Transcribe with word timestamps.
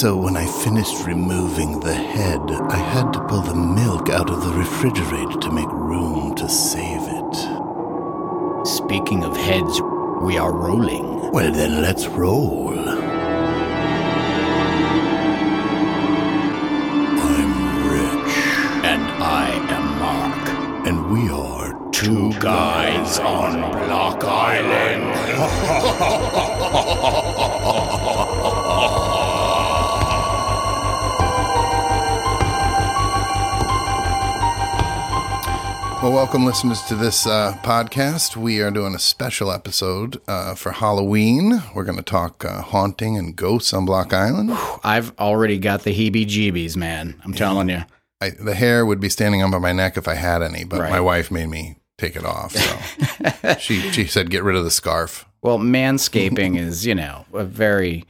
So 0.00 0.16
when 0.16 0.34
I 0.34 0.46
finished 0.46 1.04
removing 1.04 1.78
the 1.80 1.92
head, 1.92 2.40
I 2.50 2.78
had 2.78 3.12
to 3.12 3.20
pull 3.26 3.42
the 3.42 3.54
milk 3.54 4.08
out 4.08 4.30
of 4.30 4.42
the 4.42 4.50
refrigerator 4.50 5.38
to 5.38 5.52
make 5.52 5.68
room 5.68 6.34
to 6.36 6.48
save 6.48 7.02
it. 7.02 7.34
Speaking 8.66 9.22
of 9.24 9.36
heads, 9.36 9.78
we 10.22 10.38
are 10.38 10.54
rolling. 10.54 11.30
Well, 11.32 11.52
then 11.52 11.82
let's 11.82 12.06
roll. 12.06 12.78
I'm 12.78 13.10
Rich, 17.92 18.36
And 18.92 19.02
I 19.22 19.50
am 19.68 19.98
Mark. 19.98 20.48
and 20.86 21.10
we 21.10 21.28
are 21.28 21.60
Two 21.92 22.32
guys 22.40 23.18
on 23.18 23.60
Block 23.72 24.24
Island. 24.24 25.04
Well, 36.02 36.12
welcome, 36.12 36.46
listeners, 36.46 36.80
to 36.84 36.94
this 36.94 37.26
uh, 37.26 37.58
podcast. 37.62 38.34
We 38.34 38.62
are 38.62 38.70
doing 38.70 38.94
a 38.94 38.98
special 38.98 39.52
episode 39.52 40.18
uh, 40.26 40.54
for 40.54 40.72
Halloween. 40.72 41.62
We're 41.74 41.84
going 41.84 41.98
to 41.98 42.02
talk 42.02 42.42
uh, 42.42 42.62
haunting 42.62 43.18
and 43.18 43.36
ghosts 43.36 43.74
on 43.74 43.84
Block 43.84 44.14
Island. 44.14 44.50
I've 44.82 45.12
already 45.18 45.58
got 45.58 45.82
the 45.82 45.90
heebie 45.92 46.24
jeebies, 46.24 46.74
man. 46.74 47.20
I'm 47.22 47.34
telling 47.34 47.68
you. 47.68 47.82
I, 48.22 48.30
the 48.30 48.54
hair 48.54 48.86
would 48.86 48.98
be 48.98 49.10
standing 49.10 49.42
on 49.42 49.50
my 49.60 49.72
neck 49.72 49.98
if 49.98 50.08
I 50.08 50.14
had 50.14 50.42
any, 50.42 50.64
but 50.64 50.80
Right. 50.80 50.90
my 50.90 51.00
wife 51.00 51.30
made 51.30 51.48
me 51.50 51.76
take 51.98 52.16
it 52.16 52.24
off. 52.24 52.52
So 52.56 53.54
she 53.58 53.80
she 53.92 54.06
said, 54.06 54.30
"Get 54.30 54.42
rid 54.42 54.56
of 54.56 54.64
the 54.64 54.70
scarf." 54.70 55.26
Well, 55.42 55.58
manscaping 55.58 56.58
is, 56.58 56.86
you 56.86 56.94
know, 56.94 57.26
a 57.34 57.44
very 57.44 58.06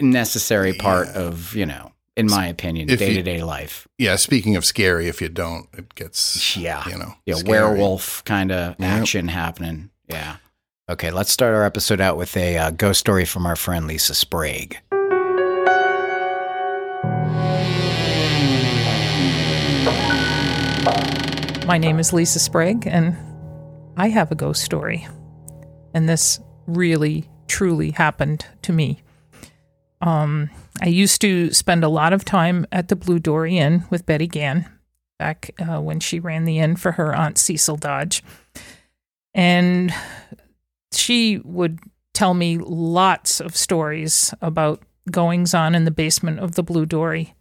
necessary 0.00 0.72
part 0.72 1.06
of, 1.08 1.54
you 1.54 1.66
know, 1.66 1.92
in 2.16 2.26
my 2.26 2.46
opinion, 2.46 2.88
day 2.88 3.14
to 3.14 3.22
day 3.22 3.42
life. 3.42 3.86
Yeah. 3.98 4.16
Speaking 4.16 4.56
of 4.56 4.64
scary, 4.64 5.06
if 5.08 5.20
you 5.20 5.28
don't, 5.28 5.68
it 5.76 5.94
gets 5.94 6.56
Yeah. 6.56 6.88
you 6.88 6.96
know 6.98 7.14
Yeah, 7.26 7.34
scary. 7.36 7.50
werewolf 7.50 8.24
kind 8.24 8.50
of 8.50 8.76
Yep. 8.78 8.88
action 8.88 9.28
happening. 9.28 9.90
Yeah. 10.08 10.36
Okay, 10.88 11.10
let's 11.10 11.32
start 11.32 11.52
our 11.54 11.64
episode 11.64 12.00
out 12.00 12.16
with 12.16 12.36
a 12.36 12.56
uh, 12.56 12.70
ghost 12.70 13.00
story 13.00 13.24
from 13.24 13.44
our 13.44 13.56
friend 13.56 13.86
Lisa 13.88 14.14
Sprague. 14.14 14.78
My 21.66 21.78
name 21.78 21.98
is 21.98 22.12
Lisa 22.12 22.38
Sprague, 22.38 22.86
and 22.86 23.16
I 23.96 24.08
have 24.08 24.30
a 24.30 24.36
ghost 24.36 24.62
story. 24.62 25.06
And 25.92 26.08
this 26.08 26.38
really, 26.68 27.28
truly 27.48 27.90
happened 27.90 28.46
to 28.62 28.72
me. 28.72 29.02
Um, 30.00 30.48
I 30.80 30.88
used 30.88 31.20
to 31.22 31.52
spend 31.52 31.84
a 31.84 31.88
lot 31.88 32.12
of 32.12 32.24
time 32.24 32.66
at 32.70 32.88
the 32.88 32.96
Blue 32.96 33.18
Dory 33.18 33.58
Inn 33.58 33.84
with 33.90 34.06
Betty 34.06 34.26
Gann 34.26 34.70
back 35.18 35.50
uh, 35.58 35.80
when 35.80 36.00
she 36.00 36.20
ran 36.20 36.44
the 36.44 36.58
inn 36.58 36.76
for 36.76 36.92
her 36.92 37.14
Aunt 37.14 37.38
Cecil 37.38 37.76
Dodge. 37.76 38.22
And 39.34 39.92
she 40.92 41.38
would 41.44 41.78
tell 42.12 42.34
me 42.34 42.58
lots 42.58 43.40
of 43.40 43.56
stories 43.56 44.34
about 44.40 44.82
goings 45.10 45.54
on 45.54 45.74
in 45.74 45.84
the 45.84 45.90
basement 45.90 46.40
of 46.40 46.54
the 46.54 46.62
Blue 46.62 46.86
Dory 46.86 47.34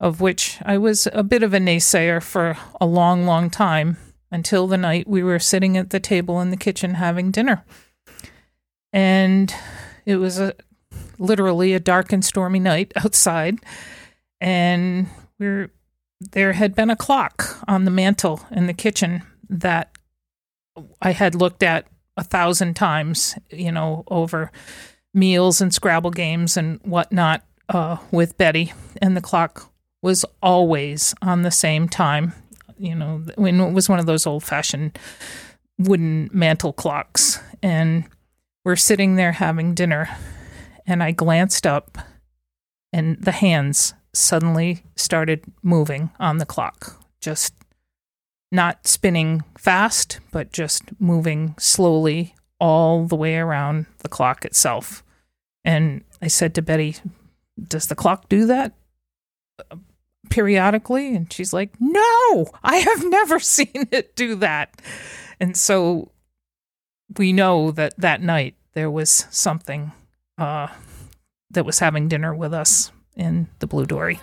of 0.00 0.20
which 0.20 0.58
I 0.64 0.78
was 0.78 1.08
a 1.12 1.22
bit 1.22 1.42
of 1.42 1.54
a 1.54 1.58
naysayer 1.58 2.22
for 2.22 2.56
a 2.80 2.86
long, 2.86 3.24
long 3.24 3.50
time 3.50 3.96
until 4.30 4.66
the 4.66 4.76
night 4.76 5.08
we 5.08 5.22
were 5.22 5.38
sitting 5.38 5.76
at 5.76 5.90
the 5.90 6.00
table 6.00 6.40
in 6.40 6.50
the 6.50 6.56
kitchen 6.56 6.94
having 6.94 7.30
dinner. 7.30 7.64
And 8.92 9.54
it 10.04 10.16
was 10.16 10.38
a 10.38 10.54
literally 11.18 11.74
a 11.74 11.80
dark 11.80 12.12
and 12.12 12.24
stormy 12.24 12.60
night 12.60 12.92
outside, 12.96 13.58
and 14.40 15.08
we're 15.38 15.70
there 16.32 16.54
had 16.54 16.74
been 16.74 16.88
a 16.88 16.96
clock 16.96 17.58
on 17.68 17.84
the 17.84 17.90
mantle 17.90 18.40
in 18.50 18.66
the 18.66 18.72
kitchen 18.72 19.22
that 19.50 19.90
I 21.02 21.12
had 21.12 21.34
looked 21.34 21.62
at 21.62 21.86
a 22.16 22.24
thousand 22.24 22.74
times, 22.74 23.36
you 23.50 23.70
know, 23.70 24.02
over 24.08 24.50
meals 25.12 25.60
and 25.60 25.74
Scrabble 25.74 26.10
games 26.10 26.56
and 26.56 26.80
whatnot 26.82 27.44
uh, 27.68 27.98
with 28.10 28.38
Betty, 28.38 28.72
and 29.02 29.16
the 29.16 29.20
clock 29.20 29.70
was 30.00 30.24
always 30.42 31.14
on 31.20 31.42
the 31.42 31.50
same 31.50 31.88
time. 31.88 32.32
You 32.78 32.94
know, 32.94 33.24
when 33.36 33.60
it 33.60 33.72
was 33.72 33.88
one 33.88 33.98
of 33.98 34.06
those 34.06 34.26
old 34.26 34.44
fashioned 34.44 34.98
wooden 35.78 36.30
mantle 36.32 36.72
clocks. 36.72 37.40
And 37.62 38.04
we're 38.64 38.76
sitting 38.76 39.16
there 39.16 39.32
having 39.32 39.74
dinner, 39.74 40.08
and 40.86 41.02
I 41.02 41.10
glanced 41.10 41.66
up, 41.66 41.98
and 42.92 43.20
the 43.20 43.32
hands 43.32 43.94
suddenly 44.12 44.84
started 44.94 45.44
moving 45.62 46.10
on 46.18 46.38
the 46.38 46.46
clock. 46.46 47.02
Just 47.20 47.54
not 48.52 48.86
spinning 48.86 49.44
fast, 49.58 50.20
but 50.30 50.52
just 50.52 50.82
moving 51.00 51.54
slowly 51.58 52.34
all 52.60 53.06
the 53.06 53.16
way 53.16 53.36
around 53.36 53.86
the 53.98 54.08
clock 54.08 54.44
itself. 54.44 55.02
And 55.64 56.04
I 56.22 56.28
said 56.28 56.54
to 56.54 56.62
Betty, 56.62 56.96
Does 57.62 57.88
the 57.88 57.94
clock 57.94 58.28
do 58.28 58.46
that? 58.46 58.72
Uh, 59.70 59.76
periodically 60.28 61.14
and 61.14 61.32
she's 61.32 61.52
like 61.52 61.70
no 61.78 62.46
i 62.64 62.76
have 62.76 63.04
never 63.08 63.38
seen 63.38 63.86
it 63.92 64.16
do 64.16 64.34
that 64.34 64.82
and 65.38 65.56
so 65.56 66.10
we 67.16 67.32
know 67.32 67.70
that 67.70 67.94
that 67.96 68.20
night 68.20 68.56
there 68.72 68.90
was 68.90 69.26
something 69.30 69.92
uh, 70.38 70.68
that 71.50 71.64
was 71.64 71.78
having 71.78 72.08
dinner 72.08 72.34
with 72.34 72.52
us 72.52 72.90
in 73.16 73.48
the 73.60 73.66
blue 73.66 73.86
dory 73.86 74.20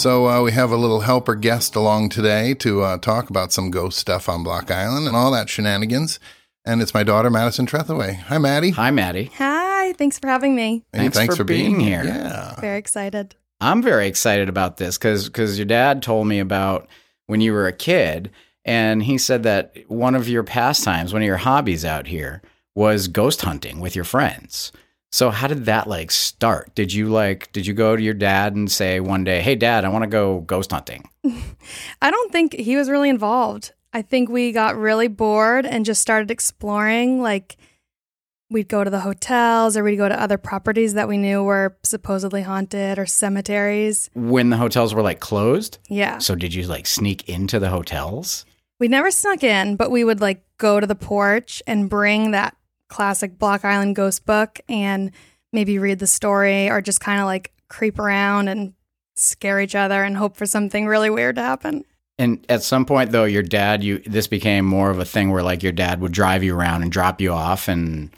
So 0.00 0.28
uh, 0.28 0.40
we 0.40 0.52
have 0.52 0.70
a 0.70 0.76
little 0.78 1.00
helper 1.00 1.34
guest 1.34 1.76
along 1.76 2.08
today 2.08 2.54
to 2.54 2.80
uh, 2.80 2.96
talk 2.96 3.28
about 3.28 3.52
some 3.52 3.70
ghost 3.70 3.98
stuff 3.98 4.30
on 4.30 4.42
Block 4.42 4.70
Island 4.70 5.06
and 5.06 5.14
all 5.14 5.30
that 5.32 5.50
shenanigans. 5.50 6.18
And 6.64 6.80
it's 6.80 6.94
my 6.94 7.02
daughter 7.02 7.28
Madison 7.28 7.66
Trethaway. 7.66 8.14
Hi, 8.16 8.38
Maddie. 8.38 8.70
Hi, 8.70 8.90
Maddie. 8.90 9.30
Hi, 9.36 9.92
thanks 9.92 10.18
for 10.18 10.26
having 10.26 10.54
me. 10.54 10.84
Hey, 10.94 11.10
Thanks 11.10 11.36
for 11.36 11.44
being 11.44 11.78
here. 11.78 12.02
Yeah. 12.02 12.58
Very 12.62 12.78
excited. 12.78 13.34
I'm 13.60 13.82
very 13.82 14.06
excited 14.06 14.48
about 14.48 14.78
this 14.78 14.96
because 14.96 15.28
because 15.28 15.58
your 15.58 15.66
dad 15.66 16.02
told 16.02 16.26
me 16.26 16.38
about 16.38 16.88
when 17.30 17.40
you 17.40 17.52
were 17.52 17.66
a 17.66 17.72
kid, 17.72 18.30
and 18.64 19.04
he 19.04 19.16
said 19.16 19.44
that 19.44 19.76
one 19.86 20.14
of 20.14 20.28
your 20.28 20.42
pastimes, 20.42 21.12
one 21.12 21.22
of 21.22 21.26
your 21.26 21.36
hobbies 21.38 21.84
out 21.84 22.08
here, 22.08 22.42
was 22.74 23.08
ghost 23.08 23.42
hunting 23.42 23.80
with 23.80 23.94
your 23.94 24.04
friends. 24.04 24.72
So 25.12 25.30
how 25.30 25.46
did 25.46 25.64
that 25.64 25.86
like 25.86 26.10
start? 26.10 26.74
Did 26.74 26.92
you 26.92 27.08
like 27.08 27.50
did 27.52 27.66
you 27.66 27.74
go 27.74 27.96
to 27.96 28.02
your 28.02 28.14
dad 28.14 28.54
and 28.54 28.70
say 28.70 29.00
one 29.00 29.24
day, 29.24 29.40
"Hey, 29.40 29.54
dad, 29.54 29.84
I 29.84 29.88
want 29.88 30.02
to 30.02 30.10
go 30.10 30.40
ghost 30.40 30.70
hunting"? 30.70 31.08
I 32.02 32.10
don't 32.10 32.32
think 32.32 32.54
he 32.54 32.76
was 32.76 32.90
really 32.90 33.08
involved. 33.08 33.72
I 33.92 34.02
think 34.02 34.28
we 34.28 34.52
got 34.52 34.76
really 34.76 35.08
bored 35.08 35.66
and 35.66 35.84
just 35.84 36.00
started 36.00 36.30
exploring. 36.30 37.22
Like, 37.22 37.56
we'd 38.50 38.68
go 38.68 38.82
to 38.82 38.90
the 38.90 39.00
hotels 39.00 39.76
or 39.76 39.84
we'd 39.84 39.96
go 39.96 40.08
to 40.08 40.20
other 40.20 40.36
properties 40.36 40.94
that 40.94 41.08
we 41.08 41.16
knew 41.16 41.42
were 41.42 41.76
supposedly 41.84 42.42
haunted 42.42 42.98
or 42.98 43.06
cemeteries. 43.06 44.10
When 44.14 44.50
the 44.50 44.56
hotels 44.56 44.92
were 44.92 45.02
like 45.02 45.20
closed? 45.20 45.78
Yeah. 45.88 46.18
So 46.18 46.34
did 46.34 46.52
you 46.52 46.64
like 46.64 46.86
sneak 46.86 47.28
into 47.28 47.58
the 47.58 47.70
hotels? 47.70 48.44
We 48.80 48.88
never 48.88 49.10
snuck 49.10 49.44
in, 49.44 49.76
but 49.76 49.90
we 49.90 50.04
would 50.04 50.20
like 50.20 50.42
go 50.58 50.80
to 50.80 50.86
the 50.86 50.94
porch 50.94 51.62
and 51.66 51.88
bring 51.88 52.32
that 52.32 52.56
classic 52.88 53.38
Block 53.38 53.64
Island 53.64 53.94
ghost 53.94 54.26
book 54.26 54.58
and 54.68 55.12
maybe 55.52 55.78
read 55.78 56.00
the 56.00 56.06
story 56.06 56.68
or 56.68 56.80
just 56.80 57.00
kind 57.00 57.20
of 57.20 57.26
like 57.26 57.52
creep 57.68 57.98
around 57.98 58.48
and 58.48 58.74
scare 59.14 59.60
each 59.60 59.74
other 59.74 60.02
and 60.02 60.16
hope 60.16 60.36
for 60.36 60.46
something 60.46 60.86
really 60.86 61.10
weird 61.10 61.36
to 61.36 61.42
happen. 61.42 61.84
And 62.18 62.44
at 62.48 62.62
some 62.62 62.84
point 62.84 63.12
though, 63.12 63.24
your 63.24 63.42
dad 63.42 63.84
you 63.84 64.00
this 64.00 64.26
became 64.26 64.64
more 64.64 64.90
of 64.90 64.98
a 64.98 65.04
thing 65.04 65.30
where 65.30 65.42
like 65.42 65.62
your 65.62 65.72
dad 65.72 66.00
would 66.00 66.12
drive 66.12 66.42
you 66.42 66.56
around 66.56 66.82
and 66.82 66.90
drop 66.90 67.20
you 67.20 67.32
off 67.32 67.68
and 67.68 68.10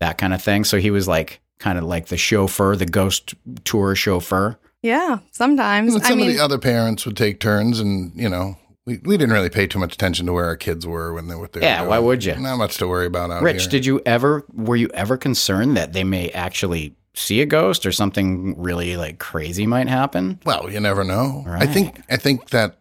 that 0.00 0.18
kind 0.18 0.34
of 0.34 0.42
thing. 0.42 0.64
So 0.64 0.78
he 0.78 0.90
was 0.90 1.08
like 1.08 1.40
kind 1.58 1.78
of 1.78 1.84
like 1.84 2.06
the 2.06 2.16
chauffeur, 2.16 2.76
the 2.76 2.86
ghost 2.86 3.34
tour 3.64 3.94
chauffeur. 3.94 4.58
Yeah, 4.82 5.18
sometimes. 5.32 5.94
But 5.94 6.04
I 6.04 6.08
some 6.08 6.18
mean, 6.18 6.30
of 6.30 6.36
the 6.36 6.42
other 6.42 6.58
parents 6.58 7.04
would 7.04 7.16
take 7.16 7.40
turns, 7.40 7.80
and 7.80 8.12
you 8.14 8.28
know, 8.28 8.56
we, 8.86 8.98
we 8.98 9.16
didn't 9.16 9.34
really 9.34 9.50
pay 9.50 9.66
too 9.66 9.78
much 9.78 9.92
attention 9.94 10.26
to 10.26 10.32
where 10.32 10.46
our 10.46 10.56
kids 10.56 10.86
were 10.86 11.12
when 11.12 11.28
they 11.28 11.34
were 11.34 11.48
there. 11.48 11.62
Yeah, 11.62 11.82
why 11.82 11.98
would 11.98 12.24
you? 12.24 12.36
Not 12.36 12.56
much 12.56 12.76
to 12.78 12.86
worry 12.86 13.06
about 13.06 13.30
out 13.30 13.42
Rich, 13.42 13.62
here. 13.62 13.70
did 13.70 13.86
you 13.86 14.00
ever 14.06 14.44
were 14.52 14.76
you 14.76 14.88
ever 14.94 15.16
concerned 15.16 15.76
that 15.76 15.92
they 15.92 16.04
may 16.04 16.30
actually 16.30 16.94
see 17.14 17.40
a 17.40 17.46
ghost 17.46 17.84
or 17.84 17.92
something 17.92 18.56
really 18.60 18.96
like 18.96 19.18
crazy 19.18 19.66
might 19.66 19.88
happen? 19.88 20.38
Well, 20.44 20.70
you 20.70 20.78
never 20.80 21.02
know. 21.02 21.44
I 21.48 21.66
think 21.66 22.00
I 22.08 22.16
think 22.16 22.50
that 22.50 22.78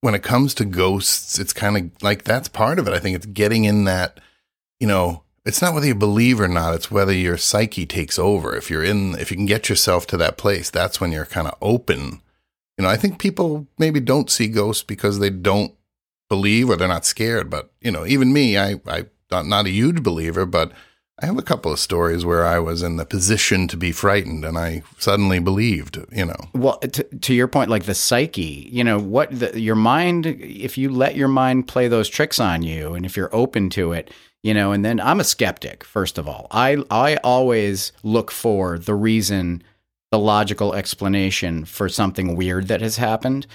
when 0.00 0.14
it 0.14 0.22
comes 0.22 0.52
to 0.54 0.64
ghosts, 0.66 1.38
it's 1.38 1.52
kind 1.54 1.76
of 1.76 2.02
like 2.02 2.24
that's 2.24 2.48
part 2.48 2.78
of 2.78 2.88
it. 2.88 2.92
I 2.92 2.98
think 2.98 3.16
it's 3.16 3.26
getting 3.26 3.64
in 3.64 3.84
that, 3.84 4.20
you 4.80 4.86
know, 4.86 5.22
it's 5.44 5.60
not 5.60 5.74
whether 5.74 5.86
you 5.86 5.94
believe 5.94 6.40
or 6.40 6.48
not, 6.48 6.74
it's 6.74 6.90
whether 6.90 7.12
your 7.12 7.36
psyche 7.36 7.86
takes 7.86 8.18
over. 8.18 8.56
If 8.56 8.70
you're 8.70 8.84
in 8.84 9.14
if 9.16 9.30
you 9.30 9.36
can 9.36 9.46
get 9.46 9.68
yourself 9.68 10.06
to 10.08 10.16
that 10.16 10.38
place, 10.38 10.70
that's 10.70 11.00
when 11.00 11.12
you're 11.12 11.26
kind 11.26 11.46
of 11.46 11.56
open. 11.60 12.20
You 12.78 12.82
know, 12.84 12.88
I 12.88 12.96
think 12.96 13.18
people 13.18 13.66
maybe 13.78 14.00
don't 14.00 14.30
see 14.30 14.48
ghosts 14.48 14.82
because 14.82 15.18
they 15.18 15.30
don't 15.30 15.74
believe 16.28 16.70
or 16.70 16.76
they're 16.76 16.88
not 16.88 17.04
scared. 17.04 17.50
But 17.50 17.70
you 17.80 17.90
know, 17.90 18.06
even 18.06 18.32
me, 18.32 18.58
I 18.58 18.80
I 18.86 19.06
not 19.30 19.46
not 19.46 19.66
a 19.66 19.70
huge 19.70 20.02
believer, 20.02 20.46
but 20.46 20.72
I 21.22 21.26
have 21.26 21.38
a 21.38 21.42
couple 21.42 21.72
of 21.72 21.78
stories 21.78 22.24
where 22.24 22.44
I 22.44 22.58
was 22.58 22.82
in 22.82 22.96
the 22.96 23.06
position 23.06 23.68
to 23.68 23.76
be 23.76 23.92
frightened 23.92 24.44
and 24.44 24.58
I 24.58 24.82
suddenly 24.98 25.38
believed, 25.38 25.96
you 26.10 26.24
know. 26.24 26.36
Well, 26.54 26.78
to, 26.78 27.04
to 27.04 27.34
your 27.34 27.46
point, 27.46 27.70
like 27.70 27.84
the 27.84 27.94
psyche, 27.94 28.68
you 28.72 28.82
know, 28.82 28.98
what 28.98 29.30
the, 29.30 29.58
your 29.60 29.76
mind, 29.76 30.26
if 30.26 30.76
you 30.76 30.90
let 30.90 31.14
your 31.14 31.28
mind 31.28 31.68
play 31.68 31.86
those 31.86 32.08
tricks 32.08 32.40
on 32.40 32.62
you 32.62 32.94
and 32.94 33.06
if 33.06 33.16
you're 33.16 33.34
open 33.34 33.70
to 33.70 33.92
it, 33.92 34.10
you 34.42 34.52
know, 34.52 34.72
and 34.72 34.84
then 34.84 34.98
I'm 34.98 35.20
a 35.20 35.24
skeptic, 35.24 35.84
first 35.84 36.18
of 36.18 36.26
all. 36.26 36.48
I, 36.50 36.82
I 36.90 37.16
always 37.18 37.92
look 38.02 38.32
for 38.32 38.76
the 38.78 38.94
reason, 38.94 39.62
the 40.10 40.18
logical 40.18 40.74
explanation 40.74 41.64
for 41.64 41.88
something 41.88 42.34
weird 42.34 42.66
that 42.68 42.80
has 42.80 42.96
happened. 42.96 43.46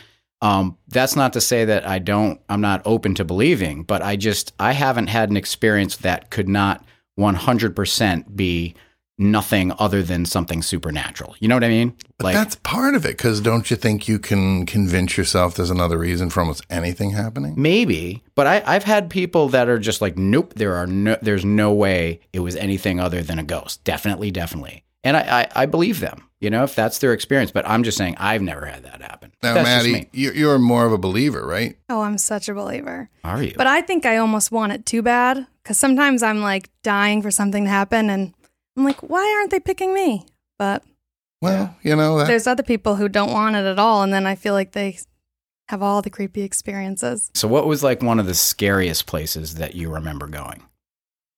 Um, 0.41 0.77
that's 0.88 1.17
not 1.17 1.33
to 1.33 1.41
say 1.41 1.65
that 1.65 1.85
I 1.85 2.00
don't, 2.00 2.39
I'm 2.47 2.61
not 2.61 2.81
open 2.85 3.15
to 3.15 3.25
believing, 3.25 3.83
but 3.83 4.01
I 4.01 4.15
just, 4.15 4.53
I 4.57 4.71
haven't 4.71 5.07
had 5.07 5.29
an 5.29 5.35
experience 5.35 5.97
that 5.97 6.29
could 6.29 6.47
not 6.47 6.85
100% 7.19 8.36
be 8.36 8.75
nothing 9.19 9.74
other 9.77 10.01
than 10.01 10.25
something 10.25 10.62
supernatural. 10.62 11.36
You 11.39 11.50
know 11.50 11.56
what 11.56 11.66
I 11.66 11.69
mean? 11.69 11.94
But 12.18 12.33
that's 12.33 12.56
part 12.56 12.95
of 12.95 13.06
it 13.06 13.18
because 13.18 13.42
don't 13.42 13.69
you 13.69 13.75
think 13.75 14.07
you 14.07 14.18
can 14.18 14.66
convince 14.66 15.18
yourself 15.18 15.56
there's 15.56 15.69
another 15.69 15.98
reason 15.98 16.30
for 16.30 16.39
almost 16.39 16.66
anything 16.69 17.12
happening? 17.12 17.54
maybe, 17.57 18.24
but 18.33 18.48
I, 18.48 18.63
I've 18.66 18.86
had 18.86 19.10
people 19.10 19.50
that 19.50 19.68
are 19.68 19.77
just 19.77 20.01
like, 20.01 20.18
nope, 20.18 20.54
there 20.56 20.75
are 20.75 20.88
no, 20.88 21.18
there's 21.21 21.44
no 21.44 21.74
way 21.74 22.21
it 22.31 22.39
was 22.39 22.56
anything 22.56 23.00
other 23.00 23.21
than 23.21 23.38
a 23.38 23.44
ghost. 23.44 23.83
Definitely, 23.83 24.31
definitely. 24.31 24.86
And 25.04 25.16
I, 25.18 25.42
I, 25.42 25.63
I 25.63 25.66
believe 25.66 26.00
them, 26.00 26.30
you 26.39 26.50
know, 26.50 26.63
if 26.63 26.75
that's 26.75 27.00
their 27.00 27.13
experience. 27.13 27.51
But 27.51 27.68
I'm 27.68 27.83
just 27.83 27.98
saying, 27.98 28.16
I've 28.18 28.42
never 28.42 28.66
had 28.66 28.83
that 28.83 29.01
happen. 29.01 29.31
Now, 29.44 29.54
that's 29.54 29.68
just 29.68 29.86
Maddie, 29.86 29.94
me. 29.94 30.10
you're, 30.13 30.33
you're 30.33 30.60
more 30.60 30.86
of 30.86 30.94
a 30.94 30.98
believer, 30.98 31.45
right? 31.45 31.77
Oh, 31.89 32.01
I'm 32.01 32.18
such 32.18 32.50
a 32.50 32.54
believer. 32.54 33.10
Are 33.24 33.42
you? 33.42 33.54
But 33.56 33.68
I 33.68 33.81
think 33.81 34.06
I 34.06 34.18
almost 34.18 34.51
want 34.51 34.74
it 34.74 34.86
too 34.86 35.01
bad 35.01 35.48
because 35.69 35.77
sometimes 35.77 36.24
I'm 36.24 36.42
like 36.42 36.71
dying 36.81 37.21
for 37.21 37.30
something 37.30 37.66
to 37.66 37.69
happen 37.69 38.10
and 38.10 38.33
I'm 38.75 38.86
like, 38.86 39.07
why 39.07 39.36
aren't 39.38 39.51
they 39.51 39.60
picking 39.60 39.94
me? 39.94 40.25
But 40.57 40.83
Well, 41.44 41.75
you 41.83 41.95
know, 41.95 42.18
that, 42.18 42.25
there's 42.25 42.48
other 42.48 42.63
people 42.63 42.95
who 42.95 43.07
don't 43.07 43.31
want 43.31 43.56
it 43.56 43.66
at 43.68 43.77
all. 43.77 44.01
And 44.01 44.12
then 44.12 44.25
I 44.25 44.33
feel 44.33 44.56
like 44.56 44.71
they 44.71 44.98
have 45.68 45.83
all 45.83 46.01
the 46.01 46.10
creepy 46.10 46.42
experiences. 46.42 47.30
so, 47.36 47.48
what 47.48 47.68
was 47.68 47.83
like 47.83 48.01
one 48.01 48.19
of 48.19 48.25
the 48.25 48.33
scariest 48.33 49.06
places 49.06 49.56
that 49.56 49.75
you 49.75 49.92
remember 49.92 50.25
going? 50.25 50.63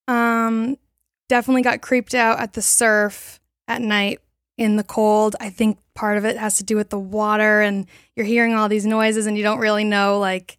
Um, 0.08 0.78
definitely 1.28 1.64
got 1.64 1.82
creeped 1.82 2.16
out 2.16 2.40
at 2.40 2.54
the 2.54 2.62
surf 2.62 3.42
at 3.68 3.82
night 3.82 4.22
in 4.58 4.78
the 4.78 4.84
cold. 4.86 5.36
I 5.42 5.50
think 5.50 5.78
part 5.94 6.18
of 6.18 6.24
it 6.24 6.38
has 6.38 6.56
to 6.56 6.64
do 6.64 6.78
with 6.78 6.90
the 6.90 7.00
water 7.00 7.60
and 7.60 7.86
you're 8.16 8.26
hearing 8.26 8.54
all 8.54 8.70
these 8.70 8.86
noises 8.86 9.26
and 9.26 9.38
you 9.38 9.44
don't 9.44 9.60
really 9.60 9.84
know 9.84 10.20
like 10.20 10.56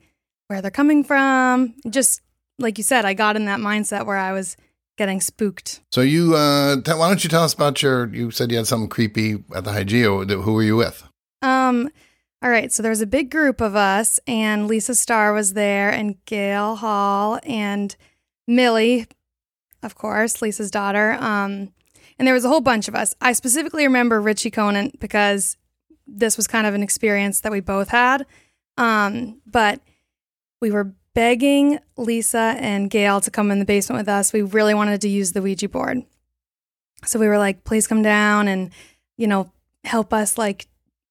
where 0.48 0.60
they're 0.60 0.70
coming 0.70 1.04
from. 1.04 1.72
Just 1.88 2.20
like 2.62 2.78
you 2.78 2.84
said, 2.84 3.04
I 3.04 3.14
got 3.14 3.36
in 3.36 3.44
that 3.46 3.60
mindset 3.60 4.06
where 4.06 4.16
I 4.16 4.32
was 4.32 4.56
getting 4.96 5.20
spooked. 5.20 5.80
so 5.90 6.00
you, 6.02 6.34
uh, 6.36 6.76
t- 6.76 6.92
why 6.92 7.08
don't 7.08 7.24
you 7.24 7.30
tell 7.30 7.44
us 7.44 7.54
about 7.54 7.82
your, 7.82 8.14
you 8.14 8.30
said 8.30 8.50
you 8.50 8.58
had 8.58 8.66
something 8.66 8.88
creepy 8.88 9.42
at 9.54 9.64
the 9.64 9.70
Hygeia. 9.72 10.42
Who 10.42 10.52
were 10.52 10.62
you 10.62 10.76
with? 10.76 11.04
Um, 11.40 11.88
all 12.42 12.50
right, 12.50 12.72
so 12.72 12.82
there 12.82 12.90
was 12.90 13.00
a 13.00 13.06
big 13.06 13.30
group 13.30 13.60
of 13.60 13.74
us, 13.74 14.20
and 14.26 14.66
Lisa 14.66 14.94
Starr 14.94 15.32
was 15.32 15.54
there, 15.54 15.90
and 15.90 16.22
Gail 16.26 16.76
Hall, 16.76 17.40
and 17.44 17.96
Millie, 18.46 19.06
of 19.82 19.94
course, 19.94 20.42
Lisa's 20.42 20.70
daughter. 20.70 21.12
Um, 21.12 21.72
and 22.18 22.26
there 22.26 22.34
was 22.34 22.44
a 22.44 22.48
whole 22.48 22.60
bunch 22.60 22.88
of 22.88 22.94
us. 22.94 23.14
I 23.20 23.32
specifically 23.32 23.84
remember 23.84 24.20
Richie 24.20 24.50
Conant 24.50 25.00
because 25.00 25.56
this 26.06 26.36
was 26.36 26.46
kind 26.46 26.66
of 26.66 26.74
an 26.74 26.82
experience 26.82 27.40
that 27.40 27.52
we 27.52 27.60
both 27.60 27.88
had. 27.88 28.26
Um, 28.76 29.40
but 29.46 29.80
we 30.60 30.70
were 30.70 30.94
begging 31.14 31.78
Lisa 31.96 32.56
and 32.58 32.90
Gail 32.90 33.20
to 33.20 33.30
come 33.30 33.50
in 33.50 33.58
the 33.58 33.64
basement 33.64 34.00
with 34.00 34.08
us. 34.08 34.32
We 34.32 34.42
really 34.42 34.74
wanted 34.74 35.00
to 35.02 35.08
use 35.08 35.32
the 35.32 35.42
Ouija 35.42 35.68
board. 35.68 36.02
So 37.04 37.18
we 37.18 37.26
were 37.26 37.38
like, 37.38 37.64
please 37.64 37.86
come 37.86 38.02
down 38.02 38.48
and, 38.48 38.70
you 39.16 39.26
know, 39.26 39.50
help 39.84 40.12
us 40.12 40.38
like 40.38 40.66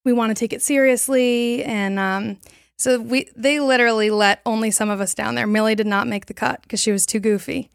we 0.05 0.13
want 0.13 0.29
to 0.31 0.39
take 0.39 0.53
it 0.53 0.61
seriously 0.61 1.63
and 1.63 1.99
um 1.99 2.37
so 2.79 2.99
we 2.99 3.27
they 3.35 3.59
literally 3.59 4.09
let 4.09 4.41
only 4.45 4.71
some 4.71 4.89
of 4.89 5.01
us 5.01 5.13
down 5.13 5.35
there. 5.35 5.45
Millie 5.45 5.75
did 5.75 5.85
not 5.87 6.07
make 6.07 6.25
the 6.25 6.33
cut 6.33 6.61
because 6.63 6.79
she 6.79 6.91
was 6.91 7.05
too 7.05 7.19
goofy. 7.19 7.69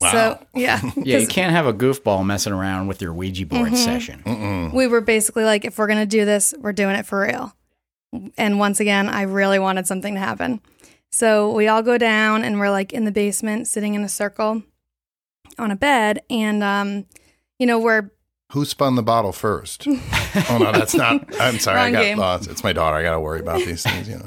Wow. 0.00 0.12
So 0.12 0.46
yeah, 0.54 0.80
Yeah, 0.96 1.18
you 1.18 1.26
'cause 1.26 1.34
can't 1.34 1.50
have 1.52 1.66
a 1.66 1.72
goofball 1.72 2.24
messing 2.24 2.52
around 2.52 2.86
with 2.86 3.00
your 3.02 3.12
Ouija 3.12 3.46
board 3.46 3.72
Mhm. 3.72 3.76
session. 3.76 4.22
Mm-mm. 4.24 4.72
we 4.74 4.86
were 4.86 5.00
basically 5.00 5.44
like, 5.44 5.64
if 5.64 5.78
we're 5.78 5.86
gonna 5.88 6.06
do 6.06 6.24
this, 6.24 6.54
we're 6.60 6.72
doing 6.72 6.94
it 6.94 7.06
for 7.06 7.22
real. 7.22 7.56
And 8.36 8.58
once 8.58 8.78
again, 8.78 9.08
I 9.08 9.22
really 9.22 9.58
wanted 9.58 9.86
something 9.86 10.14
to 10.14 10.20
happen. 10.20 10.60
So 11.12 11.52
we 11.52 11.68
all 11.68 11.82
go 11.82 11.98
down 11.98 12.42
and 12.42 12.58
we're 12.58 12.70
like 12.70 12.92
in 12.92 13.04
the 13.04 13.12
basement, 13.12 13.68
sitting 13.68 13.94
in 13.94 14.02
a 14.02 14.08
circle 14.08 14.62
on 15.58 15.70
a 15.70 15.76
bed, 15.76 16.22
and 16.30 16.62
um, 16.64 17.06
you 17.58 17.66
know, 17.66 17.78
we're 17.78 18.10
Who 18.52 18.64
spun 18.64 18.94
the 18.94 19.02
bottle 19.02 19.32
first? 19.32 19.86
oh 19.88 20.58
no, 20.58 20.72
that's 20.72 20.94
not. 20.94 21.38
I'm 21.40 21.58
sorry, 21.58 21.80
I 21.80 21.90
got 21.90 22.02
game. 22.02 22.18
lost. 22.18 22.48
It's 22.50 22.64
my 22.64 22.72
daughter. 22.72 22.96
I 22.96 23.02
got 23.02 23.12
to 23.12 23.20
worry 23.20 23.40
about 23.40 23.58
these 23.58 23.82
things. 23.82 24.08
You 24.08 24.18
know. 24.18 24.24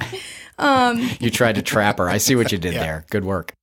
um 0.59 1.09
You 1.19 1.31
tried 1.31 1.55
to 1.55 1.61
trap 1.63 1.97
her. 1.97 2.07
I 2.07 2.17
see 2.17 2.35
what 2.35 2.51
you 2.51 2.57
did 2.57 2.73
Yeah. 2.75 2.81
there. 2.83 3.05
Good 3.09 3.25
work. 3.25 3.53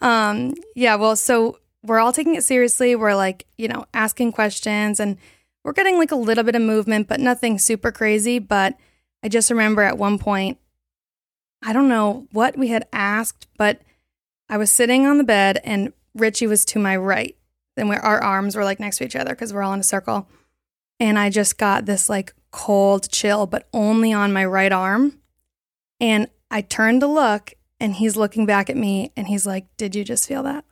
Um, 0.00 0.54
yeah, 0.74 0.96
well, 0.96 1.16
so 1.16 1.58
we're 1.82 1.98
all 1.98 2.12
taking 2.12 2.34
it 2.34 2.44
seriously. 2.44 2.94
We're 2.96 3.14
like, 3.14 3.46
you 3.56 3.68
know, 3.68 3.86
asking 3.94 4.32
questions 4.32 5.00
and 5.00 5.16
we're 5.64 5.72
getting 5.72 5.96
like 5.98 6.12
a 6.12 6.16
little 6.16 6.44
bit 6.44 6.54
of 6.54 6.62
movement, 6.62 7.08
but 7.08 7.18
nothing 7.18 7.58
super 7.58 7.90
crazy. 7.90 8.38
But 8.38 8.76
I 9.22 9.28
just 9.28 9.50
remember 9.50 9.82
at 9.82 9.96
one 9.98 10.18
point, 10.18 10.58
I 11.66 11.72
don't 11.72 11.88
know 11.88 12.28
what 12.30 12.56
we 12.56 12.68
had 12.68 12.86
asked, 12.92 13.48
but 13.58 13.82
I 14.48 14.56
was 14.56 14.72
sitting 14.72 15.04
on 15.04 15.18
the 15.18 15.24
bed 15.24 15.60
and 15.64 15.92
Richie 16.14 16.46
was 16.46 16.64
to 16.66 16.78
my 16.78 16.96
right. 16.96 17.36
And 17.76 17.90
our 17.90 18.22
arms 18.22 18.54
were 18.54 18.62
like 18.62 18.78
next 18.78 18.98
to 18.98 19.04
each 19.04 19.16
other 19.16 19.30
because 19.30 19.52
we're 19.52 19.64
all 19.64 19.72
in 19.72 19.80
a 19.80 19.82
circle. 19.84 20.28
And 21.00 21.18
I 21.18 21.28
just 21.28 21.58
got 21.58 21.84
this 21.84 22.08
like 22.08 22.32
cold 22.52 23.10
chill, 23.10 23.46
but 23.46 23.66
only 23.72 24.12
on 24.12 24.32
my 24.32 24.44
right 24.44 24.70
arm. 24.70 25.18
And 26.00 26.28
I 26.52 26.60
turned 26.60 27.00
to 27.00 27.08
look 27.08 27.54
and 27.80 27.94
he's 27.94 28.16
looking 28.16 28.46
back 28.46 28.70
at 28.70 28.76
me 28.76 29.10
and 29.16 29.26
he's 29.26 29.44
like, 29.44 29.66
Did 29.76 29.96
you 29.96 30.04
just 30.04 30.28
feel 30.28 30.44
that? 30.44 30.64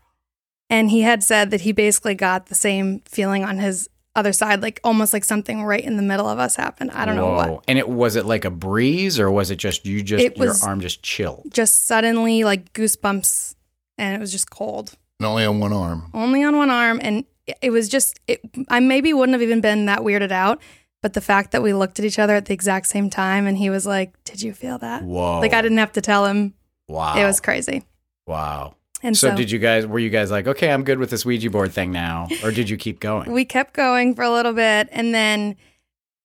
And 0.71 0.91
he 0.91 1.03
had 1.03 1.25
said 1.25 1.51
that 1.51 1.63
he 1.63 1.73
basically 1.73 2.15
got 2.15 2.47
the 2.47 2.55
same 2.55 3.01
feeling 3.01 3.45
on 3.45 3.59
his 3.59 3.91
other 4.17 4.33
side, 4.33 4.63
like 4.63 4.81
almost 4.85 5.13
like 5.13 5.25
something 5.25 5.65
right 5.65 5.83
in 5.85 5.97
the 5.97 6.03
middle 6.03 6.29
of 6.29 6.39
us 6.39 6.57
happened. 6.57 6.91
I 6.93 7.05
don't 7.05 7.17
know 7.17 7.33
what. 7.33 7.49
Whoa. 7.49 7.63
And 7.69 7.79
it 7.79 7.89
was 7.89 8.17
it 8.17 8.25
like 8.27 8.45
a 8.45 8.51
breeze 8.51 9.19
or 9.19 9.31
was 9.31 9.51
it 9.51 9.57
just 9.57 9.85
you 9.87 10.03
just 10.03 10.25
It 10.25 10.37
your 10.39 10.55
arm 10.65 10.81
just 10.81 11.03
chilled? 11.03 11.49
Just 11.53 11.87
suddenly 11.87 12.45
like 12.45 12.73
goosebumps 12.73 13.55
and 13.99 14.15
it 14.17 14.21
was 14.21 14.31
just 14.33 14.51
cold. 14.51 14.95
And 15.21 15.27
only 15.27 15.45
on 15.45 15.61
one 15.61 15.73
arm. 15.73 16.11
Only 16.15 16.43
on 16.45 16.57
one 16.57 16.71
arm. 16.71 17.01
And 17.03 17.25
it- 17.47 17.59
it 17.61 17.71
was 17.71 17.89
just, 17.91 18.19
it, 18.27 18.41
I 18.69 18.81
maybe 18.81 19.13
wouldn't 19.13 19.35
have 19.35 19.43
even 19.43 19.61
been 19.61 19.85
that 19.87 20.01
weirded 20.01 20.33
out. 20.33 20.61
But 21.03 21.13
the 21.13 21.21
fact 21.21 21.51
that 21.53 21.63
we 21.63 21.75
looked 21.75 21.99
at 21.99 22.07
each 22.07 22.19
other 22.19 22.35
at 22.35 22.47
the 22.47 22.55
exact 22.55 22.87
same 22.87 23.11
time 23.11 23.47
and 23.47 23.59
he 23.59 23.69
was 23.69 23.85
like, 23.87 24.13
Did 24.25 24.41
you 24.41 24.55
feel 24.55 24.79
that? 24.79 25.03
Whoa. 25.03 25.41
Like 25.41 25.53
I 25.53 25.61
didn't 25.61 25.77
have 25.79 25.93
to 25.93 26.01
tell 26.01 26.25
him. 26.25 26.55
Wow. 26.89 27.17
It 27.19 27.25
was 27.25 27.41
crazy. 27.41 27.83
Wow. 28.27 28.77
And 29.05 29.17
so, 29.17 29.31
so, 29.31 29.37
did 29.37 29.51
you 29.51 29.59
guys 29.59 29.87
were 29.87 29.99
you 29.99 30.11
guys 30.11 30.31
like, 30.31 30.49
okay, 30.49 30.71
I'm 30.71 30.83
good 30.83 30.99
with 30.99 31.11
this 31.11 31.25
Ouija 31.27 31.51
board 31.51 31.73
thing 31.73 31.93
now? 31.93 32.27
Or 32.43 32.51
did 32.51 32.71
you 32.71 32.77
keep 32.77 33.01
going? 33.01 33.31
we 33.31 33.45
kept 33.45 33.75
going 33.75 34.15
for 34.15 34.23
a 34.23 34.31
little 34.31 34.55
bit 34.55 34.89
and 34.91 35.15
then 35.15 35.57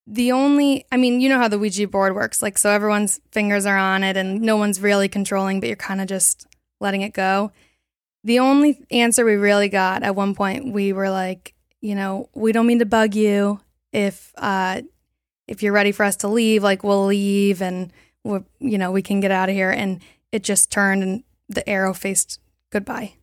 the 0.08 0.32
only 0.32 0.86
i 0.92 0.98
mean 0.98 1.22
you 1.22 1.30
know 1.30 1.38
how 1.38 1.48
the 1.48 1.60
ouija 1.60 1.88
board 1.88 2.16
works 2.16 2.42
like 2.42 2.58
so 2.58 2.72
everyone's 2.72 3.22
fingers 3.32 3.66
are 3.68 3.78
on 3.78 4.04
it 4.04 4.18
and 4.18 4.42
no 4.42 4.58
one's 4.58 4.82
really 4.82 5.08
controlling 5.08 5.60
but 5.60 5.68
you're 5.68 5.76
kind 5.76 6.02
of 6.02 6.08
just 6.08 6.48
letting 6.80 7.02
it 7.04 7.14
go 7.14 7.52
the 8.24 8.40
only 8.40 8.82
answer 8.90 9.24
we 9.24 9.36
really 9.36 9.70
got 9.70 10.02
at 10.02 10.16
one 10.16 10.34
point 10.34 10.74
we 10.74 10.92
were 10.94 11.12
like 11.12 11.54
you 11.80 11.94
know 11.94 12.28
we 12.34 12.52
don't 12.52 12.66
mean 12.66 12.80
to 12.80 12.88
bug 12.88 13.14
you 13.14 13.60
if 13.94 14.34
uh 14.38 14.82
if 15.48 15.62
you're 15.62 15.74
ready 15.74 15.92
for 15.92 16.04
us 16.04 16.16
to 16.16 16.28
leave 16.28 16.64
like 16.64 16.84
we'll 16.84 17.06
leave 17.06 17.62
and 17.62 17.94
we 18.24 18.40
you 18.60 18.80
know 18.80 18.92
we 18.92 19.04
can 19.04 19.20
get 19.20 19.30
out 19.30 19.48
of 19.50 19.54
here 19.54 19.70
and 19.70 20.02
it 20.32 20.44
just 20.44 20.72
turned 20.72 21.04
and 21.04 21.24
the 21.50 21.68
arrow 21.70 21.94
faced 21.94 22.40
goodbye 22.72 23.14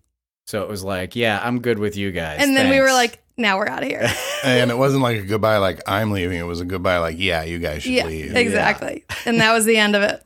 so 0.46 0.62
it 0.62 0.68
was 0.68 0.84
like, 0.84 1.16
yeah, 1.16 1.40
I'm 1.42 1.60
good 1.60 1.80
with 1.80 1.96
you 1.96 2.12
guys. 2.12 2.38
and 2.40 2.56
then 2.56 2.70
we 2.70 2.80
were 2.80 2.92
like 2.92 3.20
now 3.36 3.58
we're 3.58 3.66
out 3.68 3.82
of 3.82 3.88
here 3.88 4.08
And 4.44 4.70
it 4.70 4.78
wasn't 4.78 5.02
like 5.02 5.18
a 5.18 5.22
goodbye, 5.24 5.56
like 5.58 5.80
I'm 5.88 6.12
leaving. 6.12 6.38
It 6.38 6.44
was 6.44 6.60
a 6.60 6.64
goodbye, 6.64 6.98
like 6.98 7.16
yeah, 7.18 7.42
you 7.42 7.58
guys 7.58 7.82
should 7.82 7.92
yeah, 7.92 8.04
leave. 8.06 8.36
exactly. 8.36 9.04
And 9.24 9.40
that 9.40 9.52
was 9.52 9.64
the 9.64 9.76
end 9.76 9.96
of 9.96 10.02
it. 10.02 10.22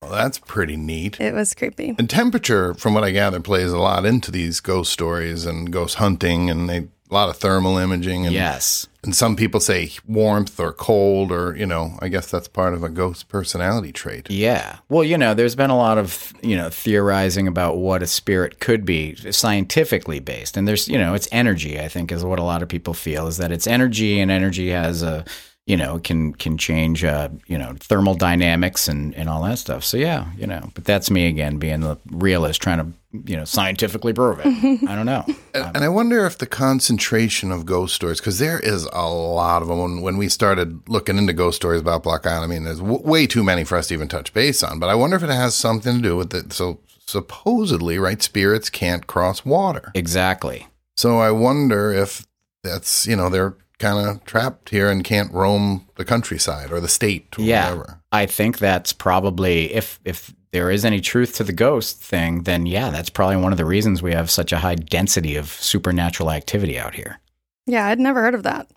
Well, 0.00 0.12
that's 0.12 0.38
pretty 0.38 0.76
neat. 0.76 1.18
It 1.20 1.34
was 1.34 1.52
creepy. 1.54 1.96
And 1.98 2.08
temperature, 2.08 2.74
from 2.74 2.94
what 2.94 3.02
I 3.02 3.10
gather, 3.10 3.40
plays 3.40 3.72
a 3.72 3.78
lot 3.78 4.04
into 4.04 4.30
these 4.30 4.60
ghost 4.60 4.92
stories 4.92 5.46
and 5.46 5.72
ghost 5.72 5.96
hunting, 5.96 6.48
and 6.48 6.68
they 6.68 6.86
a 7.10 7.14
lot 7.14 7.28
of 7.28 7.36
thermal 7.36 7.78
imaging. 7.78 8.26
And, 8.26 8.34
Yes. 8.34 8.86
and 9.04 9.14
some 9.14 9.36
people 9.36 9.60
say 9.60 9.90
warmth 10.06 10.58
or 10.58 10.72
cold, 10.72 11.30
or 11.30 11.56
you 11.56 11.66
know, 11.66 11.96
I 12.00 12.08
guess 12.08 12.30
that's 12.30 12.48
part 12.48 12.74
of 12.74 12.82
a 12.82 12.88
ghost 12.88 13.28
personality 13.28 13.92
trait. 13.92 14.30
Yeah. 14.30 14.78
Well, 14.88 15.04
you 15.04 15.16
know, 15.16 15.32
there's 15.34 15.54
been 15.54 15.70
a 15.70 15.76
lot 15.76 15.98
of, 15.98 16.32
you 16.42 16.56
know, 16.56 16.68
theorizing 16.70 17.46
about 17.46 17.76
what 17.78 18.02
a 18.02 18.06
spirit 18.06 18.58
could 18.58 18.84
be 18.84 19.14
scientifically 19.32 20.18
based. 20.20 20.56
And 20.56 20.66
there's, 20.66 20.88
you 20.88 20.98
know, 20.98 21.14
it's 21.14 21.28
energy, 21.30 21.78
I 21.80 21.88
think, 21.88 22.10
is 22.10 22.24
what 22.24 22.38
a 22.38 22.42
lot 22.44 22.62
of 22.62 22.68
people 22.68 22.94
feel 22.94 23.26
is 23.28 23.36
that 23.36 23.52
it's 23.52 23.66
energy 23.66 24.18
and 24.20 24.30
energy 24.30 24.70
has 24.70 25.02
a, 25.02 25.24
you 25.66 25.76
know, 25.76 25.98
can 25.98 26.32
can 26.32 26.56
change, 26.56 27.02
uh, 27.04 27.28
you 27.48 27.58
know, 27.58 27.74
thermal 27.80 28.14
dynamics 28.14 28.86
and 28.86 29.14
and 29.16 29.28
all 29.28 29.42
that 29.42 29.58
stuff. 29.58 29.84
So 29.84 29.96
yeah, 29.96 30.30
you 30.36 30.46
know, 30.46 30.70
but 30.74 30.84
that's 30.84 31.10
me 31.10 31.26
again, 31.26 31.58
being 31.58 31.80
the 31.80 31.98
realist, 32.06 32.62
trying 32.62 32.78
to 32.78 32.92
you 33.28 33.36
know 33.36 33.44
scientifically 33.44 34.12
prove 34.12 34.38
it. 34.38 34.46
I 34.88 34.94
don't 34.94 35.06
know. 35.06 35.24
And, 35.54 35.76
and 35.76 35.84
I 35.84 35.88
wonder 35.88 36.24
if 36.24 36.38
the 36.38 36.46
concentration 36.46 37.50
of 37.50 37.66
ghost 37.66 37.96
stories, 37.96 38.20
because 38.20 38.38
there 38.38 38.60
is 38.60 38.88
a 38.92 39.08
lot 39.08 39.60
of 39.60 39.68
them. 39.68 39.80
When, 39.80 40.02
when 40.02 40.16
we 40.16 40.28
started 40.28 40.88
looking 40.88 41.18
into 41.18 41.32
ghost 41.32 41.56
stories 41.56 41.80
about 41.80 42.04
Block 42.04 42.26
Island, 42.26 42.44
I 42.44 42.54
mean, 42.54 42.64
there's 42.64 42.78
w- 42.78 43.02
way 43.02 43.26
too 43.26 43.42
many 43.42 43.64
for 43.64 43.76
us 43.76 43.88
to 43.88 43.94
even 43.94 44.06
touch 44.06 44.32
base 44.32 44.62
on. 44.62 44.78
But 44.78 44.88
I 44.88 44.94
wonder 44.94 45.16
if 45.16 45.24
it 45.24 45.30
has 45.30 45.56
something 45.56 45.96
to 45.96 46.02
do 46.02 46.16
with 46.16 46.32
it. 46.32 46.52
So 46.52 46.78
supposedly, 47.08 47.98
right, 47.98 48.22
spirits 48.22 48.70
can't 48.70 49.08
cross 49.08 49.44
water. 49.44 49.90
Exactly. 49.94 50.68
So 50.96 51.18
I 51.18 51.32
wonder 51.32 51.92
if 51.92 52.24
that's 52.62 53.06
you 53.08 53.16
know 53.16 53.28
they're 53.28 53.56
kind 53.78 54.06
of 54.08 54.24
trapped 54.24 54.70
here 54.70 54.90
and 54.90 55.04
can't 55.04 55.32
roam 55.32 55.86
the 55.96 56.04
countryside 56.04 56.72
or 56.72 56.80
the 56.80 56.88
state 56.88 57.26
or 57.38 57.42
Yeah. 57.44 57.70
whatever. 57.70 58.00
I 58.12 58.26
think 58.26 58.58
that's 58.58 58.92
probably 58.92 59.72
if 59.74 60.00
if 60.04 60.32
there 60.52 60.70
is 60.70 60.84
any 60.84 61.00
truth 61.00 61.34
to 61.36 61.44
the 61.44 61.52
ghost 61.52 62.00
thing, 62.00 62.44
then 62.44 62.64
yeah, 62.66 62.90
that's 62.90 63.10
probably 63.10 63.36
one 63.36 63.52
of 63.52 63.58
the 63.58 63.64
reasons 63.66 64.02
we 64.02 64.12
have 64.12 64.30
such 64.30 64.52
a 64.52 64.58
high 64.58 64.76
density 64.76 65.36
of 65.36 65.48
supernatural 65.50 66.30
activity 66.30 66.78
out 66.78 66.94
here. 66.94 67.20
Yeah, 67.66 67.86
I'd 67.86 67.98
never 68.00 68.22
heard 68.22 68.34
of 68.34 68.44
that. 68.44 68.68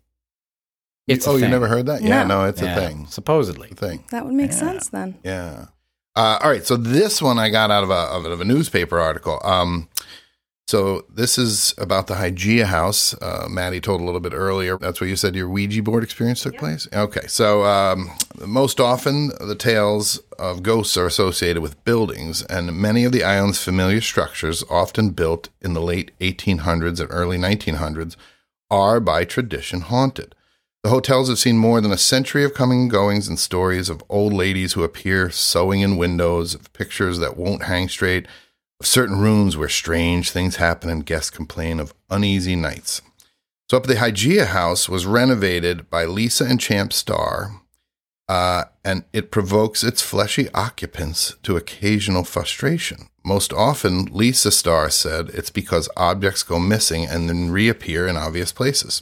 It's 1.08 1.26
a 1.26 1.30
oh, 1.32 1.36
you 1.38 1.48
never 1.48 1.68
heard 1.68 1.86
that? 1.88 2.02
Yeah, 2.04 2.24
No. 2.24 2.42
no, 2.44 2.46
it's 2.50 2.62
Yeah, 2.62 2.76
a 2.76 2.88
thing. 2.88 3.08
Supposedly. 3.10 3.70
It's 3.72 3.82
a 3.82 3.88
thing. 3.88 4.04
That 4.12 4.26
would 4.26 4.34
make 4.34 4.52
Yeah. 4.52 4.58
sense 4.58 4.90
then. 4.90 5.16
Yeah. 5.24 5.66
Uh, 6.16 6.38
all 6.44 6.50
right. 6.50 6.66
So 6.66 6.76
this 6.76 7.22
one 7.22 7.40
I 7.40 7.50
got 7.50 7.72
out 7.72 7.84
of 7.84 7.90
a 7.90 7.94
of 8.34 8.42
a 8.42 8.46
newspaper 8.46 9.00
article. 9.00 9.40
Um, 9.44 9.88
so 10.70 11.04
this 11.10 11.40
is 11.40 11.74
about 11.80 12.06
the 12.06 12.14
Hygeia 12.14 12.66
house. 12.66 13.20
Uh, 13.20 13.48
Maddie 13.50 13.82
told 13.82 14.02
a 14.02 14.04
little 14.04 14.20
bit 14.20 14.34
earlier. 14.34 14.78
That's 14.78 15.02
where 15.02 15.10
you 15.10 15.16
said 15.16 15.36
your 15.36 15.50
Ouija 15.50 15.82
board 15.82 16.04
experience 16.04 16.44
took 16.44 16.60
place. 16.60 16.88
Okay. 16.94 17.26
So 17.26 17.64
um, 17.64 18.12
most 18.46 18.80
often 18.80 19.32
the 19.40 19.56
tales 19.56 20.20
of 20.38 20.62
ghosts 20.62 20.96
are 20.96 21.08
associated 21.08 21.64
with 21.64 21.84
buildings, 21.86 22.44
and 22.44 22.80
many 22.80 23.04
of 23.04 23.12
the 23.12 23.24
island's 23.24 23.64
familiar 23.64 24.00
structures, 24.00 24.64
often 24.70 25.10
built 25.10 25.50
in 25.60 25.74
the 25.74 25.82
late 25.82 26.12
1800s 26.20 27.00
and 27.00 27.10
early 27.12 27.40
1900s, 27.40 28.16
are 28.70 29.00
by 29.00 29.26
tradition 29.26 29.82
haunted. 29.82 30.36
The 30.84 30.92
hotels 30.92 31.30
have 31.30 31.40
seen 31.40 31.58
more 31.58 31.82
than 31.82 31.92
a 31.92 31.98
century 31.98 32.44
of 32.44 32.54
coming 32.54 32.82
and 32.82 32.92
goings 32.92 33.28
and 33.28 33.40
stories 33.40 33.90
of 33.90 34.04
old 34.08 34.34
ladies 34.34 34.74
who 34.74 34.84
appear 34.84 35.32
sewing 35.32 35.82
in 35.82 35.98
windows, 35.98 36.54
of 36.54 36.72
pictures 36.74 37.18
that 37.18 37.38
won't 37.38 37.64
hang 37.64 37.90
straight, 37.90 38.28
of 38.80 38.86
certain 38.86 39.20
rooms 39.20 39.58
where 39.58 39.70
strange 39.70 40.32
things 40.32 40.56
happen 40.58 40.90
and 40.90 41.06
guests 41.06 41.30
complain 41.30 41.80
of 41.80 41.94
uneasy 42.10 42.56
nights. 42.56 43.02
So, 43.70 43.78
up 43.78 43.84
at 43.84 43.90
the 43.90 43.96
Hygeia 43.96 44.48
house 44.48 44.90
was 44.90 45.06
renovated 45.06 45.90
by 45.90 46.06
Lisa 46.06 46.46
and 46.46 46.60
Champ 46.60 46.92
Starr, 46.94 47.62
uh, 48.28 48.66
and 48.86 49.04
it 49.12 49.32
provokes 49.32 49.84
its 49.84 50.02
fleshy 50.02 50.50
occupants 50.54 51.36
to 51.44 51.58
occasional 51.58 52.24
frustration. 52.24 53.10
Most 53.24 53.52
often, 53.52 54.06
Lisa 54.06 54.52
Starr 54.52 54.90
said 54.90 55.30
it's 55.30 55.50
because 55.50 55.90
objects 55.98 56.44
go 56.44 56.60
missing 56.60 57.06
and 57.06 57.28
then 57.28 57.52
reappear 57.52 58.08
in 58.08 58.18
obvious 58.18 58.52
places. 58.52 59.02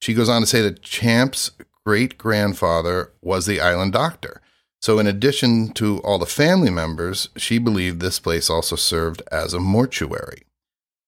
She 0.00 0.14
goes 0.14 0.28
on 0.28 0.42
to 0.42 0.46
say 0.46 0.60
that 0.62 0.82
Champ's 0.82 1.50
great 1.84 2.18
grandfather 2.18 3.12
was 3.20 3.46
the 3.46 3.60
island 3.60 3.92
doctor. 3.92 4.41
So, 4.82 4.98
in 4.98 5.06
addition 5.06 5.68
to 5.74 5.98
all 6.00 6.18
the 6.18 6.26
family 6.26 6.70
members, 6.70 7.28
she 7.36 7.58
believed 7.58 8.00
this 8.00 8.18
place 8.18 8.50
also 8.50 8.74
served 8.74 9.22
as 9.30 9.54
a 9.54 9.60
mortuary. 9.60 10.42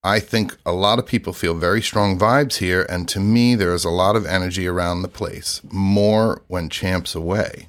I 0.04 0.20
think 0.20 0.56
a 0.64 0.72
lot 0.72 1.00
of 1.00 1.06
people 1.06 1.32
feel 1.32 1.54
very 1.54 1.82
strong 1.82 2.16
vibes 2.16 2.58
here, 2.58 2.86
and 2.88 3.08
to 3.08 3.18
me, 3.18 3.56
there 3.56 3.74
is 3.74 3.84
a 3.84 3.90
lot 3.90 4.14
of 4.14 4.26
energy 4.26 4.68
around 4.68 5.02
the 5.02 5.08
place, 5.08 5.60
more 5.72 6.42
when 6.46 6.68
Champ's 6.68 7.16
away. 7.16 7.68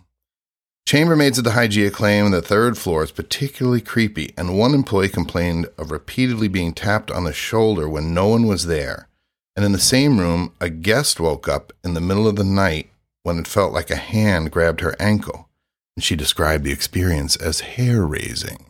Chambermaids 0.86 1.40
at 1.40 1.44
the 1.44 1.52
Hygeia 1.52 1.92
claim 1.92 2.30
the 2.30 2.42
third 2.44 2.78
floor 2.78 3.04
is 3.04 3.12
particularly 3.12 3.82
creepy, 3.82 4.32
and 4.38 4.60
one 4.60 4.76
employee 4.76 5.10
complained 5.10 5.68
of 5.78 5.90
repeatedly 5.90 6.48
being 6.48 6.74
tapped 6.74 7.10
on 7.10 7.24
the 7.24 7.34
shoulder 7.34 7.90
when 7.90 8.14
no 8.14 8.28
one 8.28 8.46
was 8.46 8.68
there. 8.68 9.08
And 9.56 9.66
in 9.66 9.72
the 9.72 9.80
same 9.80 10.20
room, 10.20 10.54
a 10.62 10.70
guest 10.70 11.20
woke 11.20 11.48
up 11.48 11.74
in 11.84 11.96
the 11.96 12.02
middle 12.02 12.28
of 12.28 12.36
the 12.36 12.44
night 12.44 12.92
when 13.24 13.40
it 13.40 13.48
felt 13.48 13.74
like 13.74 13.90
a 13.90 13.96
hand 13.96 14.52
grabbed 14.52 14.82
her 14.82 14.96
ankle, 15.00 15.50
and 15.96 16.04
she 16.04 16.16
described 16.16 16.64
the 16.64 16.72
experience 16.72 17.36
as 17.36 17.62
hair 17.62 18.06
raising. 18.06 18.66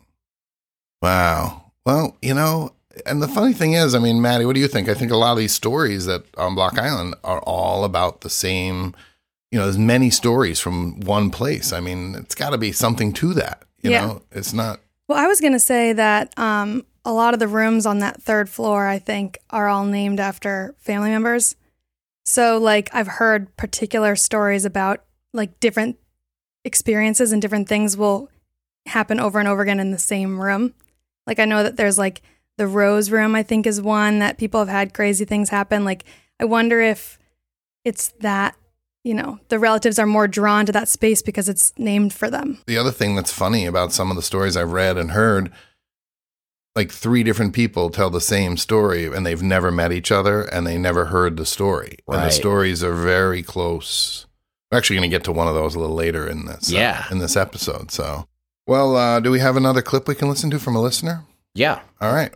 Wow. 1.02 1.72
Well, 1.84 2.16
you 2.22 2.34
know, 2.34 2.72
and 3.04 3.22
the 3.22 3.28
funny 3.28 3.52
thing 3.52 3.74
is, 3.74 3.94
I 3.94 3.98
mean, 3.98 4.20
Maddie, 4.20 4.44
what 4.46 4.54
do 4.54 4.60
you 4.60 4.68
think? 4.68 4.88
I 4.88 4.94
think 4.94 5.10
a 5.10 5.16
lot 5.16 5.32
of 5.32 5.38
these 5.38 5.52
stories 5.54 6.06
that 6.06 6.24
on 6.36 6.54
Block 6.54 6.78
Island 6.78 7.14
are 7.24 7.40
all 7.40 7.84
about 7.84 8.22
the 8.22 8.30
same. 8.30 8.94
You 9.50 9.58
know, 9.58 9.64
there's 9.66 9.78
many 9.78 10.10
stories 10.10 10.58
from 10.58 11.00
one 11.00 11.30
place. 11.30 11.72
I 11.72 11.80
mean, 11.80 12.14
it's 12.14 12.34
got 12.34 12.50
to 12.50 12.58
be 12.58 12.72
something 12.72 13.12
to 13.14 13.34
that. 13.34 13.62
You 13.82 13.90
Yeah. 13.90 14.06
know, 14.06 14.22
it's 14.32 14.52
not. 14.52 14.80
Well, 15.08 15.18
I 15.18 15.26
was 15.26 15.40
going 15.40 15.52
to 15.52 15.60
say 15.60 15.92
that 15.92 16.36
um, 16.38 16.84
a 17.04 17.12
lot 17.12 17.34
of 17.34 17.40
the 17.40 17.46
rooms 17.46 17.86
on 17.86 18.00
that 18.00 18.20
third 18.22 18.48
floor, 18.48 18.86
I 18.88 18.98
think, 18.98 19.38
are 19.50 19.68
all 19.68 19.84
named 19.84 20.18
after 20.18 20.74
family 20.78 21.10
members. 21.10 21.54
So, 22.24 22.58
like, 22.58 22.90
I've 22.92 23.06
heard 23.06 23.56
particular 23.56 24.16
stories 24.16 24.64
about 24.64 25.04
like 25.32 25.60
different 25.60 25.96
experiences 26.66 27.32
and 27.32 27.40
different 27.40 27.68
things 27.68 27.96
will 27.96 28.28
happen 28.86 29.20
over 29.20 29.38
and 29.38 29.48
over 29.48 29.62
again 29.62 29.80
in 29.80 29.92
the 29.92 29.98
same 29.98 30.40
room. 30.40 30.74
Like, 31.26 31.38
I 31.38 31.44
know 31.44 31.62
that 31.62 31.76
there's 31.76 31.96
like 31.96 32.22
the 32.58 32.66
Rose 32.66 33.10
Room, 33.10 33.34
I 33.34 33.42
think, 33.42 33.66
is 33.66 33.80
one 33.80 34.18
that 34.18 34.38
people 34.38 34.60
have 34.60 34.68
had 34.68 34.94
crazy 34.94 35.24
things 35.24 35.48
happen. 35.48 35.84
Like, 35.84 36.04
I 36.40 36.44
wonder 36.44 36.80
if 36.80 37.18
it's 37.84 38.08
that, 38.20 38.56
you 39.04 39.14
know, 39.14 39.38
the 39.48 39.58
relatives 39.58 39.98
are 39.98 40.06
more 40.06 40.28
drawn 40.28 40.66
to 40.66 40.72
that 40.72 40.88
space 40.88 41.22
because 41.22 41.48
it's 41.48 41.72
named 41.78 42.12
for 42.12 42.30
them. 42.30 42.58
The 42.66 42.78
other 42.78 42.90
thing 42.90 43.14
that's 43.14 43.32
funny 43.32 43.66
about 43.66 43.92
some 43.92 44.10
of 44.10 44.16
the 44.16 44.22
stories 44.22 44.56
I've 44.56 44.72
read 44.72 44.96
and 44.96 45.12
heard, 45.12 45.52
like 46.74 46.90
three 46.90 47.22
different 47.22 47.54
people 47.54 47.90
tell 47.90 48.10
the 48.10 48.20
same 48.20 48.56
story 48.56 49.06
and 49.06 49.24
they've 49.24 49.42
never 49.42 49.70
met 49.70 49.92
each 49.92 50.10
other 50.10 50.42
and 50.42 50.66
they 50.66 50.78
never 50.78 51.06
heard 51.06 51.36
the 51.36 51.46
story. 51.46 51.98
And 52.08 52.24
the 52.24 52.30
stories 52.30 52.82
are 52.82 52.92
very 52.92 53.42
close. 53.42 54.26
We're 54.70 54.78
actually 54.78 54.96
going 54.96 55.10
to 55.10 55.14
get 55.14 55.24
to 55.24 55.32
one 55.32 55.46
of 55.46 55.54
those 55.54 55.74
a 55.74 55.78
little 55.78 55.94
later 55.94 56.28
in 56.28 56.46
this. 56.46 56.72
uh, 56.72 56.76
Yeah. 56.76 57.04
in 57.10 57.18
this 57.18 57.36
episode. 57.36 57.90
So, 57.92 58.26
well, 58.66 58.96
uh, 58.96 59.20
do 59.20 59.30
we 59.30 59.38
have 59.38 59.56
another 59.56 59.80
clip 59.82 60.08
we 60.08 60.14
can 60.16 60.28
listen 60.28 60.50
to 60.50 60.58
from 60.58 60.74
a 60.74 60.80
listener? 60.80 61.24
Yeah. 61.54 61.80
All 62.00 62.12
right. 62.12 62.34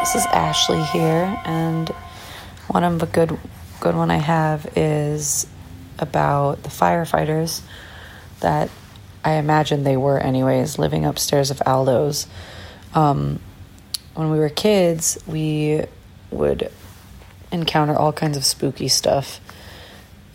This 0.00 0.14
is 0.16 0.26
Ashley 0.26 0.82
here, 0.84 1.34
and 1.46 1.88
one 2.68 2.84
of 2.84 2.98
the 2.98 3.06
good 3.06 3.36
good 3.80 3.94
one 3.96 4.10
I 4.10 4.18
have 4.18 4.66
is 4.76 5.46
about 5.98 6.62
the 6.62 6.68
firefighters 6.68 7.62
that 8.40 8.68
I 9.24 9.32
imagine 9.32 9.84
they 9.84 9.96
were 9.96 10.18
anyways 10.18 10.78
living 10.78 11.04
upstairs 11.06 11.50
of 11.50 11.62
Aldo's. 11.64 12.26
Um, 12.94 13.40
when 14.14 14.30
we 14.30 14.38
were 14.38 14.50
kids, 14.50 15.18
we 15.26 15.84
would 16.30 16.70
encounter 17.50 17.96
all 17.96 18.12
kinds 18.12 18.36
of 18.36 18.44
spooky 18.44 18.88
stuff, 18.88 19.40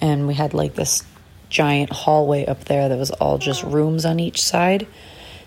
and 0.01 0.27
we 0.27 0.33
had 0.33 0.53
like 0.53 0.73
this 0.73 1.03
giant 1.49 1.91
hallway 1.91 2.45
up 2.45 2.65
there 2.65 2.89
that 2.89 2.97
was 2.97 3.11
all 3.11 3.37
just 3.37 3.63
rooms 3.63 4.05
on 4.05 4.19
each 4.19 4.41
side, 4.41 4.87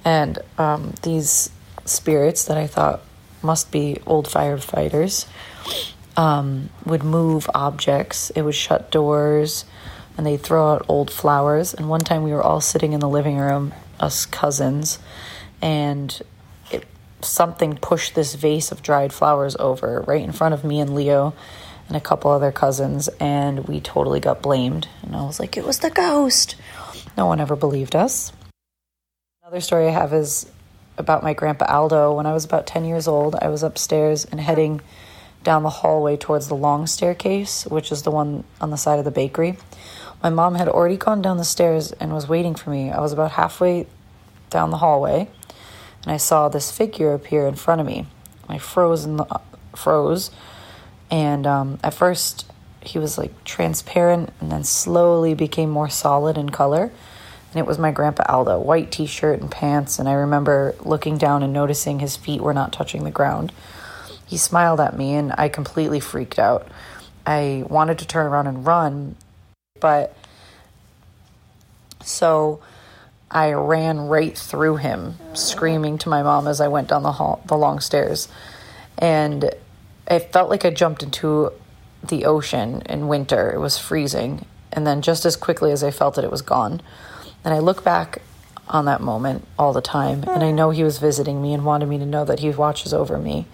and 0.04 0.38
um, 0.56 0.94
these 1.02 1.50
spirits 1.84 2.44
that 2.44 2.56
I 2.56 2.66
thought 2.66 3.02
must 3.42 3.72
be 3.72 3.98
old 4.06 4.28
firefighters 4.28 5.26
um, 6.16 6.70
would 6.86 7.02
move 7.02 7.50
objects. 7.54 8.30
It 8.30 8.42
would 8.42 8.54
shut 8.54 8.90
doors, 8.90 9.64
and 10.16 10.26
they'd 10.26 10.42
throw 10.42 10.72
out 10.72 10.84
old 10.88 11.10
flowers. 11.10 11.74
And 11.74 11.88
one 11.88 12.00
time 12.00 12.22
we 12.22 12.32
were 12.32 12.42
all 12.42 12.60
sitting 12.60 12.92
in 12.92 13.00
the 13.00 13.08
living 13.08 13.38
room, 13.38 13.72
us 14.00 14.26
cousins, 14.26 14.98
and 15.60 16.20
it, 16.70 16.84
something 17.20 17.76
pushed 17.76 18.14
this 18.14 18.34
vase 18.34 18.72
of 18.72 18.82
dried 18.82 19.12
flowers 19.12 19.56
over 19.56 20.02
right 20.06 20.22
in 20.22 20.32
front 20.32 20.54
of 20.54 20.64
me 20.64 20.80
and 20.80 20.94
Leo 20.94 21.34
and 21.88 21.96
a 21.96 22.00
couple 22.00 22.30
other 22.30 22.52
cousins, 22.52 23.08
and 23.20 23.66
we 23.68 23.80
totally 23.80 24.20
got 24.20 24.42
blamed. 24.42 24.88
And 25.02 25.14
I 25.14 25.22
was 25.22 25.38
like, 25.38 25.56
it 25.56 25.64
was 25.64 25.80
the 25.80 25.90
ghost. 25.90 26.56
No 27.16 27.26
one 27.26 27.40
ever 27.40 27.56
believed 27.56 27.94
us. 27.94 28.32
Another 29.42 29.60
story 29.60 29.88
I 29.88 29.90
have 29.90 30.12
is 30.12 30.50
about 30.96 31.22
my 31.22 31.34
grandpa 31.34 31.66
Aldo. 31.66 32.14
When 32.14 32.26
I 32.26 32.32
was 32.32 32.44
about 32.44 32.66
10 32.66 32.84
years 32.84 33.08
old, 33.08 33.36
I 33.40 33.48
was 33.48 33.62
upstairs 33.62 34.24
and 34.24 34.40
heading 34.40 34.80
down 35.42 35.62
the 35.62 35.70
hallway 35.70 36.16
towards 36.16 36.48
the 36.48 36.54
long 36.54 36.86
staircase, 36.86 37.66
which 37.66 37.92
is 37.92 38.02
the 38.02 38.10
one 38.10 38.44
on 38.60 38.70
the 38.70 38.76
side 38.76 38.98
of 38.98 39.04
the 39.04 39.10
bakery. 39.10 39.58
My 40.22 40.30
mom 40.30 40.54
had 40.54 40.68
already 40.68 40.96
gone 40.96 41.20
down 41.20 41.36
the 41.36 41.44
stairs 41.44 41.92
and 41.92 42.12
was 42.12 42.28
waiting 42.28 42.54
for 42.54 42.70
me. 42.70 42.90
I 42.90 43.00
was 43.00 43.12
about 43.12 43.32
halfway 43.32 43.86
down 44.50 44.70
the 44.70 44.78
hallway 44.78 45.28
and 46.04 46.12
I 46.12 46.16
saw 46.16 46.48
this 46.48 46.70
figure 46.70 47.12
appear 47.12 47.46
in 47.46 47.56
front 47.56 47.80
of 47.80 47.86
me. 47.86 48.06
I 48.48 48.58
froze 48.58 49.04
the, 49.04 49.40
froze 49.74 50.30
and 51.10 51.46
um, 51.46 51.78
at 51.82 51.94
first 51.94 52.46
he 52.80 52.98
was 52.98 53.18
like 53.18 53.44
transparent 53.44 54.32
and 54.40 54.50
then 54.50 54.64
slowly 54.64 55.34
became 55.34 55.70
more 55.70 55.88
solid 55.88 56.36
in 56.36 56.50
color 56.50 56.90
And 57.50 57.58
it 57.58 57.66
was 57.66 57.78
my 57.78 57.90
grandpa 57.90 58.24
Aldo, 58.28 58.60
white 58.60 58.90
t 58.90 59.06
shirt 59.06 59.40
and 59.40 59.50
pants. 59.50 59.98
And 59.98 60.08
I 60.08 60.12
remember 60.12 60.74
looking 60.80 61.18
down 61.18 61.42
and 61.42 61.52
noticing 61.52 61.98
his 61.98 62.16
feet 62.16 62.40
were 62.40 62.54
not 62.54 62.72
touching 62.72 63.04
the 63.04 63.10
ground. 63.10 63.52
He 64.26 64.38
smiled 64.38 64.80
at 64.80 64.96
me, 64.96 65.12
and 65.12 65.34
I 65.36 65.50
completely 65.50 66.00
freaked 66.00 66.38
out. 66.38 66.66
I 67.26 67.64
wanted 67.68 67.98
to 67.98 68.06
turn 68.06 68.26
around 68.26 68.46
and 68.46 68.66
run, 68.66 69.16
but 69.82 70.16
so 72.00 72.60
I 73.30 73.52
ran 73.52 73.98
right 74.00 74.36
through 74.36 74.76
him, 74.76 75.16
screaming 75.34 75.98
to 75.98 76.08
my 76.08 76.22
mom 76.22 76.46
as 76.46 76.60
I 76.60 76.68
went 76.68 76.88
down 76.88 77.02
the 77.02 77.12
hall, 77.12 77.42
the 77.46 77.56
long 77.56 77.80
stairs, 77.80 78.28
and 78.96 79.50
it 80.06 80.32
felt 80.32 80.48
like 80.48 80.64
I 80.64 80.70
jumped 80.70 81.02
into 81.02 81.52
the 82.02 82.24
ocean 82.24 82.82
in 82.86 83.08
winter. 83.08 83.50
It 83.50 83.58
was 83.58 83.76
freezing, 83.76 84.46
and 84.72 84.86
then 84.86 85.02
just 85.02 85.24
as 85.24 85.36
quickly 85.36 85.72
as 85.72 85.82
I 85.82 85.90
felt 85.90 86.16
it, 86.16 86.24
it 86.24 86.30
was 86.30 86.42
gone. 86.42 86.80
And 87.44 87.52
I 87.52 87.58
look 87.58 87.82
back 87.82 88.22
on 88.68 88.84
that 88.84 89.00
moment 89.00 89.46
all 89.58 89.72
the 89.72 89.82
time, 89.82 90.24
and 90.28 90.44
I 90.44 90.52
know 90.52 90.70
he 90.70 90.84
was 90.84 90.98
visiting 90.98 91.42
me 91.42 91.52
and 91.52 91.64
wanted 91.64 91.88
me 91.88 91.98
to 91.98 92.06
know 92.06 92.24
that 92.24 92.38
he 92.38 92.50
watches 92.50 92.94
over 92.94 93.18
me. 93.18 93.46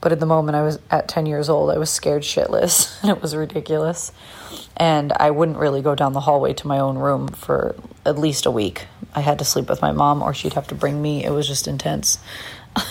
But 0.00 0.12
at 0.12 0.20
the 0.20 0.26
moment, 0.26 0.56
I 0.56 0.62
was 0.62 0.78
at 0.90 1.08
10 1.08 1.26
years 1.26 1.48
old, 1.48 1.70
I 1.70 1.78
was 1.78 1.90
scared 1.90 2.22
shitless, 2.22 2.98
and 3.02 3.10
it 3.10 3.22
was 3.22 3.36
ridiculous. 3.36 4.12
And 4.76 5.12
I 5.14 5.30
wouldn't 5.30 5.58
really 5.58 5.82
go 5.82 5.94
down 5.94 6.12
the 6.12 6.20
hallway 6.20 6.52
to 6.54 6.66
my 6.66 6.78
own 6.78 6.98
room 6.98 7.28
for 7.28 7.74
at 8.06 8.18
least 8.18 8.46
a 8.46 8.50
week. 8.50 8.86
I 9.14 9.20
had 9.20 9.38
to 9.40 9.44
sleep 9.44 9.68
with 9.68 9.82
my 9.82 9.92
mom, 9.92 10.22
or 10.22 10.32
she'd 10.34 10.52
have 10.54 10.68
to 10.68 10.74
bring 10.74 11.00
me. 11.02 11.24
It 11.24 11.30
was 11.30 11.46
just 11.48 11.66
intense. 11.68 12.18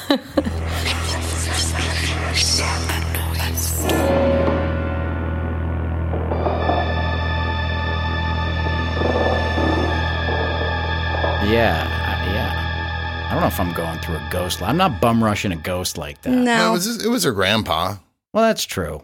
Yeah, 11.50 11.88
I- 11.88 12.34
yeah. 12.34 13.28
I 13.30 13.32
don't 13.32 13.42
know 13.42 13.48
if 13.48 13.60
I'm 13.60 13.74
going 13.74 14.00
through 14.00 14.16
a 14.16 14.28
ghost. 14.32 14.62
I'm 14.62 14.76
not 14.78 15.00
bum 15.02 15.24
rushing 15.24 15.52
a 15.52 15.56
ghost 15.56 15.98
like 15.98 16.22
that. 16.24 16.30
No, 16.32 16.44
No. 16.44 16.70
it 16.70 16.72
was 16.74 17.06
it 17.06 17.10
was 17.10 17.24
her 17.24 17.32
grandpa. 17.32 17.96
Well, 18.34 18.44
that's 18.44 18.64
true. 18.66 19.04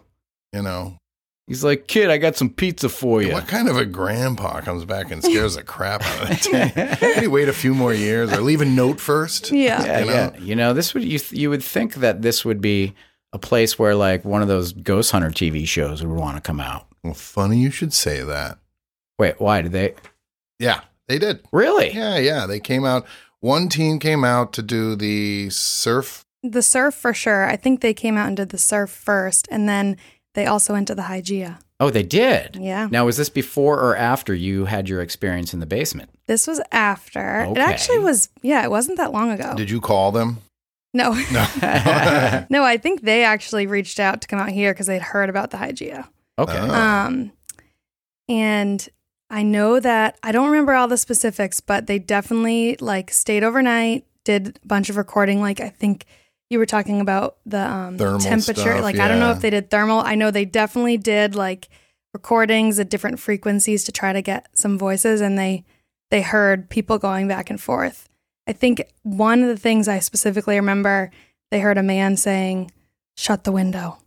You 0.52 0.62
know, 0.62 0.98
He's 1.46 1.62
like, 1.62 1.88
kid, 1.88 2.08
I 2.08 2.16
got 2.16 2.36
some 2.36 2.48
pizza 2.48 2.88
for 2.88 3.20
you. 3.20 3.32
what 3.32 3.46
kind 3.46 3.68
of 3.68 3.76
a 3.76 3.84
grandpa 3.84 4.60
comes 4.60 4.86
back 4.86 5.10
and 5.10 5.22
scares 5.22 5.56
the 5.56 5.62
crap 5.62 6.02
out 6.02 6.22
of 6.22 6.30
it? 6.30 6.98
Can 6.98 7.20
he 7.20 7.28
wait 7.28 7.48
a 7.48 7.52
few 7.52 7.74
more 7.74 7.92
years 7.92 8.32
or 8.32 8.40
leave 8.40 8.62
a 8.62 8.64
note 8.64 8.98
first? 8.98 9.52
Yeah. 9.52 9.84
Yeah, 9.84 9.98
you 10.00 10.06
know? 10.06 10.12
yeah. 10.12 10.38
You 10.38 10.56
know, 10.56 10.72
this 10.72 10.94
would 10.94 11.04
you 11.04 11.20
you 11.30 11.50
would 11.50 11.62
think 11.62 11.96
that 11.96 12.22
this 12.22 12.46
would 12.46 12.62
be 12.62 12.94
a 13.34 13.38
place 13.38 13.78
where 13.78 13.94
like 13.94 14.24
one 14.24 14.40
of 14.40 14.48
those 14.48 14.72
ghost 14.72 15.10
hunter 15.10 15.30
TV 15.30 15.66
shows 15.68 16.02
would 16.02 16.16
want 16.16 16.36
to 16.36 16.40
come 16.40 16.60
out. 16.60 16.86
Well, 17.02 17.14
funny 17.14 17.58
you 17.58 17.70
should 17.70 17.92
say 17.92 18.22
that. 18.22 18.58
Wait, 19.18 19.38
why 19.38 19.60
did 19.60 19.72
they? 19.72 19.94
Yeah, 20.58 20.80
they 21.08 21.18
did. 21.18 21.40
Really? 21.52 21.92
Yeah, 21.92 22.16
yeah. 22.16 22.46
They 22.46 22.60
came 22.60 22.86
out. 22.86 23.06
One 23.40 23.68
team 23.68 23.98
came 23.98 24.24
out 24.24 24.54
to 24.54 24.62
do 24.62 24.96
the 24.96 25.50
surf. 25.50 26.24
The 26.42 26.62
surf 26.62 26.94
for 26.94 27.12
sure. 27.12 27.44
I 27.46 27.56
think 27.56 27.80
they 27.80 27.92
came 27.92 28.16
out 28.16 28.28
and 28.28 28.36
did 28.36 28.48
the 28.48 28.58
surf 28.58 28.90
first, 28.90 29.46
and 29.50 29.68
then 29.68 29.98
they 30.34 30.46
also 30.46 30.72
went 30.72 30.88
to 30.88 30.94
the 30.94 31.02
Hygeia. 31.02 31.58
Oh, 31.80 31.90
they 31.90 32.02
did. 32.02 32.56
Yeah. 32.56 32.88
Now, 32.90 33.06
was 33.06 33.16
this 33.16 33.28
before 33.28 33.80
or 33.80 33.96
after 33.96 34.34
you 34.34 34.66
had 34.66 34.88
your 34.88 35.00
experience 35.00 35.52
in 35.52 35.60
the 35.60 35.66
basement? 35.66 36.10
This 36.26 36.46
was 36.46 36.60
after. 36.70 37.40
It 37.50 37.58
actually 37.58 37.98
was, 37.98 38.28
yeah, 38.42 38.62
it 38.64 38.70
wasn't 38.70 38.98
that 38.98 39.12
long 39.12 39.30
ago. 39.30 39.54
Did 39.56 39.70
you 39.70 39.80
call 39.80 40.12
them? 40.12 40.38
no. 40.94 41.12
No. 41.32 41.46
no, 42.50 42.62
I 42.64 42.76
think 42.80 43.02
they 43.02 43.24
actually 43.24 43.66
reached 43.66 43.98
out 43.98 44.20
to 44.20 44.28
come 44.28 44.38
out 44.38 44.50
here 44.50 44.72
because 44.72 44.86
they'd 44.86 45.02
heard 45.02 45.28
about 45.28 45.50
the 45.50 45.56
Hygeia. 45.56 46.06
Okay. 46.38 46.58
Oh. 46.58 46.72
Um, 46.72 47.32
and 48.28 48.88
I 49.28 49.42
know 49.42 49.80
that 49.80 50.18
I 50.22 50.32
don't 50.32 50.46
remember 50.46 50.74
all 50.74 50.88
the 50.88 50.96
specifics, 50.96 51.60
but 51.60 51.86
they 51.86 51.98
definitely 51.98 52.76
like 52.80 53.10
stayed 53.10 53.44
overnight, 53.44 54.06
did 54.24 54.58
a 54.62 54.66
bunch 54.66 54.88
of 54.88 54.96
recording. 54.96 55.40
Like 55.40 55.60
I 55.60 55.68
think 55.68 56.06
you 56.54 56.58
were 56.60 56.66
talking 56.66 57.00
about 57.00 57.36
the 57.44 57.60
um, 57.60 57.98
Thermal 57.98 58.20
temperature. 58.20 58.60
stuff, 58.60 58.80
like 58.82 58.98
I 58.98 59.08
don't 59.08 59.18
know 59.18 59.32
if 59.32 59.40
they 59.40 59.50
did 59.50 59.70
thermal. 59.70 59.98
I 60.00 60.14
know 60.14 60.30
they 60.30 60.44
definitely 60.44 60.96
did 60.96 61.34
like 61.34 61.68
recordings 62.14 62.78
at 62.78 62.88
different 62.88 63.18
frequencies 63.18 63.82
to 63.84 63.92
try 63.92 64.12
to 64.12 64.22
get 64.22 64.46
some 64.54 64.78
voices, 64.78 65.20
and 65.20 65.36
they 65.36 65.64
they 66.10 66.22
heard 66.22 66.70
people 66.70 66.98
going 66.98 67.26
back 67.28 67.50
and 67.50 67.60
forth. 67.60 68.08
I 68.46 68.52
think 68.52 68.82
one 69.02 69.42
of 69.42 69.48
the 69.48 69.56
things 69.56 69.88
I 69.88 69.98
specifically 69.98 70.54
remember, 70.56 71.10
they 71.50 71.58
heard 71.58 71.76
a 71.76 71.82
man 71.82 72.16
saying, 72.16 72.70
"Shut 73.16 73.42
the 73.42 73.52
window," 73.52 73.98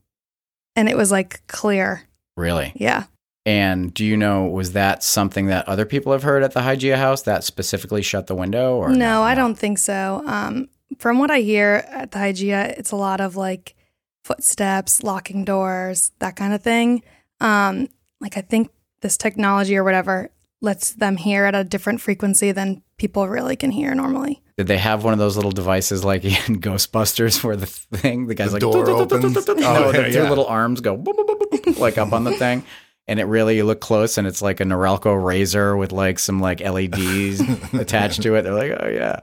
and 0.75 0.87
it 0.87 0.95
was 0.95 1.11
like 1.11 1.45
clear. 1.47 2.03
really? 2.37 2.71
Yeah. 2.75 3.03
And 3.45 3.93
do 3.93 4.03
you 4.05 4.17
know 4.17 4.43
was 4.45 4.73
that 4.73 5.03
something 5.03 5.45
that 5.47 5.67
other 5.69 5.85
people 5.85 6.11
have 6.11 6.23
heard 6.23 6.43
at 6.43 6.51
the 6.53 6.59
Hygeia 6.59 6.97
house 6.97 7.21
that 7.21 7.45
specifically 7.45 8.01
shut 8.01 8.27
the 8.27 8.35
window? 8.35 8.75
Or 8.75 8.89
no, 8.89 9.21
I 9.23 9.35
don't 9.35 9.55
think 9.55 9.77
so. 9.77 10.21
Um, 10.25 10.67
from 10.97 11.19
what 11.19 11.31
I 11.31 11.39
hear 11.41 11.85
at 11.89 12.11
the 12.11 12.19
Hygeia, 12.19 12.77
it's 12.77 12.91
a 12.91 12.95
lot 12.95 13.21
of 13.21 13.35
like 13.35 13.75
footsteps, 14.23 15.03
locking 15.03 15.45
doors, 15.45 16.11
that 16.19 16.35
kind 16.35 16.53
of 16.53 16.61
thing. 16.61 17.03
Um, 17.39 17.87
like 18.19 18.37
I 18.37 18.41
think 18.41 18.71
this 19.01 19.17
technology 19.17 19.77
or 19.77 19.83
whatever 19.83 20.29
lets 20.61 20.93
them 20.93 21.17
hear 21.17 21.45
at 21.45 21.53
a 21.55 21.63
different 21.63 22.01
frequency 22.01 22.51
than 22.51 22.81
people 22.97 23.27
really 23.27 23.55
can 23.55 23.71
hear 23.71 23.93
normally. 23.93 24.41
Did 24.57 24.65
they 24.67 24.79
have 24.79 25.03
one 25.03 25.13
of 25.13 25.19
those 25.19 25.35
little 25.35 25.51
devices 25.51 26.03
like 26.03 26.25
in 26.49 26.59
Ghostbusters 26.59 27.43
where 27.43 27.55
the 27.55 27.67
thing, 27.67 28.25
the 28.27 28.33
guy's 28.35 28.47
The 28.51 28.53
like, 28.53 28.61
door 28.61 28.89
opens? 28.89 29.35
No, 29.47 29.53
Oh, 29.59 29.91
the 29.91 30.01
yeah, 30.01 30.07
two 30.09 30.13
yeah. 30.23 30.29
little 30.29 30.47
arms 30.47 30.81
go 30.81 30.95
like 31.77 31.97
up 31.99 32.11
on 32.11 32.23
the 32.23 32.31
thing. 32.33 32.63
And 33.07 33.19
it 33.19 33.23
really, 33.23 33.55
you 33.55 33.63
look 33.63 33.79
close 33.79 34.17
and 34.17 34.27
it's 34.27 34.41
like 34.41 34.59
a 34.59 34.65
Norelco 34.65 35.23
razor 35.23 35.77
with 35.77 35.91
like 35.93 36.19
some 36.19 36.39
like 36.39 36.59
LEDs 36.59 37.39
attached 37.73 38.21
to 38.23 38.35
it. 38.35 38.41
They're 38.41 38.53
like, 38.53 38.77
oh 38.79 38.89
yeah. 38.89 39.21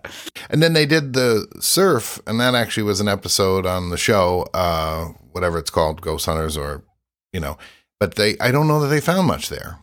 And 0.48 0.62
then 0.62 0.72
they 0.72 0.86
did 0.86 1.12
the 1.12 1.46
surf, 1.60 2.18
and 2.26 2.40
that 2.40 2.54
actually 2.54 2.84
was 2.84 3.00
an 3.00 3.08
episode 3.08 3.66
on 3.66 3.90
the 3.90 3.98
show, 3.98 4.46
uh, 4.54 5.06
whatever 5.32 5.58
it's 5.58 5.70
called, 5.70 6.00
Ghost 6.00 6.26
Hunters, 6.26 6.56
or 6.56 6.82
you 7.32 7.40
know. 7.40 7.58
But 8.00 8.14
they, 8.14 8.36
I 8.38 8.50
don't 8.50 8.68
know 8.68 8.80
that 8.80 8.88
they 8.88 9.00
found 9.00 9.26
much 9.26 9.48
there. 9.50 9.78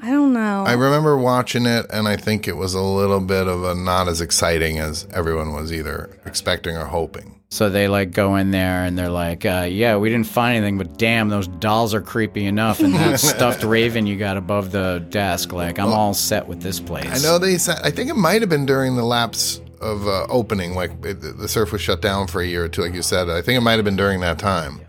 I 0.00 0.10
don't 0.10 0.32
know. 0.32 0.64
I 0.64 0.74
remember 0.74 1.16
watching 1.16 1.66
it, 1.66 1.86
and 1.90 2.06
I 2.06 2.16
think 2.16 2.46
it 2.46 2.56
was 2.56 2.74
a 2.74 2.80
little 2.80 3.20
bit 3.20 3.48
of 3.48 3.64
a 3.64 3.74
not 3.74 4.06
as 4.06 4.20
exciting 4.20 4.78
as 4.78 5.08
everyone 5.12 5.52
was 5.54 5.72
either 5.72 6.20
expecting 6.24 6.76
or 6.76 6.84
hoping. 6.84 7.37
So 7.50 7.70
they 7.70 7.88
like 7.88 8.10
go 8.10 8.36
in 8.36 8.50
there 8.50 8.84
and 8.84 8.98
they're 8.98 9.08
like, 9.08 9.46
uh, 9.46 9.66
yeah, 9.70 9.96
we 9.96 10.10
didn't 10.10 10.26
find 10.26 10.58
anything, 10.58 10.76
but 10.76 10.98
damn, 10.98 11.30
those 11.30 11.48
dolls 11.48 11.94
are 11.94 12.02
creepy 12.02 12.44
enough. 12.44 12.80
And 12.80 12.92
that 12.94 13.20
stuffed 13.20 13.62
raven 13.64 14.06
you 14.06 14.16
got 14.18 14.36
above 14.36 14.70
the 14.70 15.04
desk, 15.08 15.52
like, 15.54 15.78
I'm 15.78 15.88
all 15.92 16.12
set 16.12 16.46
with 16.46 16.60
this 16.60 16.78
place. 16.78 17.06
I 17.06 17.26
know 17.26 17.38
they 17.38 17.56
said. 17.56 17.78
I 17.82 17.90
think 17.90 18.10
it 18.10 18.16
might 18.16 18.42
have 18.42 18.50
been 18.50 18.66
during 18.66 18.96
the 18.96 19.02
lapse 19.04 19.62
of 19.80 20.06
uh, 20.06 20.26
opening, 20.28 20.74
like 20.74 20.90
it, 21.06 21.20
the 21.20 21.48
surf 21.48 21.72
was 21.72 21.80
shut 21.80 22.02
down 22.02 22.26
for 22.26 22.42
a 22.42 22.46
year 22.46 22.64
or 22.64 22.68
two, 22.68 22.82
like 22.82 22.92
you 22.94 23.00
said. 23.02 23.30
I 23.30 23.40
think 23.40 23.56
it 23.56 23.62
might 23.62 23.76
have 23.76 23.84
been 23.84 23.96
during 23.96 24.20
that 24.20 24.38
time. 24.38 24.80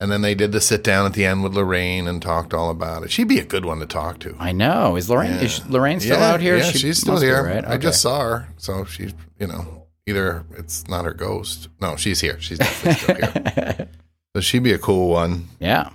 And 0.00 0.10
then 0.10 0.22
they 0.22 0.34
did 0.34 0.50
the 0.52 0.62
sit 0.62 0.82
down 0.82 1.04
at 1.06 1.12
the 1.12 1.26
end 1.26 1.44
with 1.44 1.54
Lorraine 1.54 2.08
and 2.08 2.20
talked 2.22 2.54
all 2.54 2.70
about 2.70 3.02
it. 3.04 3.10
She'd 3.12 3.28
be 3.28 3.38
a 3.38 3.44
good 3.44 3.66
one 3.66 3.80
to 3.80 3.86
talk 3.86 4.18
to. 4.20 4.34
I 4.38 4.50
know. 4.50 4.96
Is 4.96 5.10
Lorraine, 5.10 5.32
Yeah. 5.34 5.42
is 5.42 5.68
Lorraine 5.68 6.00
still 6.00 6.18
Yeah, 6.18 6.32
out 6.32 6.40
here? 6.40 6.56
Yeah, 6.56 6.62
She 6.70 6.78
she's 6.78 6.98
still 7.02 7.12
must 7.12 7.22
be, 7.22 7.28
here. 7.28 7.44
right? 7.44 7.64
I 7.66 7.76
just 7.76 8.00
saw 8.00 8.20
her, 8.22 8.48
so 8.56 8.84
she's 8.86 9.12
you 9.38 9.46
know 9.46 9.79
either 10.06 10.44
it's 10.56 10.88
not 10.88 11.04
her 11.04 11.14
ghost. 11.14 11.68
No, 11.80 11.96
she's 11.96 12.20
here. 12.20 12.40
She's 12.40 12.58
definitely 12.58 13.00
still 13.00 13.16
here. 13.16 13.88
So 14.34 14.40
she'd 14.40 14.62
be 14.62 14.72
a 14.72 14.78
cool 14.78 15.08
one. 15.08 15.48
Yeah. 15.58 15.90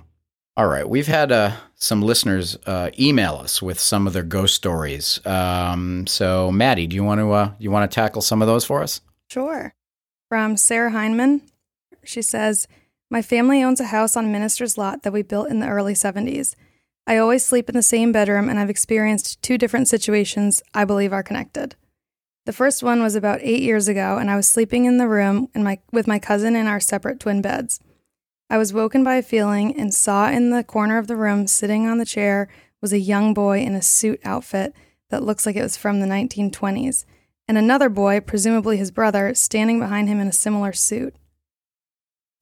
All 0.58 0.66
right. 0.66 0.86
We've 0.86 1.06
had 1.06 1.32
uh, 1.32 1.52
some 1.74 2.02
listeners 2.02 2.56
uh, 2.66 2.90
email 2.98 3.36
us 3.36 3.62
with 3.62 3.80
some 3.80 4.06
of 4.06 4.12
their 4.12 4.22
ghost 4.22 4.54
stories. 4.54 5.24
Um, 5.26 6.06
so, 6.06 6.52
Maddie, 6.52 6.86
do 6.86 6.96
you 6.96 7.02
want 7.02 7.20
to 7.20 7.32
uh, 7.32 7.52
you 7.58 7.70
want 7.70 7.90
to 7.90 7.94
tackle 7.94 8.20
some 8.20 8.42
of 8.42 8.48
those 8.48 8.64
for 8.64 8.82
us? 8.82 9.00
Sure. 9.30 9.74
From 10.28 10.56
Sarah 10.58 10.90
Heineman, 10.90 11.42
she 12.04 12.20
says, 12.20 12.68
My 13.10 13.22
family 13.22 13.62
owns 13.62 13.80
a 13.80 13.86
house 13.86 14.16
on 14.16 14.32
Minister's 14.32 14.76
Lot 14.76 15.02
that 15.02 15.12
we 15.12 15.22
built 15.22 15.48
in 15.48 15.60
the 15.60 15.68
early 15.68 15.94
70s. 15.94 16.54
I 17.06 17.16
always 17.18 17.44
sleep 17.44 17.68
in 17.68 17.74
the 17.74 17.82
same 17.82 18.12
bedroom, 18.12 18.48
and 18.48 18.58
I've 18.58 18.70
experienced 18.70 19.40
two 19.40 19.56
different 19.56 19.88
situations 19.88 20.62
I 20.74 20.84
believe 20.84 21.12
are 21.12 21.22
connected. 21.22 21.76
The 22.46 22.52
first 22.52 22.82
one 22.82 23.02
was 23.02 23.14
about 23.14 23.40
eight 23.42 23.62
years 23.62 23.88
ago, 23.88 24.16
and 24.18 24.30
I 24.30 24.36
was 24.36 24.48
sleeping 24.48 24.86
in 24.86 24.98
the 24.98 25.08
room 25.08 25.48
in 25.54 25.62
my, 25.62 25.78
with 25.92 26.06
my 26.06 26.18
cousin 26.18 26.56
in 26.56 26.66
our 26.66 26.80
separate 26.80 27.20
twin 27.20 27.42
beds. 27.42 27.80
I 28.48 28.56
was 28.56 28.72
woken 28.72 29.04
by 29.04 29.16
a 29.16 29.22
feeling 29.22 29.78
and 29.78 29.92
saw 29.92 30.30
in 30.30 30.50
the 30.50 30.64
corner 30.64 30.96
of 30.96 31.08
the 31.08 31.16
room, 31.16 31.46
sitting 31.46 31.86
on 31.86 31.98
the 31.98 32.06
chair, 32.06 32.48
was 32.80 32.92
a 32.92 32.98
young 32.98 33.34
boy 33.34 33.60
in 33.60 33.74
a 33.74 33.82
suit 33.82 34.20
outfit 34.24 34.72
that 35.10 35.22
looks 35.22 35.44
like 35.44 35.56
it 35.56 35.62
was 35.62 35.76
from 35.76 36.00
the 36.00 36.06
1920s 36.06 37.04
and 37.48 37.56
another 37.56 37.88
boy, 37.88 38.20
presumably 38.20 38.76
his 38.76 38.90
brother, 38.90 39.34
standing 39.34 39.78
behind 39.78 40.08
him 40.08 40.20
in 40.20 40.26
a 40.26 40.32
similar 40.32 40.72
suit. 40.72 41.14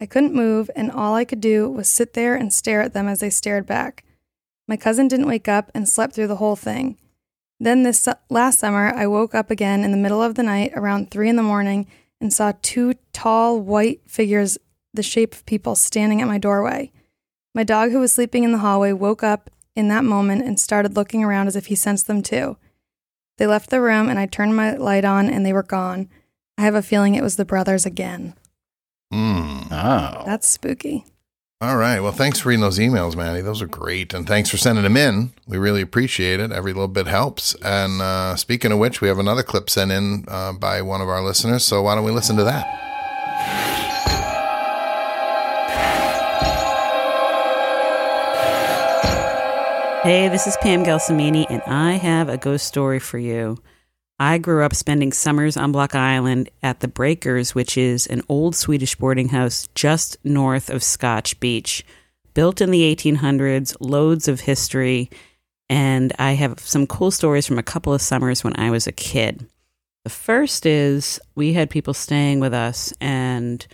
I 0.01 0.07
couldn't 0.07 0.35
move, 0.35 0.71
and 0.75 0.91
all 0.91 1.15
I 1.15 1.25
could 1.25 1.41
do 1.41 1.71
was 1.71 1.89
sit 1.89 2.15
there 2.15 2.35
and 2.35 2.53
stare 2.53 2.81
at 2.81 2.95
them 2.95 3.07
as 3.07 3.21
they 3.21 3.31
stared 3.31 3.67
back. 3.67 4.05
My 4.67 4.77
cousin 4.77 5.09
didn't 5.09 5.29
wake 5.29 5.49
up 5.49 5.71
and 5.75 5.89
slept 5.89 6.15
through 6.15 6.29
the 6.29 6.37
whole 6.37 6.57
thing. 6.57 6.97
Then, 7.65 7.83
this 7.83 8.07
last 8.29 8.59
summer, 8.59 8.93
I 8.95 9.07
woke 9.07 9.35
up 9.35 9.51
again 9.51 9.85
in 9.85 9.91
the 9.91 9.97
middle 9.97 10.23
of 10.23 10.35
the 10.35 10.43
night 10.43 10.73
around 10.75 11.11
three 11.11 11.31
in 11.31 11.37
the 11.37 11.43
morning 11.43 11.87
and 12.21 12.31
saw 12.31 12.53
two 12.61 12.93
tall 13.15 13.59
white 13.59 14.03
figures, 14.07 14.59
the 14.93 15.03
shape 15.03 15.33
of 15.33 15.47
people, 15.47 15.75
standing 15.75 16.21
at 16.21 16.29
my 16.29 16.37
doorway. 16.37 16.93
My 17.55 17.65
dog, 17.65 17.91
who 17.91 18.01
was 18.01 18.13
sleeping 18.13 18.45
in 18.45 18.53
the 18.53 18.59
hallway, 18.59 18.93
woke 18.93 19.23
up 19.23 19.49
in 19.75 19.89
that 19.89 20.05
moment 20.05 20.45
and 20.45 20.61
started 20.61 20.95
looking 20.95 21.25
around 21.25 21.47
as 21.47 21.57
if 21.57 21.67
he 21.67 21.75
sensed 21.75 22.07
them 22.07 22.23
too. 22.23 22.59
They 23.39 23.47
left 23.47 23.71
the 23.71 23.81
room 23.81 24.11
and 24.11 24.19
I 24.19 24.27
turned 24.27 24.55
my 24.55 24.77
light 24.77 25.07
on 25.07 25.31
and 25.31 25.47
they 25.47 25.55
were 25.55 25.63
gone. 25.63 26.11
I 26.59 26.63
have 26.65 26.75
a 26.75 26.83
feeling 26.83 27.15
it 27.15 27.23
was 27.23 27.37
the 27.37 27.47
brothers 27.47 27.87
again. 27.87 28.35
Mm. 29.11 29.69
Oh. 29.71 30.23
That's 30.27 30.47
spooky. 30.47 31.07
All 31.65 31.79
right. 31.79 32.01
Well, 32.01 32.13
thanks 32.13 32.41
for 32.41 32.51
reading 32.51 32.61
those 32.61 32.79
emails, 32.79 33.17
Maddie. 33.17 33.41
Those 33.41 33.63
are 33.63 33.67
great. 33.67 34.13
And 34.13 34.27
thanks 34.27 34.51
for 34.51 34.59
sending 34.59 34.85
them 34.85 34.99
in. 34.99 35.33
We 35.47 35.57
really 35.57 35.81
appreciate 35.81 36.39
it. 36.39 36.53
Every 36.53 36.75
little 36.75 36.89
bit 36.89 37.07
helps. 37.07 37.55
And 37.63 38.03
uh, 38.03 38.37
speaking 38.37 38.71
of 38.71 38.79
which, 38.79 39.01
we 39.01 39.09
have 39.09 39.19
another 39.19 39.43
clip 39.43 39.71
sent 39.71 39.91
in 39.91 40.27
uh, 40.29 40.53
by 40.53 40.83
one 40.83 41.01
of 41.01 41.09
our 41.09 41.23
listeners. 41.25 41.65
So 41.65 41.81
why 41.81 41.95
don't 41.95 42.05
we 42.05 42.11
listen 42.11 42.37
to 42.37 42.45
that? 42.45 42.67
Hey, 50.05 50.29
this 50.29 50.47
is 50.47 50.59
Pam 50.61 50.85
Gelsomini, 50.85 51.47
and 51.49 51.63
I 51.63 51.93
have 51.93 52.29
a 52.29 52.37
ghost 52.37 52.67
story 52.67 52.99
for 52.99 53.17
you. 53.17 53.57
I 54.19 54.39
grew 54.39 54.65
up 54.65 54.75
spending 54.75 55.13
summers 55.13 55.57
on 55.57 55.73
Block 55.73 55.95
Island 55.95 56.49
at 56.63 56.81
the 56.81 56.89
Breakers, 56.89 57.55
which 57.55 57.77
is 57.77 58.07
an 58.07 58.23
old 58.29 58.55
Swedish 58.55 58.95
boarding 58.95 59.31
house 59.31 59.69
just 59.75 60.17
north 60.25 60.71
of 60.71 60.85
Scotch 60.85 61.39
Beach. 61.41 61.85
Built 62.33 62.61
in 62.61 62.71
the 62.71 62.95
1800s, 62.95 63.77
loads 63.81 64.29
of 64.29 64.41
history, 64.41 65.11
and 65.69 66.13
I 66.19 66.33
have 66.33 66.61
some 66.61 66.87
cool 66.87 67.11
stories 67.11 67.47
from 67.47 67.59
a 67.59 67.63
couple 67.63 67.93
of 67.93 68.03
summers 68.03 68.45
when 68.45 68.59
I 68.59 68.71
was 68.71 68.87
a 68.87 68.93
kid. 68.93 69.49
The 70.05 70.11
first 70.11 70.65
is 70.65 71.21
we 71.35 71.55
had 71.55 71.71
people 71.71 71.95
staying 71.95 72.39
with 72.39 72.55
us, 72.55 72.93
and 73.01 73.67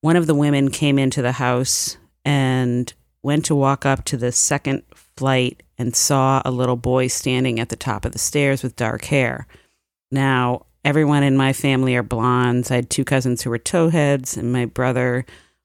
one 0.00 0.16
of 0.16 0.26
the 0.26 0.34
women 0.34 0.70
came 0.70 0.98
into 0.98 1.22
the 1.22 1.32
house 1.32 1.96
and 2.24 2.92
went 3.22 3.44
to 3.46 3.54
walk 3.54 3.84
up 3.84 4.04
to 4.04 4.16
the 4.16 4.30
second 4.30 4.82
flight 4.94 5.62
and 5.78 5.96
saw 5.96 6.40
a 6.44 6.50
little 6.50 6.76
boy 6.76 7.08
standing 7.08 7.58
at 7.58 7.68
the 7.68 7.76
top 7.76 8.04
of 8.04 8.12
the 8.12 8.18
stairs 8.18 8.62
with 8.62 8.76
dark 8.76 9.06
hair. 9.06 9.46
Now, 10.12 10.66
everyone 10.84 11.22
in 11.22 11.36
my 11.36 11.52
family 11.52 11.96
are 11.96 12.02
blondes. 12.02 12.70
I 12.70 12.76
had 12.76 12.90
two 12.90 13.04
cousins 13.04 13.42
who 13.42 13.50
were 13.50 13.58
towheads, 13.58 14.36
and 14.36 14.52
my 14.52 14.66
brother 14.66 15.24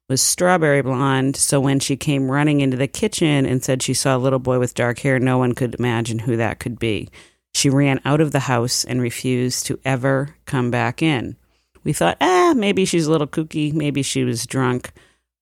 was 0.09 0.21
strawberry 0.21 0.81
blonde. 0.81 1.35
So 1.35 1.59
when 1.59 1.79
she 1.79 1.97
came 1.97 2.31
running 2.31 2.61
into 2.61 2.77
the 2.77 2.87
kitchen 2.87 3.45
and 3.45 3.63
said 3.63 3.83
she 3.83 3.93
saw 3.93 4.15
a 4.15 4.19
little 4.19 4.39
boy 4.39 4.57
with 4.57 4.73
dark 4.73 4.99
hair, 4.99 5.19
no 5.19 5.37
one 5.37 5.53
could 5.53 5.75
imagine 5.75 6.19
who 6.19 6.37
that 6.37 6.59
could 6.59 6.79
be. 6.79 7.09
She 7.53 7.69
ran 7.69 7.99
out 8.05 8.21
of 8.21 8.31
the 8.31 8.41
house 8.41 8.85
and 8.85 9.01
refused 9.01 9.65
to 9.65 9.79
ever 9.83 10.35
come 10.45 10.71
back 10.71 11.01
in. 11.01 11.35
We 11.83 11.91
thought, 11.91 12.17
ah, 12.21 12.53
maybe 12.55 12.85
she's 12.85 13.07
a 13.07 13.11
little 13.11 13.27
kooky, 13.27 13.73
maybe 13.73 14.01
she 14.01 14.23
was 14.23 14.45
drunk. 14.45 14.91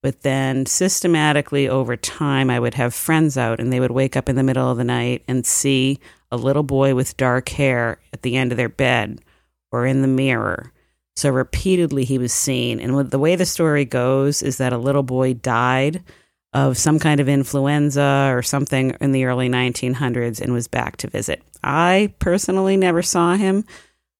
But 0.02 0.22
then 0.22 0.66
systematically 0.66 1.68
over 1.68 1.96
time, 1.96 2.50
I 2.50 2.60
would 2.60 2.74
have 2.74 2.94
friends 2.94 3.36
out 3.36 3.60
and 3.60 3.72
they 3.72 3.80
would 3.80 3.90
wake 3.90 4.16
up 4.16 4.28
in 4.28 4.36
the 4.36 4.42
middle 4.42 4.70
of 4.70 4.78
the 4.78 4.84
night 4.84 5.24
and 5.28 5.46
see 5.46 5.98
a 6.30 6.36
little 6.36 6.62
boy 6.62 6.94
with 6.94 7.16
dark 7.16 7.48
hair 7.50 7.98
at 8.12 8.22
the 8.22 8.36
end 8.36 8.52
of 8.52 8.56
their 8.56 8.68
bed 8.68 9.20
or 9.70 9.86
in 9.86 10.02
the 10.02 10.08
mirror. 10.08 10.72
So 11.14 11.30
repeatedly 11.30 12.04
he 12.04 12.18
was 12.18 12.32
seen. 12.32 12.80
And 12.80 13.10
the 13.10 13.18
way 13.18 13.36
the 13.36 13.46
story 13.46 13.84
goes 13.84 14.42
is 14.42 14.58
that 14.58 14.72
a 14.72 14.78
little 14.78 15.02
boy 15.02 15.34
died 15.34 16.02
of 16.52 16.78
some 16.78 16.98
kind 16.98 17.20
of 17.20 17.28
influenza 17.28 18.30
or 18.32 18.42
something 18.42 18.96
in 19.00 19.12
the 19.12 19.24
early 19.24 19.48
1900s 19.48 20.40
and 20.40 20.52
was 20.52 20.68
back 20.68 20.96
to 20.98 21.08
visit. 21.08 21.42
I 21.62 22.14
personally 22.18 22.76
never 22.76 23.02
saw 23.02 23.34
him, 23.34 23.64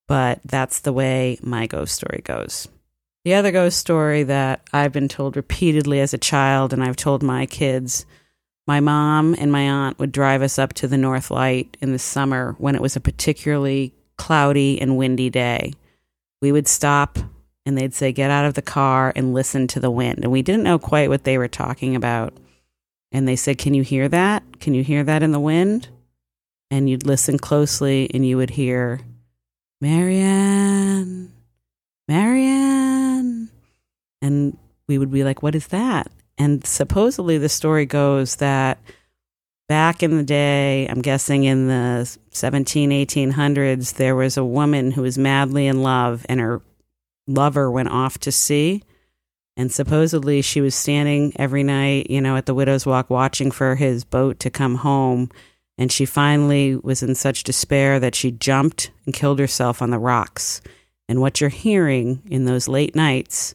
but 0.08 0.40
that's 0.44 0.80
the 0.80 0.92
way 0.92 1.38
my 1.42 1.66
ghost 1.66 1.94
story 1.94 2.22
goes. 2.24 2.68
The 3.24 3.34
other 3.34 3.50
ghost 3.50 3.78
story 3.78 4.22
that 4.22 4.62
I've 4.72 4.92
been 4.92 5.08
told 5.08 5.36
repeatedly 5.36 6.00
as 6.00 6.14
a 6.14 6.18
child, 6.18 6.72
and 6.72 6.84
I've 6.84 6.96
told 6.96 7.22
my 7.22 7.46
kids, 7.46 8.06
my 8.66 8.80
mom 8.80 9.34
and 9.38 9.52
my 9.52 9.62
aunt 9.62 9.98
would 9.98 10.12
drive 10.12 10.42
us 10.42 10.58
up 10.58 10.72
to 10.74 10.88
the 10.88 10.98
North 10.98 11.30
Light 11.30 11.76
in 11.80 11.92
the 11.92 11.98
summer 11.98 12.56
when 12.58 12.74
it 12.74 12.82
was 12.82 12.96
a 12.96 13.00
particularly 13.00 13.94
cloudy 14.16 14.80
and 14.80 14.96
windy 14.96 15.30
day. 15.30 15.72
We 16.42 16.52
would 16.52 16.66
stop 16.66 17.18
and 17.64 17.78
they'd 17.78 17.94
say, 17.94 18.12
Get 18.12 18.30
out 18.30 18.44
of 18.44 18.54
the 18.54 18.62
car 18.62 19.12
and 19.14 19.34
listen 19.34 19.66
to 19.68 19.80
the 19.80 19.90
wind. 19.90 20.20
And 20.22 20.32
we 20.32 20.42
didn't 20.42 20.64
know 20.64 20.78
quite 20.78 21.08
what 21.08 21.24
they 21.24 21.38
were 21.38 21.48
talking 21.48 21.94
about. 21.94 22.36
And 23.12 23.26
they 23.26 23.36
said, 23.36 23.58
Can 23.58 23.74
you 23.74 23.82
hear 23.82 24.08
that? 24.08 24.42
Can 24.60 24.74
you 24.74 24.82
hear 24.82 25.04
that 25.04 25.22
in 25.22 25.32
the 25.32 25.40
wind? 25.40 25.88
And 26.70 26.90
you'd 26.90 27.06
listen 27.06 27.38
closely 27.38 28.10
and 28.12 28.26
you 28.26 28.36
would 28.36 28.50
hear, 28.50 29.00
Marianne, 29.80 31.32
Marianne. 32.08 33.48
And 34.20 34.58
we 34.88 34.98
would 34.98 35.10
be 35.12 35.22
like, 35.22 35.42
What 35.42 35.54
is 35.54 35.68
that? 35.68 36.10
And 36.38 36.66
supposedly 36.66 37.38
the 37.38 37.48
story 37.48 37.86
goes 37.86 38.36
that 38.36 38.78
back 39.68 40.02
in 40.02 40.16
the 40.16 40.22
day, 40.22 40.86
I'm 40.88 41.02
guessing 41.02 41.44
in 41.44 41.68
the 41.68 42.16
17, 42.30 42.90
1800s, 42.90 43.94
there 43.94 44.14
was 44.14 44.36
a 44.36 44.44
woman 44.44 44.92
who 44.92 45.02
was 45.02 45.18
madly 45.18 45.66
in 45.66 45.82
love 45.82 46.24
and 46.28 46.40
her 46.40 46.60
lover 47.26 47.70
went 47.70 47.88
off 47.88 48.18
to 48.18 48.32
sea. 48.32 48.82
And 49.56 49.72
supposedly 49.72 50.42
she 50.42 50.60
was 50.60 50.74
standing 50.74 51.32
every 51.36 51.62
night, 51.62 52.10
you 52.10 52.20
know, 52.20 52.36
at 52.36 52.46
the 52.46 52.54
widow's 52.54 52.84
walk 52.84 53.08
watching 53.08 53.50
for 53.50 53.74
his 53.74 54.04
boat 54.04 54.38
to 54.40 54.50
come 54.50 54.76
home. 54.76 55.30
And 55.78 55.90
she 55.90 56.04
finally 56.04 56.76
was 56.76 57.02
in 57.02 57.14
such 57.14 57.42
despair 57.42 57.98
that 58.00 58.14
she 58.14 58.30
jumped 58.30 58.90
and 59.04 59.14
killed 59.14 59.38
herself 59.38 59.80
on 59.80 59.90
the 59.90 59.98
rocks. 59.98 60.60
And 61.08 61.20
what 61.20 61.40
you're 61.40 61.50
hearing 61.50 62.22
in 62.30 62.44
those 62.44 62.68
late 62.68 62.94
nights 62.94 63.54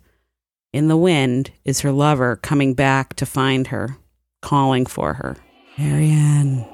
in 0.73 0.87
the 0.87 0.97
wind 0.97 1.51
is 1.65 1.81
her 1.81 1.91
lover 1.91 2.35
coming 2.37 2.73
back 2.73 3.13
to 3.15 3.25
find 3.25 3.67
her, 3.67 3.97
calling 4.41 4.85
for 4.85 5.13
her. 5.15 5.37
Marianne, 5.77 6.65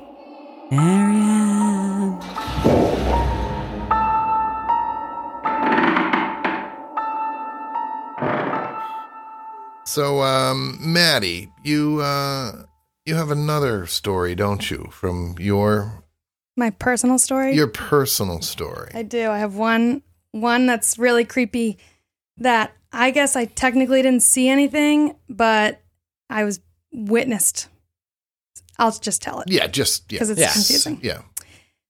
Marianne. 0.72 2.20
So, 9.86 10.22
um, 10.22 10.78
Maddie, 10.82 11.50
you 11.64 12.02
uh, 12.02 12.64
you 13.06 13.16
have 13.16 13.32
another 13.32 13.86
story, 13.88 14.36
don't 14.36 14.70
you, 14.70 14.90
from 14.92 15.36
your 15.40 16.04
My 16.58 16.72
personal 16.72 17.18
story. 17.18 17.56
your 17.56 17.68
personal 17.68 18.42
story? 18.42 18.92
I 18.94 19.04
do. 19.04 19.30
I 19.30 19.40
have 19.40 19.56
one 19.56 20.04
one 20.32 20.66
that's 20.66 21.00
really 21.00 21.24
creepy 21.24 21.78
that 22.38 22.74
I 22.98 23.12
guess 23.12 23.36
I 23.36 23.46
technically 23.46 24.02
didn't 24.02 24.24
see 24.24 24.50
anything, 24.50 25.16
but 25.30 25.82
I 26.30 26.44
was 26.44 26.60
witnessed. 26.92 27.68
I'll 28.80 28.92
just 28.92 29.22
tell 29.22 29.40
it. 29.42 29.50
yeah, 29.52 29.68
just 29.68 30.12
yeah, 30.12 30.20
'Cause 30.20 30.30
it's 30.32 30.40
yes, 30.40 30.54
confusing. 30.54 31.00
Yeah, 31.04 31.22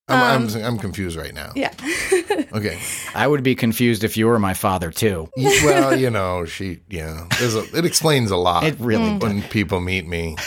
I'm, 0.09 0.41
Um, 0.43 0.49
I'm 0.55 0.63
I'm 0.63 0.77
confused 0.77 1.17
right 1.17 1.33
now. 1.33 1.51
Yeah. 1.55 1.73
Okay. 2.53 2.79
I 3.13 3.27
would 3.27 3.43
be 3.43 3.55
confused 3.55 4.03
if 4.05 4.15
you 4.15 4.25
were 4.27 4.39
my 4.39 4.53
father 4.53 4.89
too. 4.89 5.29
Well, 5.37 5.99
you 5.99 6.09
know, 6.09 6.45
she, 6.45 6.79
yeah, 6.89 7.27
a, 7.41 7.77
it 7.77 7.83
explains 7.85 8.31
a 8.31 8.37
lot. 8.37 8.63
It 8.63 8.79
really 8.79 9.09
Mm. 9.11 9.21
when 9.21 9.41
people 9.43 9.81
meet 9.81 10.07
me, 10.07 10.37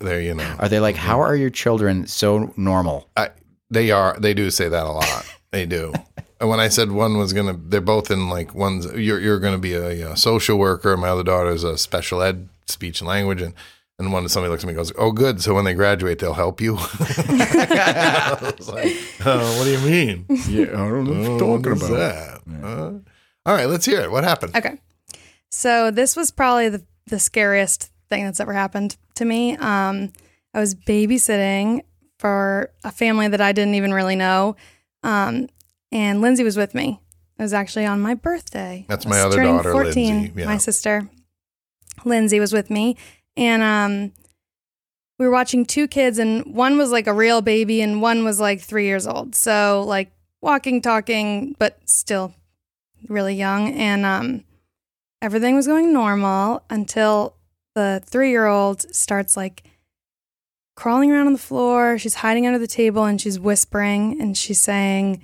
there, 0.00 0.20
you 0.20 0.34
know, 0.34 0.56
Are 0.58 0.68
they 0.68 0.80
like, 0.80 0.96
how 0.96 1.20
are 1.22 1.34
your 1.34 1.48
children 1.50 2.06
so 2.06 2.52
normal? 2.56 3.08
I, 3.16 3.30
they 3.70 3.90
are, 3.90 4.16
they 4.20 4.34
do 4.34 4.50
say 4.50 4.68
that 4.68 4.84
a 4.86 4.90
lot. 4.90 5.24
They 5.50 5.64
do. 5.66 5.92
And 6.40 6.48
when 6.48 6.60
I 6.60 6.68
said 6.68 6.90
one 6.90 7.16
was 7.18 7.32
gonna, 7.32 7.56
they're 7.58 7.80
both 7.80 8.10
in 8.10 8.28
like 8.28 8.54
one's. 8.54 8.86
You're 8.92 9.20
you're 9.20 9.38
gonna 9.40 9.58
be 9.58 9.74
a, 9.74 10.10
uh 10.10 10.14
social 10.14 10.58
worker. 10.58 10.96
My 10.96 11.08
other 11.08 11.22
daughter's 11.22 11.64
a 11.64 11.78
special 11.78 12.22
ed, 12.22 12.48
speech 12.66 13.00
and 13.00 13.08
language, 13.08 13.40
and 13.40 13.54
and 13.98 14.12
one 14.12 14.28
somebody 14.28 14.50
looks 14.50 14.64
at 14.64 14.66
me 14.66 14.72
and 14.72 14.78
goes, 14.78 14.92
"Oh, 14.98 15.12
good. 15.12 15.40
So 15.40 15.54
when 15.54 15.64
they 15.64 15.74
graduate, 15.74 16.18
they'll 16.18 16.34
help 16.34 16.60
you." 16.60 16.76
I 16.80 18.52
was 18.58 18.68
like, 18.68 18.96
oh, 19.24 19.56
"What 19.58 19.64
do 19.64 19.70
you 19.70 19.78
mean? 19.80 20.26
Yeah, 20.48 20.72
I 20.72 20.88
don't 20.88 21.40
Oh, 21.40 21.56
what 21.56 21.66
is 21.66 21.88
that? 21.88 22.40
Huh? 22.60 22.92
all 23.46 23.54
right, 23.54 23.68
let's 23.68 23.86
hear 23.86 24.00
it. 24.00 24.10
What 24.10 24.24
happened? 24.24 24.56
Okay. 24.56 24.78
So 25.50 25.90
this 25.92 26.16
was 26.16 26.32
probably 26.32 26.68
the, 26.68 26.82
the 27.06 27.20
scariest 27.20 27.92
thing 28.10 28.24
that's 28.24 28.40
ever 28.40 28.52
happened 28.52 28.96
to 29.14 29.24
me. 29.24 29.56
Um, 29.56 30.12
I 30.52 30.60
was 30.60 30.74
babysitting 30.74 31.82
for 32.18 32.72
a 32.82 32.90
family 32.90 33.28
that 33.28 33.40
I 33.40 33.52
didn't 33.52 33.74
even 33.74 33.94
really 33.94 34.16
know. 34.16 34.56
Um, 35.04 35.48
and 35.94 36.20
Lindsay 36.20 36.42
was 36.42 36.56
with 36.56 36.74
me. 36.74 37.00
It 37.38 37.42
was 37.42 37.54
actually 37.54 37.86
on 37.86 38.00
my 38.00 38.14
birthday. 38.14 38.84
That's 38.88 39.06
my 39.06 39.20
other 39.20 39.42
daughter, 39.42 39.74
Lindsay. 39.74 40.32
Yeah. 40.36 40.46
My 40.46 40.58
sister, 40.58 41.08
Lindsay, 42.04 42.38
was 42.40 42.52
with 42.52 42.68
me. 42.68 42.96
And 43.36 43.62
um, 43.62 44.12
we 45.18 45.26
were 45.26 45.32
watching 45.32 45.64
two 45.64 45.88
kids, 45.88 46.18
and 46.18 46.54
one 46.54 46.76
was 46.76 46.90
like 46.90 47.06
a 47.06 47.14
real 47.14 47.40
baby, 47.40 47.80
and 47.80 48.02
one 48.02 48.24
was 48.24 48.38
like 48.38 48.60
three 48.60 48.86
years 48.86 49.06
old. 49.06 49.34
So, 49.34 49.84
like, 49.86 50.12
walking, 50.40 50.82
talking, 50.82 51.56
but 51.58 51.78
still 51.88 52.34
really 53.08 53.34
young. 53.34 53.72
And 53.72 54.04
um, 54.04 54.44
everything 55.22 55.54
was 55.54 55.66
going 55.66 55.92
normal 55.92 56.62
until 56.68 57.36
the 57.74 58.02
three 58.04 58.30
year 58.30 58.46
old 58.46 58.94
starts 58.94 59.36
like 59.36 59.62
crawling 60.76 61.10
around 61.10 61.26
on 61.26 61.32
the 61.32 61.38
floor. 61.38 61.98
She's 61.98 62.16
hiding 62.16 62.46
under 62.46 62.58
the 62.58 62.66
table 62.66 63.04
and 63.04 63.20
she's 63.20 63.38
whispering 63.38 64.20
and 64.20 64.36
she's 64.36 64.60
saying, 64.60 65.22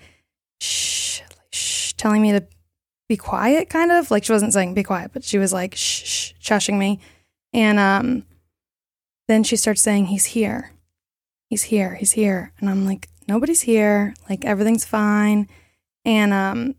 shh, 0.60 1.22
shh, 1.50 1.92
telling 1.94 2.22
me 2.22 2.32
to 2.32 2.46
be 3.08 3.16
quiet, 3.16 3.68
kind 3.68 3.90
of. 3.90 4.10
Like 4.10 4.24
she 4.24 4.32
wasn't 4.32 4.52
saying 4.52 4.74
be 4.74 4.82
quiet, 4.82 5.10
but 5.12 5.24
she 5.24 5.38
was 5.38 5.52
like, 5.52 5.74
shh, 5.74 6.04
shh, 6.04 6.32
shushing 6.40 6.78
me. 6.78 7.00
And 7.52 7.78
um, 7.78 8.24
then 9.28 9.42
she 9.42 9.56
starts 9.56 9.82
saying, 9.82 10.06
he's 10.06 10.26
here. 10.26 10.72
He's 11.48 11.64
here. 11.64 11.94
He's 11.96 12.12
here. 12.12 12.52
And 12.60 12.70
I'm 12.70 12.86
like, 12.86 13.08
nobody's 13.26 13.62
here. 13.62 14.14
Like 14.28 14.44
everything's 14.44 14.84
fine. 14.84 15.48
And 16.04 16.32
um, 16.32 16.74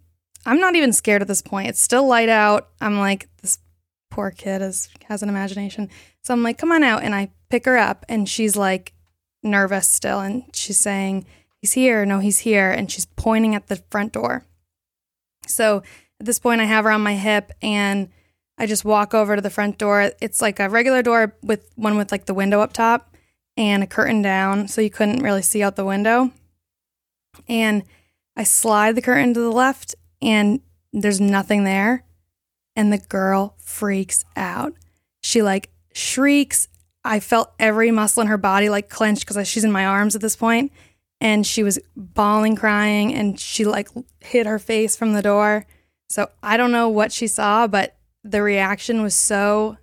I'm 0.46 0.60
not 0.60 0.76
even 0.76 0.94
scared 0.94 1.22
at 1.22 1.28
this 1.28 1.42
point. 1.42 1.70
It's 1.70 1.82
still 1.82 2.08
light 2.08 2.30
out. 2.30 2.70
I'm 2.80 2.98
like, 2.98 3.28
this 3.42 3.60
poor 4.10 4.32
kid 4.32 4.62
is, 4.62 4.90
has 5.06 5.22
an 5.22 5.30
imagination. 5.30 5.90
So 6.24 6.34
I'm 6.34 6.44
like, 6.44 6.58
come 6.58 6.72
on 6.72 6.84
out. 6.84 7.04
And 7.04 7.14
I 7.14 7.32
pick 7.50 7.66
her 7.66 7.78
up 7.78 8.06
and 8.08 8.28
she's 8.28 8.56
like 8.56 8.94
nervous 9.44 9.90
still. 9.90 10.20
And 10.20 10.44
she's 10.54 10.78
saying, 10.78 11.26
he's 11.62 11.74
here. 11.74 12.06
No, 12.06 12.20
he's 12.20 12.40
here. 12.40 12.72
And 12.72 12.92
she's 12.92 13.06
pointing 13.06 13.56
at 13.56 13.68
the 13.68 13.78
front 13.90 14.14
door. 14.14 14.44
So 15.48 15.84
at 16.20 16.26
this 16.26 16.40
point, 16.40 16.62
I 16.62 16.66
have 16.66 16.86
her 16.86 16.92
on 16.92 17.02
my 17.02 17.16
hip 17.16 17.52
and 17.62 18.10
I 18.58 18.66
just 18.66 18.86
walk 18.86 19.14
over 19.14 19.36
to 19.36 19.42
the 19.42 19.50
front 19.50 19.78
door. 19.78 20.12
It's 20.22 20.42
like 20.42 20.60
a 20.60 20.70
regular 20.70 21.02
door 21.02 21.36
with 21.42 21.72
one 21.76 21.98
with 21.98 22.12
like 22.12 22.26
the 22.26 22.34
window 22.34 22.62
up 22.62 22.74
top 22.74 23.16
and 23.58 23.84
a 23.84 23.88
curtain 23.88 24.22
down. 24.22 24.68
So 24.68 24.82
you 24.82 24.90
couldn't 24.90 25.24
really 25.24 25.42
see 25.42 25.64
out 25.64 25.76
the 25.76 25.86
window. 25.86 26.32
And 27.48 27.84
I 28.36 28.44
slide 28.44 28.96
the 28.96 29.02
curtain 29.02 29.34
to 29.34 29.40
the 29.40 29.52
left 29.52 29.96
and 30.22 30.62
there's 30.94 31.22
nothing 31.22 31.64
there. 31.64 32.04
And 32.76 32.92
the 32.92 33.00
girl 33.00 33.56
freaks 33.58 34.24
out. 34.36 34.74
She 35.22 35.42
like 35.42 35.70
shrieks. 35.94 36.68
I 37.04 37.20
felt 37.20 37.54
every 37.60 37.92
muscle 37.92 38.22
in 38.22 38.28
her 38.28 38.38
body 38.38 38.70
like 38.70 38.90
clenched 38.90 39.28
because 39.28 39.48
she's 39.48 39.64
in 39.64 39.72
my 39.72 39.86
arms 39.86 40.16
at 40.16 40.22
this 40.22 40.36
point, 40.36 40.72
And 41.22 41.46
she 41.46 41.62
was 41.62 41.78
bawling, 41.96 42.56
crying, 42.56 43.14
and 43.14 43.40
she 43.40 43.64
like 43.64 43.88
hid 44.20 44.48
her 44.48 44.60
face 44.60 44.96
from 44.98 45.14
the 45.14 45.22
door. 45.22 45.66
So 46.10 46.30
I 46.44 46.58
don't 46.58 46.72
know 46.74 46.90
what 46.90 47.12
she 47.14 47.28
saw, 47.28 47.68
but 47.68 47.96
the 48.24 48.42
reaction 48.42 49.02
was 49.04 49.16
so 49.16 49.78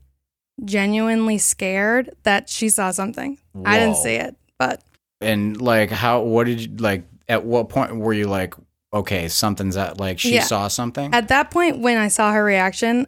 genuinely 0.64 1.38
scared 1.38 2.10
that 2.24 2.48
she 2.50 2.68
saw 2.68 2.90
something. 2.90 3.38
I 3.64 3.78
didn't 3.78 3.96
see 3.96 4.14
it, 4.16 4.36
but 4.58 4.82
And 5.20 5.60
like, 5.60 5.90
how? 5.90 6.22
What 6.22 6.44
did 6.44 6.60
you 6.60 6.76
like? 6.76 7.04
At 7.28 7.44
what 7.44 7.68
point 7.68 7.94
were 7.96 8.12
you 8.12 8.26
like, 8.26 8.54
okay, 8.92 9.28
something's 9.28 9.76
at 9.76 9.98
like 10.00 10.18
she 10.18 10.34
Yeah. 10.34 10.42
saw 10.42 10.68
something? 10.68 11.14
At 11.14 11.28
that 11.28 11.50
point, 11.50 11.78
when 11.78 11.96
I 11.98 12.08
saw 12.08 12.32
her 12.32 12.42
reaction, 12.42 13.06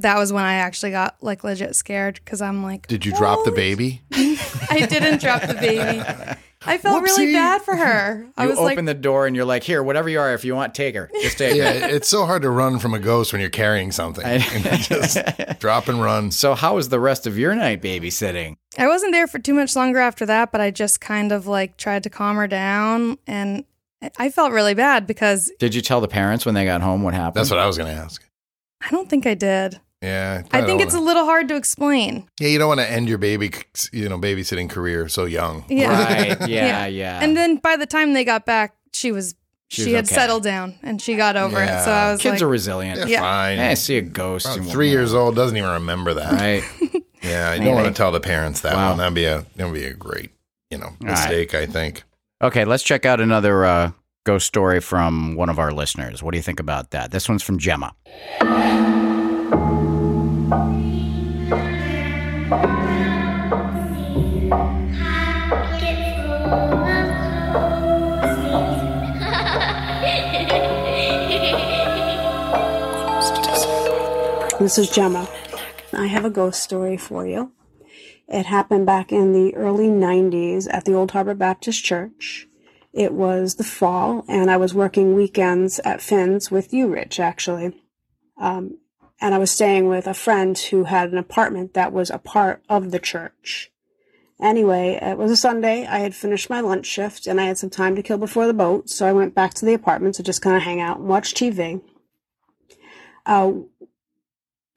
that 0.00 0.18
was 0.18 0.32
when 0.32 0.44
I 0.44 0.54
actually 0.54 0.90
got 0.92 1.16
like 1.22 1.44
legit 1.44 1.74
scared 1.76 2.20
because 2.24 2.40
I'm 2.42 2.62
like, 2.62 2.86
Did 2.86 3.04
you 3.06 3.12
drop 3.12 3.44
the 3.44 3.52
baby? 3.52 4.02
I 4.12 4.86
didn't 4.88 5.20
drop 5.20 5.42
the 5.42 5.54
baby. 5.54 6.02
I 6.62 6.76
felt 6.76 7.02
really 7.02 7.32
bad 7.32 7.62
for 7.62 7.74
her. 7.74 8.26
I 8.36 8.42
you 8.44 8.50
was 8.50 8.58
open 8.58 8.66
like, 8.76 8.84
the 8.84 8.92
door 8.94 9.26
and 9.26 9.34
you're 9.34 9.46
like, 9.46 9.62
here, 9.62 9.82
whatever 9.82 10.10
you 10.10 10.20
are, 10.20 10.34
if 10.34 10.44
you 10.44 10.54
want, 10.54 10.74
take 10.74 10.94
her. 10.94 11.10
Just 11.22 11.38
take 11.38 11.52
her. 11.52 11.56
Yeah, 11.56 11.86
it's 11.86 12.06
so 12.08 12.26
hard 12.26 12.42
to 12.42 12.50
run 12.50 12.78
from 12.78 12.92
a 12.92 12.98
ghost 12.98 13.32
when 13.32 13.40
you're 13.40 13.48
carrying 13.50 13.90
something. 13.92 14.24
I- 14.26 14.44
And 14.52 14.64
just 14.82 15.18
drop 15.60 15.88
and 15.88 16.02
run. 16.02 16.30
So 16.30 16.54
how 16.54 16.74
was 16.74 16.90
the 16.90 17.00
rest 17.00 17.26
of 17.26 17.38
your 17.38 17.54
night 17.54 17.80
babysitting? 17.80 18.56
I 18.76 18.88
wasn't 18.88 19.12
there 19.12 19.26
for 19.26 19.38
too 19.38 19.54
much 19.54 19.74
longer 19.74 20.00
after 20.00 20.26
that, 20.26 20.52
but 20.52 20.60
I 20.60 20.70
just 20.70 21.00
kind 21.00 21.32
of 21.32 21.46
like 21.46 21.78
tried 21.78 22.02
to 22.02 22.10
calm 22.10 22.36
her 22.36 22.46
down. 22.46 23.16
And 23.26 23.64
I 24.18 24.28
felt 24.28 24.52
really 24.52 24.74
bad 24.74 25.06
because 25.06 25.50
Did 25.58 25.74
you 25.74 25.80
tell 25.80 26.02
the 26.02 26.08
parents 26.08 26.44
when 26.44 26.54
they 26.54 26.66
got 26.66 26.82
home 26.82 27.02
what 27.02 27.14
happened? 27.14 27.36
That's 27.36 27.50
what 27.50 27.58
I 27.58 27.66
was 27.66 27.78
going 27.78 27.94
to 27.94 28.02
ask. 28.02 28.22
I 28.82 28.90
don't 28.90 29.08
think 29.08 29.26
I 29.26 29.34
did. 29.34 29.80
Yeah, 30.02 30.42
I 30.52 30.62
think 30.62 30.80
it's 30.80 30.94
a 30.94 30.98
a 30.98 31.00
little 31.00 31.24
hard 31.26 31.48
to 31.48 31.56
explain. 31.56 32.26
yeah. 32.40 32.48
You 32.48 32.58
don't 32.58 32.68
want 32.68 32.80
to 32.80 32.90
end 32.90 33.08
your 33.08 33.18
baby, 33.18 33.52
you 33.92 34.08
know, 34.08 34.18
babysitting 34.18 34.70
career 34.70 35.08
so 35.08 35.26
young. 35.26 35.64
Yeah. 35.68 35.90
Right. 35.90 36.40
Yeah. 36.48 36.86
Yeah. 36.86 37.22
And 37.22 37.36
then 37.36 37.56
by 37.56 37.76
the 37.76 37.84
time 37.86 38.14
they 38.14 38.24
got 38.24 38.46
back, 38.46 38.74
she 38.94 39.12
was 39.12 39.34
She 39.68 39.82
she, 39.82 39.88
was 39.90 39.94
had 39.96 40.04
okay. 40.06 40.14
settled 40.14 40.42
down 40.42 40.78
and 40.82 41.02
she 41.02 41.16
got 41.16 41.36
over 41.36 41.62
it. 41.62 41.68
So 41.84 41.90
I 41.90 42.12
was 42.12 42.18
like, 42.18 42.22
Kids 42.22 42.32
like, 42.40 42.42
are 42.42 42.48
resilient. 42.48 42.96
They're 42.98 43.08
Yeah. 43.08 43.20
fine. 43.20 43.58
Hey, 43.58 43.68
I 43.70 43.74
see 43.74 43.98
a 43.98 44.02
ghost. 44.02 44.46
Three 44.46 44.60
whatnot. 44.68 44.84
years 44.86 45.12
old 45.14 45.36
doesn't 45.36 45.56
even 45.56 45.70
remember 45.70 46.14
that. 46.14 46.32
Right. 46.32 46.62
Yeah, 47.22 47.52
you 47.52 47.64
don't 47.64 47.74
want 47.74 47.86
to 47.88 47.92
tell 47.92 48.12
the 48.12 48.20
parents 48.20 48.62
that 48.62 48.72
Wow. 48.74 48.88
one. 48.90 48.98
That'd 48.98 49.12
be 49.14 49.26
a 49.26 49.44
that'd 49.56 49.74
be 49.74 49.84
a 49.84 49.92
great, 49.92 50.30
you 50.70 50.78
know, 50.78 50.94
right. 51.02 51.10
mistake. 51.10 51.54
I 51.54 51.66
think. 51.66 52.04
Okay, 52.42 52.64
let's 52.64 52.82
check 52.82 53.04
out 53.04 53.20
another 53.20 53.66
uh, 53.66 53.90
ghost 54.24 54.46
story 54.46 54.80
from 54.80 55.34
one 55.34 55.50
of 55.50 55.58
our 55.58 55.70
listeners. 55.70 56.22
What 56.22 56.30
do 56.30 56.38
you 56.38 56.42
think 56.42 56.60
about 56.60 56.92
that? 56.92 57.10
This 57.10 57.28
one's 57.28 57.42
from 57.42 57.58
Gemma. 57.58 57.92
This 60.50 60.58
is 74.76 74.90
Gemma. 74.90 75.28
I 75.92 76.06
have 76.06 76.24
a 76.24 76.30
ghost 76.30 76.64
story 76.64 76.96
for 76.96 77.24
you. 77.24 77.52
It 78.26 78.46
happened 78.46 78.86
back 78.86 79.12
in 79.12 79.32
the 79.32 79.54
early 79.54 79.86
90s 79.86 80.66
at 80.68 80.84
the 80.84 80.94
Old 80.94 81.12
Harbor 81.12 81.34
Baptist 81.34 81.84
Church. 81.84 82.48
It 82.92 83.12
was 83.12 83.54
the 83.54 83.62
fall, 83.62 84.24
and 84.26 84.50
I 84.50 84.56
was 84.56 84.74
working 84.74 85.14
weekends 85.14 85.78
at 85.84 86.02
Finn's 86.02 86.50
with 86.50 86.74
you, 86.74 86.88
Rich, 86.88 87.20
actually. 87.20 87.80
Um, 88.36 88.79
and 89.20 89.34
I 89.34 89.38
was 89.38 89.50
staying 89.50 89.88
with 89.88 90.06
a 90.06 90.14
friend 90.14 90.58
who 90.58 90.84
had 90.84 91.12
an 91.12 91.18
apartment 91.18 91.74
that 91.74 91.92
was 91.92 92.10
a 92.10 92.18
part 92.18 92.62
of 92.68 92.90
the 92.90 92.98
church. 92.98 93.70
Anyway, 94.40 94.98
it 95.02 95.18
was 95.18 95.30
a 95.30 95.36
Sunday. 95.36 95.86
I 95.86 95.98
had 95.98 96.14
finished 96.14 96.48
my 96.48 96.60
lunch 96.60 96.86
shift 96.86 97.26
and 97.26 97.38
I 97.38 97.44
had 97.44 97.58
some 97.58 97.68
time 97.68 97.94
to 97.96 98.02
kill 98.02 98.16
before 98.16 98.46
the 98.46 98.54
boat, 98.54 98.88
so 98.88 99.06
I 99.06 99.12
went 99.12 99.34
back 99.34 99.52
to 99.54 99.66
the 99.66 99.74
apartment 99.74 100.14
to 100.14 100.22
just 100.22 100.40
kind 100.40 100.56
of 100.56 100.62
hang 100.62 100.80
out 100.80 100.98
and 100.98 101.08
watch 101.08 101.34
TV. 101.34 101.82
Uh, 103.26 103.52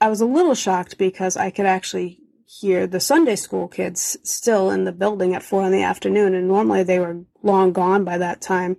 I 0.02 0.10
was 0.10 0.20
a 0.20 0.26
little 0.26 0.56
shocked 0.56 0.98
because 0.98 1.38
I 1.38 1.50
could 1.50 1.66
actually 1.66 2.20
hear 2.46 2.86
the 2.86 3.00
Sunday 3.00 3.38
school 3.38 3.70
kids 3.70 4.18
still 4.24 4.70
in 4.70 4.84
the 4.84 4.92
building 4.92 5.34
at 5.34 5.44
four 5.44 5.64
in 5.64 5.72
the 5.72 5.82
afternoon, 5.82 6.36
and 6.36 6.50
normally 6.50 6.84
they 6.84 7.00
were 7.00 7.24
long 7.42 7.72
gone 7.72 8.04
by 8.04 8.18
that 8.18 8.42
time. 8.42 8.76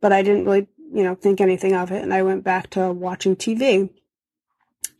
But 0.00 0.12
I 0.12 0.22
didn't 0.22 0.46
really, 0.46 0.66
you 0.92 1.04
know, 1.04 1.14
think 1.14 1.40
anything 1.40 1.74
of 1.74 1.92
it, 1.92 2.02
and 2.02 2.12
I 2.12 2.24
went 2.24 2.42
back 2.42 2.70
to 2.70 2.92
watching 2.92 3.36
TV 3.36 3.90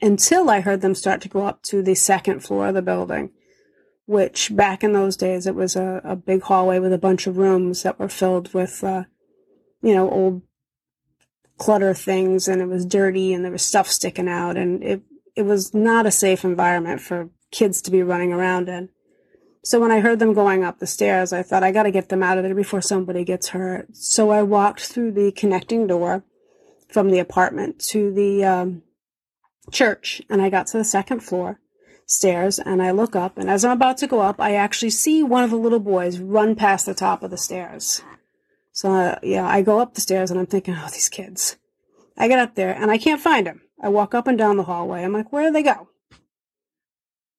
until 0.00 0.50
I 0.50 0.60
heard 0.60 0.80
them 0.80 0.94
start 0.94 1.20
to 1.22 1.28
go 1.28 1.44
up 1.46 1.62
to 1.64 1.82
the 1.82 1.94
second 1.94 2.40
floor 2.40 2.68
of 2.68 2.74
the 2.74 2.82
building, 2.82 3.30
which 4.06 4.54
back 4.54 4.82
in 4.82 4.92
those 4.92 5.16
days 5.16 5.46
it 5.46 5.54
was 5.54 5.76
a, 5.76 6.00
a 6.04 6.16
big 6.16 6.42
hallway 6.42 6.78
with 6.78 6.92
a 6.92 6.98
bunch 6.98 7.26
of 7.26 7.36
rooms 7.36 7.82
that 7.82 7.98
were 7.98 8.08
filled 8.08 8.54
with, 8.54 8.82
uh, 8.82 9.04
you 9.82 9.94
know, 9.94 10.10
old 10.10 10.42
clutter 11.58 11.92
things, 11.92 12.48
and 12.48 12.62
it 12.62 12.68
was 12.68 12.86
dirty, 12.86 13.32
and 13.32 13.44
there 13.44 13.52
was 13.52 13.62
stuff 13.62 13.88
sticking 13.88 14.28
out, 14.28 14.56
and 14.56 14.82
it 14.82 15.02
it 15.36 15.42
was 15.42 15.74
not 15.74 16.06
a 16.06 16.10
safe 16.10 16.44
environment 16.44 17.00
for 17.00 17.30
kids 17.50 17.80
to 17.82 17.90
be 17.90 18.02
running 18.02 18.32
around 18.32 18.68
in. 18.68 18.88
So 19.62 19.80
when 19.80 19.92
I 19.92 20.00
heard 20.00 20.18
them 20.18 20.32
going 20.34 20.64
up 20.64 20.78
the 20.78 20.86
stairs, 20.86 21.32
I 21.32 21.42
thought 21.42 21.62
I 21.62 21.72
got 21.72 21.82
to 21.84 21.90
get 21.90 22.08
them 22.08 22.22
out 22.22 22.38
of 22.38 22.44
there 22.44 22.54
before 22.54 22.80
somebody 22.80 23.24
gets 23.24 23.48
hurt. 23.48 23.94
So 23.94 24.30
I 24.30 24.42
walked 24.42 24.80
through 24.80 25.12
the 25.12 25.30
connecting 25.32 25.86
door 25.86 26.24
from 26.88 27.10
the 27.10 27.18
apartment 27.18 27.78
to 27.90 28.12
the 28.12 28.44
um, 28.44 28.82
church, 29.70 30.22
and 30.28 30.42
I 30.42 30.50
got 30.50 30.66
to 30.68 30.78
the 30.78 30.84
second 30.84 31.20
floor 31.20 31.60
stairs, 32.06 32.58
and 32.58 32.82
I 32.82 32.90
look 32.90 33.14
up, 33.14 33.36
and 33.36 33.50
as 33.50 33.64
I'm 33.64 33.72
about 33.72 33.98
to 33.98 34.06
go 34.06 34.20
up, 34.20 34.40
I 34.40 34.54
actually 34.54 34.90
see 34.90 35.22
one 35.22 35.44
of 35.44 35.50
the 35.50 35.56
little 35.56 35.80
boys 35.80 36.18
run 36.18 36.54
past 36.54 36.86
the 36.86 36.94
top 36.94 37.22
of 37.22 37.30
the 37.30 37.36
stairs. 37.36 38.02
So 38.72 38.92
uh, 38.92 39.18
yeah, 39.22 39.46
I 39.46 39.62
go 39.62 39.78
up 39.78 39.94
the 39.94 40.00
stairs, 40.00 40.30
and 40.30 40.40
I'm 40.40 40.46
thinking, 40.46 40.74
oh, 40.74 40.88
these 40.90 41.08
kids. 41.08 41.56
I 42.16 42.28
get 42.28 42.38
up 42.38 42.54
there, 42.54 42.74
and 42.74 42.90
I 42.90 42.98
can't 42.98 43.20
find 43.20 43.46
him. 43.46 43.62
I 43.80 43.88
walk 43.88 44.14
up 44.14 44.26
and 44.26 44.38
down 44.38 44.56
the 44.56 44.64
hallway. 44.64 45.04
I'm 45.04 45.12
like, 45.12 45.32
where 45.32 45.44
do 45.44 45.52
they 45.52 45.62
go? 45.62 45.88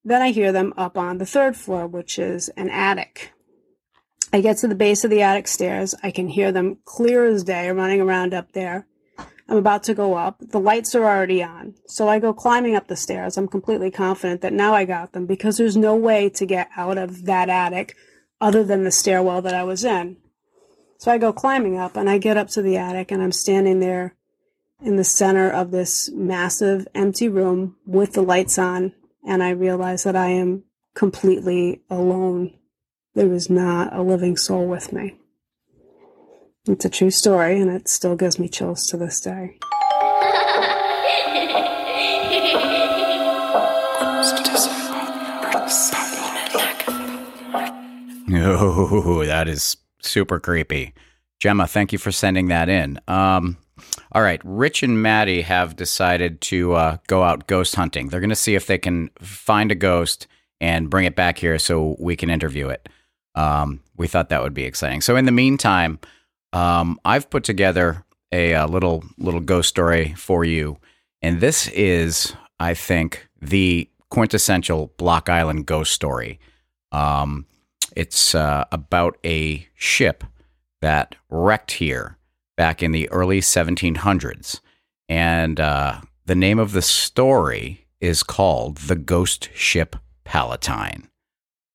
Then 0.04 0.22
I 0.22 0.32
hear 0.32 0.52
them 0.52 0.74
up 0.78 0.98
on 0.98 1.18
the 1.18 1.26
third 1.26 1.58
floor, 1.58 1.86
which 1.86 2.18
is 2.18 2.50
an 2.50 2.70
attic. 2.70 3.34
I 4.32 4.42
get 4.42 4.58
to 4.58 4.68
the 4.68 4.76
base 4.76 5.04
of 5.04 5.10
the 5.10 5.22
attic 5.22 5.48
stairs. 5.48 5.96
I 6.04 6.12
can 6.12 6.28
hear 6.28 6.52
them 6.52 6.78
clear 6.86 7.26
as 7.26 7.44
day 7.44 7.70
running 7.70 8.00
around 8.00 8.34
up 8.34 8.52
there. 8.52 8.88
I'm 9.50 9.58
about 9.58 9.84
to 9.84 9.96
go 9.96 10.14
up. 10.14 10.38
The 10.40 10.60
lights 10.60 10.94
are 10.94 11.04
already 11.04 11.42
on. 11.42 11.74
So 11.88 12.08
I 12.08 12.20
go 12.20 12.34
climbing 12.34 12.76
up 12.76 12.88
the 12.88 12.96
stairs. 12.96 13.36
I'm 13.36 13.48
completely 13.48 13.90
confident 13.90 14.42
that 14.42 14.54
now 14.54 14.76
I 14.76 14.86
got 14.86 15.14
them 15.14 15.26
because 15.26 15.58
there's 15.58 15.76
no 15.76 15.96
way 15.96 16.30
to 16.30 16.46
get 16.46 16.70
out 16.78 17.00
of 17.00 17.26
that 17.26 17.50
attic 17.50 17.96
other 18.40 18.64
than 18.64 18.84
the 18.84 18.92
stairwell 18.92 19.42
that 19.42 19.56
I 19.56 19.64
was 19.64 19.84
in. 19.84 20.18
So 21.00 21.12
I 21.12 21.18
go 21.18 21.34
climbing 21.34 21.80
up 21.80 21.98
and 21.98 22.10
I 22.10 22.20
get 22.20 22.38
up 22.38 22.50
to 22.50 22.62
the 22.62 22.78
attic 22.78 23.12
and 23.12 23.24
I'm 23.24 23.32
standing 23.32 23.80
there 23.80 24.16
in 24.82 24.96
the 24.96 25.04
center 25.04 25.50
of 25.50 25.72
this 25.72 26.10
massive 26.14 26.88
empty 26.94 27.28
room 27.28 27.76
with 27.86 28.14
the 28.14 28.22
lights 28.22 28.58
on, 28.58 28.94
and 29.28 29.44
I 29.44 29.50
realize 29.50 30.04
that 30.04 30.16
I 30.16 30.28
am 30.28 30.64
completely 30.94 31.82
alone. 31.90 32.54
There 33.14 33.28
was 33.28 33.50
not 33.50 33.94
a 33.94 34.02
living 34.02 34.38
soul 34.38 34.68
with 34.68 34.94
me. 34.94 35.19
It's 36.68 36.86
a 36.86 36.90
true 36.90 37.12
story, 37.12 37.60
and 37.60 37.72
it 37.72 37.88
still 37.88 38.16
gives 38.16 38.38
me 38.38 38.50
chills 38.50 38.86
to 38.88 38.98
this 38.98 39.22
day. 39.22 39.58
Oh, 48.32 49.24
that 49.26 49.48
is 49.48 49.78
super 50.02 50.40
creepy. 50.40 50.94
Gemma, 51.40 51.66
thank 51.66 51.94
you 51.94 51.98
for 51.98 52.12
sending 52.12 52.50
that 52.50 52.70
in. 52.70 53.00
Um, 53.08 53.58
all 54.12 54.22
right, 54.22 54.42
Rich 54.44 54.84
and 54.84 55.02
Maddie 55.02 55.42
have 55.42 55.76
decided 55.76 56.42
to 56.42 56.74
uh, 56.74 56.98
go 57.08 57.24
out 57.24 57.48
ghost 57.48 57.76
hunting. 57.76 58.10
They're 58.10 58.20
going 58.20 58.30
to 58.30 58.36
see 58.36 58.56
if 58.56 58.68
they 58.68 58.78
can 58.78 59.10
find 59.20 59.72
a 59.72 59.76
ghost 59.76 60.28
and 60.60 60.90
bring 60.90 61.06
it 61.06 61.16
back 61.16 61.38
here 61.38 61.58
so 61.58 61.96
we 62.00 62.16
can 62.16 62.30
interview 62.30 62.68
it. 62.68 62.90
Um, 63.36 63.82
we 63.96 64.08
thought 64.08 64.30
that 64.30 64.44
would 64.44 64.54
be 64.54 64.66
exciting. 64.66 65.02
So, 65.02 65.16
in 65.16 65.26
the 65.26 65.32
meantime, 65.32 66.00
um, 66.54 67.00
I've 67.06 67.30
put 67.30 67.44
together 67.44 68.04
a, 68.32 68.54
a 68.54 68.66
little 68.66 69.04
little 69.18 69.40
ghost 69.40 69.70
story 69.70 70.14
for 70.16 70.44
you, 70.44 70.78
and 71.22 71.42
this 71.42 71.68
is, 71.70 72.36
I 72.60 72.74
think, 72.74 73.28
the 73.42 73.90
quintessential 74.10 74.94
Block 74.98 75.30
Island 75.30 75.66
ghost 75.66 75.92
story. 75.92 76.40
Um, 76.92 77.46
it's 77.96 78.34
uh, 78.34 78.66
about 78.72 79.18
a 79.26 79.68
ship 79.76 80.24
that 80.82 81.16
wrecked 81.30 81.72
here 81.72 82.18
back 82.58 82.82
in 82.82 82.92
the 82.92 83.10
early 83.10 83.42
1700s, 83.42 84.60
and 85.08 85.60
uh, 85.60 86.02
the 86.26 86.36
name 86.36 86.60
of 86.60 86.72
the 86.72 86.82
story 86.82 87.88
is 88.00 88.24
called 88.24 88.78
"The 88.78 88.96
Ghost 88.96 89.50
Ship 89.54 89.96
Palatine." 90.24 91.08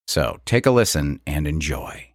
So 0.06 0.40
take 0.44 0.66
a 0.66 0.70
listen 0.70 1.20
and 1.26 1.46
enjoy. 1.46 2.13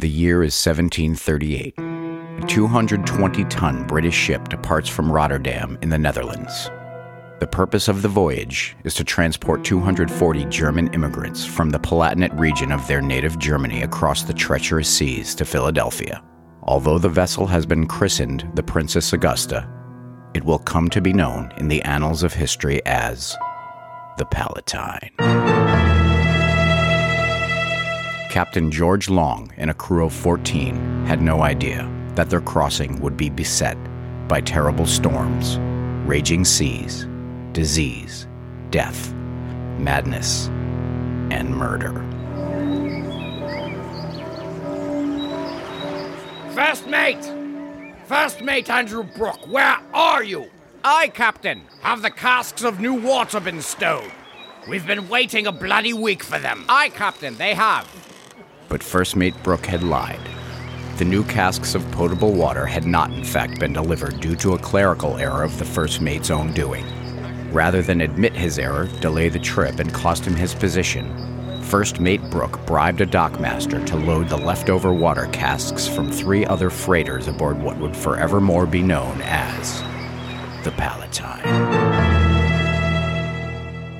The 0.00 0.08
year 0.08 0.44
is 0.44 0.54
1738. 0.64 1.74
A 1.76 2.46
220 2.46 3.44
ton 3.46 3.84
British 3.84 4.14
ship 4.14 4.48
departs 4.48 4.88
from 4.88 5.10
Rotterdam 5.10 5.76
in 5.82 5.88
the 5.88 5.98
Netherlands. 5.98 6.70
The 7.40 7.48
purpose 7.50 7.88
of 7.88 8.02
the 8.02 8.08
voyage 8.08 8.76
is 8.84 8.94
to 8.94 9.02
transport 9.02 9.64
240 9.64 10.44
German 10.44 10.86
immigrants 10.94 11.44
from 11.44 11.70
the 11.70 11.80
Palatinate 11.80 12.38
region 12.38 12.70
of 12.70 12.86
their 12.86 13.00
native 13.00 13.40
Germany 13.40 13.82
across 13.82 14.22
the 14.22 14.32
treacherous 14.32 14.88
seas 14.88 15.34
to 15.34 15.44
Philadelphia. 15.44 16.22
Although 16.62 16.98
the 16.98 17.08
vessel 17.08 17.48
has 17.48 17.66
been 17.66 17.88
christened 17.88 18.48
the 18.54 18.62
Princess 18.62 19.12
Augusta, 19.12 19.68
it 20.32 20.44
will 20.44 20.60
come 20.60 20.88
to 20.90 21.00
be 21.00 21.12
known 21.12 21.52
in 21.56 21.66
the 21.66 21.82
annals 21.82 22.22
of 22.22 22.32
history 22.32 22.80
as 22.86 23.36
the 24.16 24.26
Palatine. 24.26 25.10
Captain 28.28 28.70
George 28.70 29.08
Long 29.08 29.50
and 29.56 29.70
a 29.70 29.74
crew 29.74 30.04
of 30.04 30.12
14 30.12 31.06
had 31.06 31.22
no 31.22 31.40
idea 31.40 31.90
that 32.14 32.28
their 32.28 32.42
crossing 32.42 33.00
would 33.00 33.16
be 33.16 33.30
beset 33.30 33.78
by 34.28 34.38
terrible 34.38 34.84
storms, 34.84 35.56
raging 36.06 36.44
seas, 36.44 37.06
disease, 37.52 38.26
death, 38.70 39.14
madness, 39.78 40.48
and 41.30 41.48
murder. 41.48 42.04
First 46.52 46.86
mate! 46.86 47.32
First 48.04 48.42
mate 48.42 48.68
Andrew 48.68 49.04
Brooke, 49.04 49.48
where 49.48 49.78
are 49.94 50.22
you? 50.22 50.50
Aye, 50.84 51.08
Captain. 51.08 51.62
Have 51.80 52.02
the 52.02 52.10
casks 52.10 52.62
of 52.62 52.78
new 52.78 52.94
water 52.94 53.40
been 53.40 53.62
stowed? 53.62 54.12
We've 54.68 54.86
been 54.86 55.08
waiting 55.08 55.46
a 55.46 55.52
bloody 55.52 55.94
week 55.94 56.22
for 56.22 56.38
them. 56.38 56.66
Aye, 56.68 56.90
Captain, 56.90 57.34
they 57.36 57.54
have. 57.54 57.88
But 58.68 58.82
First 58.82 59.16
Mate 59.16 59.34
Brooke 59.42 59.66
had 59.66 59.82
lied. 59.82 60.20
The 60.98 61.04
new 61.04 61.24
casks 61.24 61.74
of 61.74 61.90
potable 61.92 62.32
water 62.32 62.66
had 62.66 62.84
not, 62.84 63.12
in 63.12 63.24
fact, 63.24 63.60
been 63.60 63.72
delivered 63.72 64.20
due 64.20 64.36
to 64.36 64.54
a 64.54 64.58
clerical 64.58 65.16
error 65.16 65.42
of 65.42 65.58
the 65.58 65.64
First 65.64 66.00
Mate's 66.00 66.30
own 66.30 66.52
doing. 66.52 66.84
Rather 67.52 67.82
than 67.82 68.00
admit 68.00 68.34
his 68.34 68.58
error, 68.58 68.88
delay 69.00 69.28
the 69.28 69.38
trip, 69.38 69.78
and 69.78 69.94
cost 69.94 70.24
him 70.24 70.34
his 70.34 70.54
position, 70.54 71.62
First 71.62 72.00
Mate 72.00 72.22
Brooke 72.30 72.64
bribed 72.66 73.00
a 73.00 73.06
dockmaster 73.06 73.84
to 73.86 73.96
load 73.96 74.28
the 74.28 74.36
leftover 74.36 74.92
water 74.92 75.28
casks 75.32 75.86
from 75.86 76.10
three 76.10 76.44
other 76.44 76.68
freighters 76.68 77.28
aboard 77.28 77.62
what 77.62 77.78
would 77.78 77.96
forevermore 77.96 78.66
be 78.66 78.82
known 78.82 79.20
as 79.22 79.80
the 80.64 80.72
Palatine. 80.72 81.44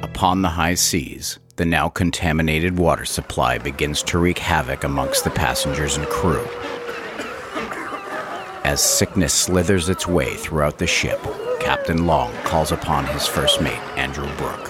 Upon 0.03 0.43
the 0.43 0.49
high 0.49 0.75
seas, 0.75 1.39
the 1.59 1.67
now 1.67 1.89
contaminated 1.89 2.79
water 2.79 3.05
supply 3.05 3.59
begins 3.59 4.01
to 4.05 4.17
wreak 4.17 4.39
havoc 4.39 4.85
amongst 4.85 5.25
the 5.25 5.31
passengers 5.31 5.97
and 5.97 6.07
crew. 6.07 6.47
As 8.63 8.81
sickness 8.81 9.35
slithers 9.35 9.89
its 9.89 10.07
way 10.07 10.37
throughout 10.37 10.79
the 10.79 10.87
ship, 10.87 11.21
Captain 11.59 12.07
Long 12.07 12.33
calls 12.45 12.71
upon 12.71 13.07
his 13.07 13.27
first 13.27 13.61
mate, 13.61 13.83
Andrew 13.97 14.29
Brooke. 14.37 14.69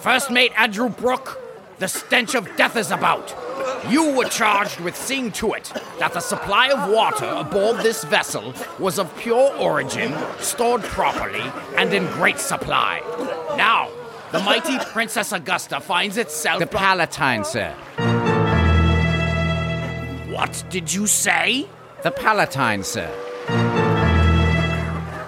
First 0.00 0.32
mate 0.32 0.52
Andrew 0.58 0.88
Brooke, 0.88 1.40
the 1.78 1.86
stench 1.86 2.34
of 2.34 2.56
death 2.56 2.76
is 2.76 2.90
about. 2.90 3.32
You 3.88 4.16
were 4.16 4.24
charged 4.24 4.80
with 4.80 4.96
seeing 4.96 5.30
to 5.32 5.52
it 5.52 5.72
that 6.00 6.12
the 6.12 6.20
supply 6.20 6.70
of 6.70 6.90
water 6.90 7.26
aboard 7.26 7.76
this 7.84 8.02
vessel 8.02 8.52
was 8.80 8.98
of 8.98 9.16
pure 9.16 9.54
origin, 9.58 10.12
stored 10.40 10.82
properly, 10.82 11.44
and 11.76 11.94
in 11.94 12.06
great 12.06 12.40
supply. 12.40 13.00
Now, 13.56 13.90
the 14.32 14.40
mighty 14.40 14.78
Princess 14.92 15.30
Augusta 15.32 15.78
finds 15.80 16.16
itself. 16.16 16.58
The 16.58 16.66
Palatine, 16.66 17.44
sir. 17.44 17.72
What 20.30 20.64
did 20.70 20.92
you 20.92 21.06
say? 21.06 21.68
The 22.02 22.10
Palatine, 22.10 22.82
sir. 22.82 23.10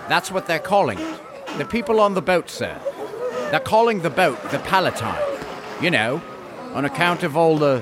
That's 0.08 0.30
what 0.30 0.46
they're 0.46 0.58
calling 0.58 0.98
it. 0.98 1.20
The 1.58 1.66
people 1.66 2.00
on 2.00 2.14
the 2.14 2.22
boat, 2.22 2.48
sir. 2.48 2.80
They're 3.50 3.60
calling 3.60 4.00
the 4.00 4.10
boat 4.10 4.42
the 4.50 4.58
Palatine. 4.60 5.22
You 5.82 5.90
know, 5.90 6.22
on 6.72 6.84
account 6.84 7.22
of 7.22 7.36
all 7.36 7.58
the 7.58 7.80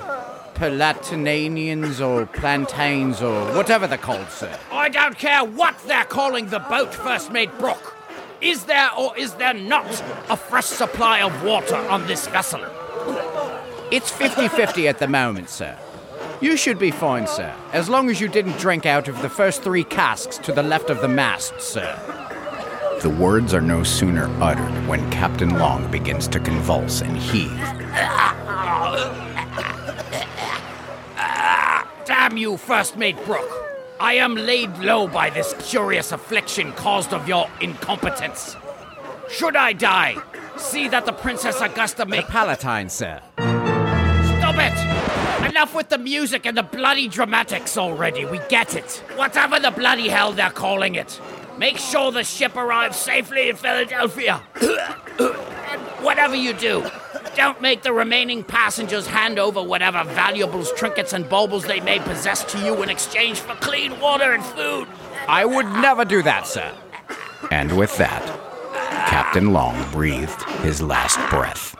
Palatinanians 0.54 2.04
or 2.04 2.26
plantains 2.26 3.22
or 3.22 3.44
whatever 3.54 3.86
they're 3.86 3.96
called, 3.96 4.28
sir. 4.28 4.58
I 4.70 4.88
don't 4.88 5.16
care 5.16 5.44
what 5.44 5.78
they're 5.86 6.04
calling 6.04 6.48
the 6.48 6.58
boat, 6.58 6.92
First 6.92 7.30
Mate 7.30 7.56
Brooke. 7.58 7.96
Is 8.42 8.64
there 8.64 8.90
or 8.98 9.16
is 9.16 9.34
there 9.34 9.54
not 9.54 9.86
a 10.28 10.36
fresh 10.36 10.66
supply 10.66 11.22
of 11.22 11.44
water 11.44 11.76
on 11.76 12.08
this 12.08 12.26
vessel? 12.26 12.60
It's 13.92 14.10
50 14.10 14.48
50 14.48 14.88
at 14.88 14.98
the 14.98 15.06
moment, 15.06 15.48
sir. 15.48 15.78
You 16.40 16.56
should 16.56 16.76
be 16.76 16.90
fine, 16.90 17.28
sir, 17.28 17.54
as 17.72 17.88
long 17.88 18.10
as 18.10 18.20
you 18.20 18.26
didn't 18.26 18.58
drink 18.58 18.84
out 18.84 19.06
of 19.06 19.22
the 19.22 19.28
first 19.28 19.62
three 19.62 19.84
casks 19.84 20.38
to 20.38 20.52
the 20.52 20.64
left 20.64 20.90
of 20.90 21.00
the 21.00 21.06
mast, 21.06 21.60
sir. 21.60 21.96
The 23.00 23.10
words 23.10 23.54
are 23.54 23.60
no 23.60 23.84
sooner 23.84 24.28
uttered 24.42 24.88
when 24.88 25.08
Captain 25.12 25.56
Long 25.56 25.88
begins 25.88 26.26
to 26.28 26.40
convulse 26.40 27.00
and 27.00 27.16
heave. 27.16 27.48
Ah, 31.16 31.88
damn 32.04 32.36
you, 32.36 32.56
First 32.56 32.96
Mate 32.96 33.24
Brooke. 33.24 33.61
I 34.02 34.14
am 34.14 34.34
laid 34.34 34.78
low 34.78 35.06
by 35.06 35.30
this 35.30 35.54
curious 35.60 36.10
affliction 36.10 36.72
caused 36.72 37.14
of 37.14 37.28
your 37.28 37.48
incompetence. 37.60 38.56
Should 39.30 39.54
I 39.54 39.74
die, 39.74 40.16
see 40.56 40.88
that 40.88 41.06
the 41.06 41.12
Princess 41.12 41.60
Augusta 41.60 42.04
make. 42.04 42.26
The. 42.26 42.32
Palatine, 42.32 42.88
sir. 42.88 43.22
Stop 43.38 44.56
it! 44.58 45.48
Enough 45.48 45.76
with 45.76 45.88
the 45.88 45.98
music 45.98 46.46
and 46.46 46.56
the 46.56 46.64
bloody 46.64 47.06
dramatics 47.06 47.78
already. 47.78 48.24
We 48.24 48.40
get 48.48 48.74
it. 48.74 49.04
Whatever 49.14 49.60
the 49.60 49.70
bloody 49.70 50.08
hell 50.08 50.32
they're 50.32 50.50
calling 50.50 50.96
it. 50.96 51.20
Make 51.56 51.78
sure 51.78 52.10
the 52.10 52.24
ship 52.24 52.56
arrives 52.56 52.96
safely 52.96 53.50
in 53.50 53.54
Philadelphia. 53.54 54.42
and 54.60 55.80
whatever 56.04 56.34
you 56.34 56.54
do, 56.54 56.84
don't 57.34 57.60
make 57.60 57.82
the 57.82 57.92
remaining 57.92 58.44
passengers 58.44 59.06
hand 59.06 59.38
over 59.38 59.62
whatever 59.62 60.04
valuables, 60.04 60.72
trinkets, 60.72 61.12
and 61.12 61.28
baubles 61.28 61.64
they 61.64 61.80
may 61.80 61.98
possess 61.98 62.44
to 62.52 62.58
you 62.58 62.82
in 62.82 62.88
exchange 62.88 63.40
for 63.40 63.54
clean 63.56 63.98
water 64.00 64.32
and 64.32 64.44
food. 64.44 64.86
I 65.28 65.44
would 65.44 65.66
never 65.66 66.04
do 66.04 66.22
that, 66.22 66.46
sir. 66.46 66.72
And 67.50 67.76
with 67.76 67.96
that, 67.98 68.22
Captain 69.08 69.52
Long 69.52 69.90
breathed 69.92 70.42
his 70.60 70.82
last 70.82 71.18
breath. 71.30 71.76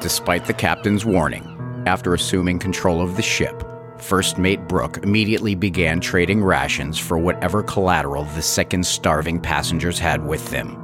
Despite 0.00 0.44
the 0.44 0.54
captain's 0.54 1.04
warning, 1.04 1.84
after 1.86 2.14
assuming 2.14 2.58
control 2.58 3.00
of 3.00 3.16
the 3.16 3.22
ship, 3.22 3.62
First 4.06 4.38
Mate 4.38 4.68
Brooke 4.68 4.98
immediately 4.98 5.56
began 5.56 5.98
trading 5.98 6.44
rations 6.44 6.96
for 6.96 7.18
whatever 7.18 7.64
collateral 7.64 8.22
the 8.22 8.40
sick 8.40 8.72
and 8.72 8.86
starving 8.86 9.40
passengers 9.40 9.98
had 9.98 10.24
with 10.24 10.48
them. 10.50 10.76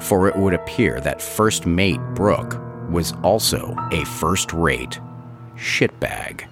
For 0.00 0.28
it 0.28 0.36
would 0.36 0.54
appear 0.54 0.98
that 1.00 1.20
First 1.20 1.66
Mate 1.66 2.00
Brooke 2.14 2.58
was 2.88 3.12
also 3.22 3.76
a 3.92 4.06
first 4.06 4.50
rate 4.54 4.98
shitbag. 5.56 6.48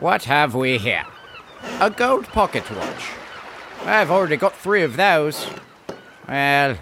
What 0.00 0.24
have 0.24 0.54
we 0.54 0.78
here? 0.78 1.04
A 1.80 1.90
gold 1.90 2.24
pocket 2.28 2.64
watch. 2.70 3.10
I've 3.84 4.10
already 4.10 4.38
got 4.38 4.56
three 4.56 4.82
of 4.82 4.96
those. 4.96 5.46
Well, 6.26 6.78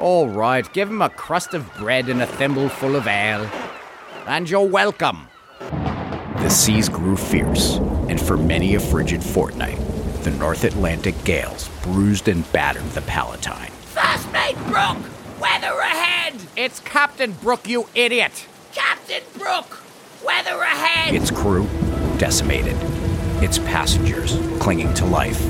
all 0.00 0.28
right, 0.28 0.70
give 0.74 0.90
him 0.90 1.00
a 1.00 1.08
crust 1.08 1.54
of 1.54 1.74
bread 1.76 2.10
and 2.10 2.20
a 2.20 2.26
thimbleful 2.26 2.94
of 2.94 3.06
ale. 3.06 3.50
And 4.26 4.50
you're 4.50 4.68
welcome. 4.68 5.28
The 6.44 6.50
seas 6.50 6.90
grew 6.90 7.16
fierce, 7.16 7.78
and 8.10 8.20
for 8.20 8.36
many 8.36 8.74
a 8.74 8.80
frigid 8.80 9.24
fortnight, 9.24 9.78
the 10.24 10.30
North 10.32 10.64
Atlantic 10.64 11.14
gales 11.24 11.70
bruised 11.82 12.28
and 12.28 12.52
battered 12.52 12.84
the 12.90 13.00
Palatine. 13.00 13.70
First 13.70 14.30
mate 14.30 14.58
Brooke! 14.66 14.98
Weather 15.40 15.72
ahead! 15.78 16.34
It's 16.54 16.80
Captain 16.80 17.32
Brooke, 17.32 17.66
you 17.66 17.88
idiot! 17.94 18.46
Captain 18.74 19.22
Brooke! 19.38 19.82
Weather 20.22 20.60
ahead! 20.60 21.14
Its 21.14 21.30
crew 21.30 21.66
decimated, 22.18 22.76
its 23.42 23.58
passengers 23.60 24.36
clinging 24.60 24.92
to 24.92 25.06
life. 25.06 25.42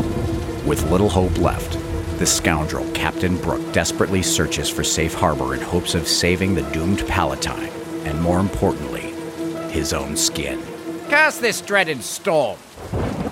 With 0.65 0.89
little 0.93 1.09
hope 1.09 1.37
left, 1.39 1.73
the 2.21 2.27
scoundrel 2.27 2.89
Captain 2.93 3.37
Brooke 3.39 3.73
desperately 3.73 4.23
searches 4.23 4.71
for 4.71 4.85
safe 4.85 5.15
harbor 5.15 5.57
in 5.57 5.61
hopes 5.61 5.97
of 5.97 6.07
saving 6.07 6.55
the 6.55 6.63
doomed 6.71 7.05
Palatine, 7.09 7.73
and 8.05 8.23
more 8.23 8.39
importantly, 8.39 9.13
his 9.73 9.93
own 9.93 10.17
skin. 10.17 10.63
Curse 11.09 11.39
this 11.39 11.61
dreaded 11.61 12.03
storm! 12.03 12.59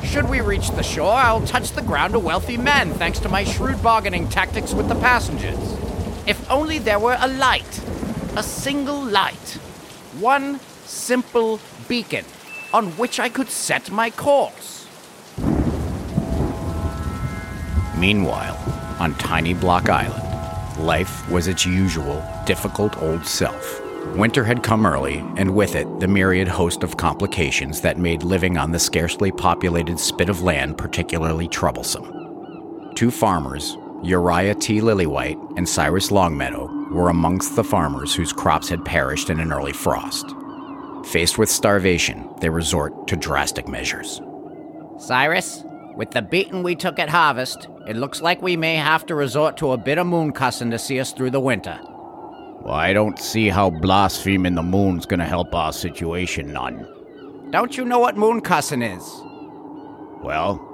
Should 0.05 0.29
we 0.29 0.41
reach 0.41 0.71
the 0.71 0.83
shore, 0.83 1.13
I'll 1.13 1.47
touch 1.47 1.73
the 1.73 1.83
ground 1.83 2.15
a 2.15 2.19
wealthy 2.19 2.57
man 2.57 2.93
thanks 2.95 3.19
to 3.21 3.29
my 3.29 3.45
shrewd 3.45 3.83
bargaining 3.83 4.29
tactics 4.29 4.75
with 4.75 4.89
the 4.89 4.95
passengers. 4.97 5.59
If 6.27 6.51
only 6.51 6.79
there 6.79 6.99
were 6.99 7.17
a 7.19 7.29
light, 7.29 7.81
a 8.37 8.43
single 8.43 9.03
light, 9.03 9.59
one 10.21 10.61
simple 10.85 11.61
beacon 11.89 12.25
on 12.73 12.91
which 12.93 13.19
I 13.19 13.29
could 13.29 13.49
set 13.49 13.91
my 13.91 14.11
course. 14.11 14.87
Meanwhile, 17.99 18.59
on 18.99 19.15
Tiny 19.15 19.55
Block 19.55 19.89
Island, 19.89 20.87
life 20.87 21.29
was 21.31 21.49
its 21.49 21.67
usual 21.67 22.23
difficult 22.47 23.01
old 23.03 23.27
self. 23.27 23.82
Winter 24.17 24.45
had 24.45 24.63
come 24.63 24.85
early, 24.85 25.19
and 25.37 25.55
with 25.55 25.75
it, 25.75 26.01
the 26.01 26.07
myriad 26.07 26.47
host 26.47 26.83
of 26.83 26.99
complications 26.99 27.81
that 27.81 27.97
made 27.97 28.23
living 28.23 28.59
on 28.59 28.71
the 28.71 28.79
scarcely 28.79 29.33
populated 29.33 29.99
spit 29.99 30.29
of 30.29 30.43
land 30.43 30.77
particularly 30.77 31.49
troublesome. 31.49 32.93
Two 32.95 33.11
farmers, 33.11 33.79
Uriah 34.03 34.55
T. 34.55 34.83
Lillywhite 34.83 35.57
and 35.57 35.67
Cyrus 35.67 36.11
Longmeadow, 36.11 36.69
were 36.91 37.09
amongst 37.09 37.57
the 37.57 37.65
farmers 37.65 38.15
whose 38.15 38.35
crops 38.35 38.69
had 38.69 38.85
perished 38.85 39.31
in 39.31 39.41
an 39.41 39.51
early 39.51 39.73
frost. 39.73 40.35
Faced 41.07 41.39
with 41.39 41.49
starvation, 41.49 42.29
they 42.41 42.51
resort 42.51 43.09
to 43.09 43.17
drastic 43.17 43.67
measures. 43.67 44.21
Cyrus, 44.99 45.65
with 45.97 46.11
the 46.11 46.21
beating 46.23 46.63
we 46.63 46.75
took 46.75 46.99
at 46.99 47.09
harvest, 47.09 47.67
it 47.89 47.97
looks 47.97 48.21
like 48.21 48.43
we 48.43 48.59
may 48.59 48.77
have 48.77 49.07
to 49.07 49.15
resort 49.15 49.57
to 49.57 49.73
a 49.73 49.79
bit 49.79 49.97
of 49.97 50.07
moon 50.07 50.33
cussing 50.33 50.71
to 50.71 50.79
see 50.79 51.01
us 51.01 51.13
through 51.13 51.31
the 51.31 51.41
winter. 51.41 51.81
Well, 52.61 52.75
I 52.75 52.93
don't 52.93 53.19
see 53.19 53.49
how 53.49 53.71
blaspheming 53.71 54.55
the 54.55 54.63
moon's 54.63 55.07
gonna 55.07 55.25
help 55.25 55.55
our 55.55 55.73
situation 55.73 56.53
none. 56.53 56.87
Don't 57.51 57.77
you 57.77 57.85
know 57.85 57.99
what 57.99 58.17
moon 58.17 58.41
cussing 58.41 58.83
is? 58.83 59.03
Well, 60.23 60.69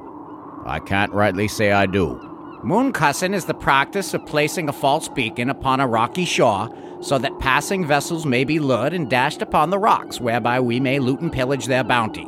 I 0.66 0.81
can't 0.81 1.12
rightly 1.12 1.49
say 1.49 1.72
I 1.72 1.87
do. 1.87 2.20
Moon 2.62 2.93
cussing 2.93 3.35
is 3.35 3.45
the 3.45 3.55
practice 3.55 4.14
of 4.14 4.26
placing 4.26 4.68
a 4.68 4.72
false 4.72 5.09
beacon 5.09 5.49
upon 5.49 5.81
a 5.81 5.87
rocky 5.87 6.24
shore 6.24 6.68
so 7.01 7.16
that 7.18 7.39
passing 7.39 7.87
vessels 7.87 8.26
may 8.26 8.45
be 8.45 8.59
lured 8.59 8.93
and 8.93 9.09
dashed 9.09 9.43
upon 9.43 9.70
the 9.70 9.79
rocks, 9.79 10.20
whereby 10.20 10.61
we 10.61 10.81
may 10.81 10.99
loot 10.99 11.20
and 11.20 11.33
pillage 11.33 11.66
their 11.66 11.85
bounty. 11.85 12.26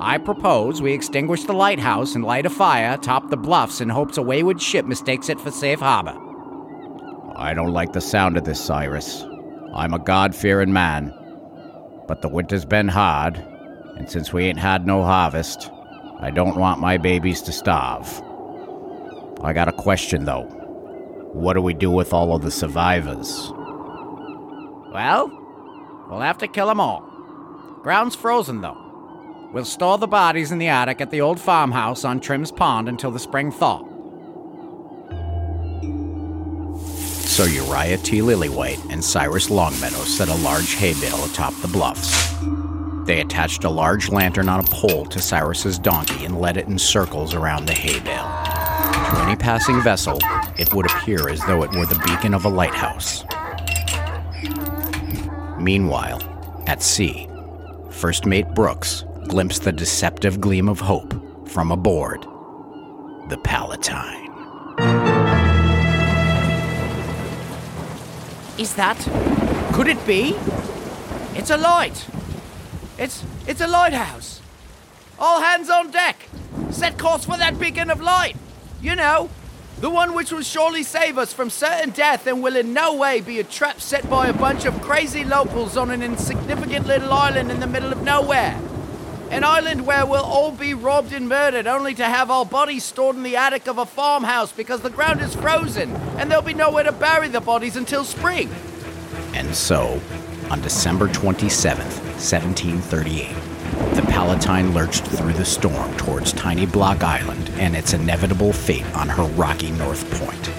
I 0.00 0.18
propose 0.18 0.82
we 0.82 0.92
extinguish 0.92 1.44
the 1.44 1.52
lighthouse 1.54 2.14
and 2.14 2.24
light 2.24 2.44
a 2.44 2.50
fire 2.50 2.94
atop 2.94 3.30
the 3.30 3.36
bluffs 3.36 3.80
in 3.80 3.88
hopes 3.88 4.16
a 4.18 4.22
wayward 4.22 4.60
ship 4.60 4.84
mistakes 4.84 5.28
it 5.28 5.40
for 5.40 5.50
safe 5.50 5.80
harbor. 5.80 6.18
I 7.36 7.54
don't 7.54 7.72
like 7.72 7.92
the 7.92 8.00
sound 8.00 8.36
of 8.36 8.44
this, 8.44 8.60
Cyrus. 8.60 9.24
I'm 9.74 9.94
a 9.94 9.98
God 9.98 10.34
fearing 10.34 10.72
man. 10.72 11.14
But 12.06 12.22
the 12.22 12.28
winter's 12.28 12.64
been 12.64 12.88
hard, 12.88 13.36
and 13.96 14.10
since 14.10 14.32
we 14.32 14.44
ain't 14.44 14.58
had 14.58 14.86
no 14.86 15.02
harvest, 15.02 15.70
I 16.20 16.30
don't 16.30 16.56
want 16.56 16.80
my 16.80 16.98
babies 16.98 17.42
to 17.42 17.52
starve. 17.52 18.22
I 19.42 19.52
got 19.52 19.68
a 19.68 19.72
question, 19.72 20.24
though. 20.24 20.44
What 21.32 21.54
do 21.54 21.62
we 21.62 21.74
do 21.74 21.90
with 21.90 22.12
all 22.12 22.34
of 22.34 22.42
the 22.42 22.50
survivors? 22.50 23.50
Well, 24.92 25.30
we'll 26.08 26.20
have 26.20 26.38
to 26.38 26.48
kill 26.48 26.68
'em 26.70 26.80
all. 26.80 27.02
Ground's 27.82 28.14
frozen, 28.14 28.60
though. 28.60 28.76
We'll 29.52 29.64
store 29.64 29.98
the 29.98 30.06
bodies 30.06 30.52
in 30.52 30.58
the 30.58 30.68
attic 30.68 31.00
at 31.00 31.10
the 31.10 31.20
old 31.20 31.40
farmhouse 31.40 32.04
on 32.04 32.20
Trim's 32.20 32.52
Pond 32.52 32.88
until 32.88 33.10
the 33.10 33.18
spring 33.18 33.50
thaw. 33.50 33.82
So 37.32 37.44
Uriah 37.44 37.96
T. 37.96 38.20
Lillywhite 38.20 38.92
and 38.92 39.02
Cyrus 39.02 39.48
Longmeadow 39.48 40.04
set 40.04 40.28
a 40.28 40.34
large 40.34 40.74
hay 40.74 40.92
bale 40.92 41.24
atop 41.24 41.54
the 41.62 41.66
bluffs. 41.66 42.30
They 43.06 43.22
attached 43.22 43.64
a 43.64 43.70
large 43.70 44.10
lantern 44.10 44.50
on 44.50 44.60
a 44.60 44.64
pole 44.64 45.06
to 45.06 45.18
Cyrus's 45.18 45.78
donkey 45.78 46.26
and 46.26 46.38
led 46.38 46.58
it 46.58 46.66
in 46.66 46.78
circles 46.78 47.32
around 47.32 47.64
the 47.64 47.72
hay 47.72 48.00
bale. 48.00 48.28
To 49.14 49.22
any 49.22 49.34
passing 49.34 49.80
vessel, 49.80 50.18
it 50.58 50.74
would 50.74 50.84
appear 50.84 51.30
as 51.30 51.42
though 51.46 51.62
it 51.62 51.70
were 51.70 51.86
the 51.86 51.98
beacon 52.04 52.34
of 52.34 52.44
a 52.44 52.50
lighthouse. 52.50 53.24
Meanwhile, 55.58 56.20
at 56.66 56.82
sea, 56.82 57.30
First 57.88 58.26
Mate 58.26 58.54
Brooks 58.54 59.06
glimpsed 59.28 59.64
the 59.64 59.72
deceptive 59.72 60.38
gleam 60.38 60.68
of 60.68 60.80
hope 60.80 61.14
from 61.48 61.72
aboard 61.72 62.26
the 63.30 63.38
Palatine. 63.42 64.31
Is 68.62 68.74
that? 68.74 68.96
Could 69.74 69.88
it 69.88 70.06
be? 70.06 70.36
It's 71.34 71.50
a 71.50 71.56
light. 71.56 72.06
It's 72.96 73.24
it's 73.44 73.60
a 73.60 73.66
lighthouse. 73.66 74.40
All 75.18 75.40
hands 75.40 75.68
on 75.68 75.90
deck. 75.90 76.28
Set 76.70 76.96
course 76.96 77.24
for 77.24 77.36
that 77.36 77.58
beacon 77.58 77.90
of 77.90 78.00
light. 78.00 78.36
You 78.80 78.94
know, 78.94 79.30
the 79.80 79.90
one 79.90 80.14
which 80.14 80.30
will 80.30 80.42
surely 80.42 80.84
save 80.84 81.18
us 81.18 81.32
from 81.32 81.50
certain 81.50 81.90
death 81.90 82.28
and 82.28 82.40
will 82.40 82.54
in 82.54 82.72
no 82.72 82.94
way 82.94 83.20
be 83.20 83.40
a 83.40 83.44
trap 83.44 83.80
set 83.80 84.08
by 84.08 84.28
a 84.28 84.32
bunch 84.32 84.64
of 84.64 84.80
crazy 84.80 85.24
locals 85.24 85.76
on 85.76 85.90
an 85.90 86.00
insignificant 86.00 86.86
little 86.86 87.12
island 87.12 87.50
in 87.50 87.58
the 87.58 87.66
middle 87.66 87.90
of 87.90 88.04
nowhere. 88.04 88.60
An 89.32 89.44
island 89.44 89.86
where 89.86 90.04
we'll 90.04 90.22
all 90.22 90.52
be 90.52 90.74
robbed 90.74 91.14
and 91.14 91.26
murdered 91.26 91.66
only 91.66 91.94
to 91.94 92.04
have 92.04 92.30
our 92.30 92.44
bodies 92.44 92.84
stored 92.84 93.16
in 93.16 93.22
the 93.22 93.34
attic 93.34 93.66
of 93.66 93.78
a 93.78 93.86
farmhouse 93.86 94.52
because 94.52 94.82
the 94.82 94.90
ground 94.90 95.22
is 95.22 95.34
frozen 95.34 95.90
and 96.18 96.30
there'll 96.30 96.44
be 96.44 96.52
nowhere 96.52 96.84
to 96.84 96.92
bury 96.92 97.28
the 97.28 97.40
bodies 97.40 97.76
until 97.76 98.04
spring. 98.04 98.50
And 99.32 99.54
so, 99.54 99.98
on 100.50 100.60
December 100.60 101.08
27th, 101.08 101.96
1738, 102.20 103.34
the 103.94 104.02
Palatine 104.02 104.74
lurched 104.74 105.06
through 105.06 105.32
the 105.32 105.46
storm 105.46 105.96
towards 105.96 106.34
Tiny 106.34 106.66
Block 106.66 107.02
Island 107.02 107.48
and 107.54 107.74
its 107.74 107.94
inevitable 107.94 108.52
fate 108.52 108.84
on 108.94 109.08
her 109.08 109.24
rocky 109.24 109.70
north 109.70 110.04
point. 110.20 110.50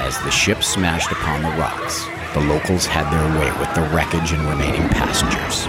As 0.00 0.20
the 0.24 0.32
ship 0.32 0.64
smashed 0.64 1.12
upon 1.12 1.42
the 1.42 1.50
rocks, 1.50 2.08
the 2.34 2.40
locals 2.40 2.86
had 2.86 3.10
their 3.12 3.38
way 3.38 3.50
with 3.60 3.74
the 3.74 3.82
wreckage 3.94 4.32
and 4.32 4.42
remaining 4.48 4.88
passengers. 4.88 5.66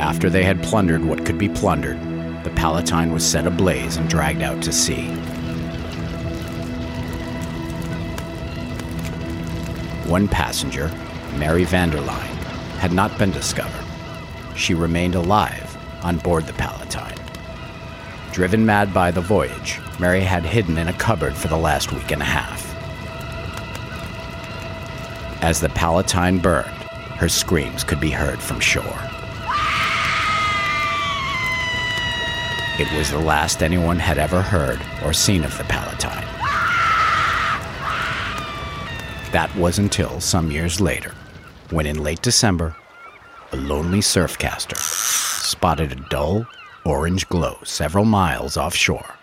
After 0.00 0.30
they 0.30 0.44
had 0.44 0.62
plundered 0.62 1.04
what 1.04 1.26
could 1.26 1.36
be 1.36 1.48
plundered, 1.48 1.98
the 2.44 2.50
Palatine 2.50 3.12
was 3.12 3.28
set 3.28 3.46
ablaze 3.46 3.96
and 3.96 4.08
dragged 4.08 4.42
out 4.42 4.62
to 4.62 4.72
sea. 4.72 5.08
One 10.08 10.28
passenger, 10.28 10.88
Mary 11.36 11.64
Vanderline, 11.64 12.36
had 12.78 12.92
not 12.92 13.18
been 13.18 13.32
discovered. 13.32 13.84
She 14.54 14.74
remained 14.74 15.16
alive 15.16 15.76
on 16.04 16.18
board 16.18 16.46
the 16.46 16.52
Palatine. 16.52 17.15
Driven 18.36 18.66
mad 18.66 18.92
by 18.92 19.10
the 19.10 19.22
voyage, 19.22 19.80
Mary 19.98 20.20
had 20.20 20.44
hidden 20.44 20.76
in 20.76 20.88
a 20.88 20.92
cupboard 20.92 21.34
for 21.34 21.48
the 21.48 21.56
last 21.56 21.90
week 21.90 22.10
and 22.10 22.20
a 22.20 22.26
half. 22.26 22.70
As 25.42 25.58
the 25.58 25.70
Palatine 25.70 26.38
burned, 26.38 26.82
her 27.16 27.30
screams 27.30 27.82
could 27.82 27.98
be 27.98 28.10
heard 28.10 28.38
from 28.38 28.60
shore. 28.60 29.00
It 32.78 32.92
was 32.94 33.10
the 33.10 33.24
last 33.24 33.62
anyone 33.62 33.98
had 33.98 34.18
ever 34.18 34.42
heard 34.42 34.82
or 35.02 35.14
seen 35.14 35.42
of 35.42 35.56
the 35.56 35.64
Palatine. 35.64 36.26
That 39.32 39.50
was 39.56 39.78
until 39.78 40.20
some 40.20 40.50
years 40.50 40.78
later, 40.78 41.14
when 41.70 41.86
in 41.86 42.02
late 42.02 42.20
December, 42.20 42.76
a 43.52 43.56
lonely 43.56 44.00
surfcaster 44.00 44.76
spotted 44.76 45.92
a 45.92 46.08
dull 46.10 46.46
orange 46.86 47.28
glow 47.28 47.58
several 47.64 48.04
miles 48.04 48.56
offshore. 48.56 49.16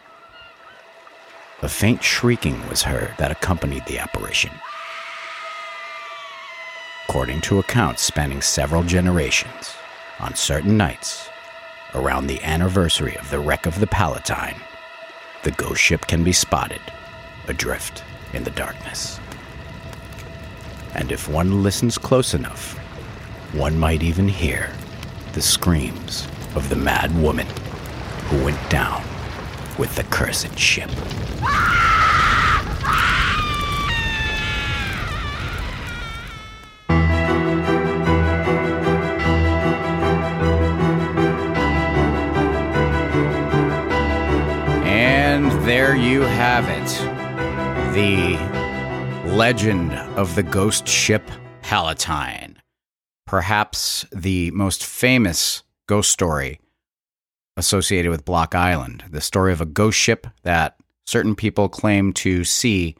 A 1.61 1.69
faint 1.69 2.03
shrieking 2.03 2.67
was 2.67 2.83
heard 2.83 3.13
that 3.17 3.31
accompanied 3.31 3.85
the 3.85 3.97
apparition. 3.97 4.51
According 7.07 7.41
to 7.41 7.59
accounts 7.59 8.01
spanning 8.01 8.41
several 8.41 8.83
generations, 8.83 9.73
on 10.19 10.35
certain 10.35 10.75
nights, 10.75 11.29
around 11.95 12.27
the 12.27 12.43
anniversary 12.43 13.15
of 13.17 13.29
the 13.29 13.39
wreck 13.39 13.65
of 13.65 13.79
the 13.79 13.87
Palatine, 13.87 14.59
the 15.43 15.51
ghost 15.51 15.81
ship 15.81 16.05
can 16.07 16.23
be 16.23 16.33
spotted 16.33 16.81
adrift 17.47 18.03
in 18.33 18.43
the 18.43 18.51
darkness. 18.51 19.19
And 20.95 21.11
if 21.11 21.27
one 21.27 21.63
listens 21.63 21.97
close 21.97 22.33
enough, 22.33 22.77
one 23.53 23.77
might 23.77 24.03
even 24.03 24.27
hear 24.27 24.71
the 25.33 25.41
screams 25.41 26.27
of 26.55 26.69
the 26.69 26.75
mad 26.75 27.15
woman 27.21 27.47
who 28.27 28.43
went 28.45 28.69
down 28.69 29.03
with 29.77 29.95
the 29.95 30.03
cursed 30.05 30.57
ship. 30.57 30.89
And 44.85 45.51
there 45.67 45.95
you 45.95 46.21
have 46.21 46.69
it. 46.69 47.93
The 47.93 48.37
legend 49.29 49.93
of 50.17 50.35
the 50.35 50.43
ghost 50.43 50.87
ship 50.87 51.29
Palatine. 51.61 52.57
Perhaps 53.25 54.05
the 54.11 54.51
most 54.51 54.85
famous 54.85 55.63
ghost 55.87 56.11
story 56.11 56.59
associated 57.57 58.09
with 58.09 58.25
Block 58.25 58.55
Island. 58.55 59.03
The 59.09 59.21
story 59.21 59.53
of 59.53 59.61
a 59.61 59.65
ghost 59.65 59.97
ship 59.97 60.27
that 60.43 60.77
certain 61.05 61.35
people 61.35 61.69
claim 61.69 62.13
to 62.13 62.43
see 62.43 62.95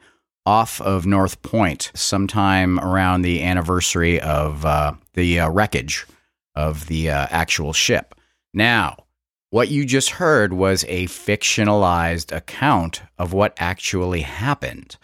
off 0.46 0.80
of 0.80 1.06
North 1.06 1.42
Point 1.42 1.90
sometime 1.94 2.78
around 2.78 3.22
the 3.22 3.42
anniversary 3.42 4.20
of 4.20 4.64
uh, 4.64 4.92
the 5.14 5.40
uh, 5.40 5.48
wreckage 5.48 6.06
of 6.54 6.86
the 6.86 7.10
uh, 7.10 7.26
actual 7.30 7.72
ship. 7.72 8.14
Now, 8.52 9.04
what 9.50 9.68
you 9.68 9.84
just 9.84 10.10
heard 10.10 10.52
was 10.52 10.84
a 10.88 11.06
fictionalized 11.06 12.36
account 12.36 13.02
of 13.18 13.32
what 13.32 13.54
actually 13.58 14.22
happened. 14.22 14.96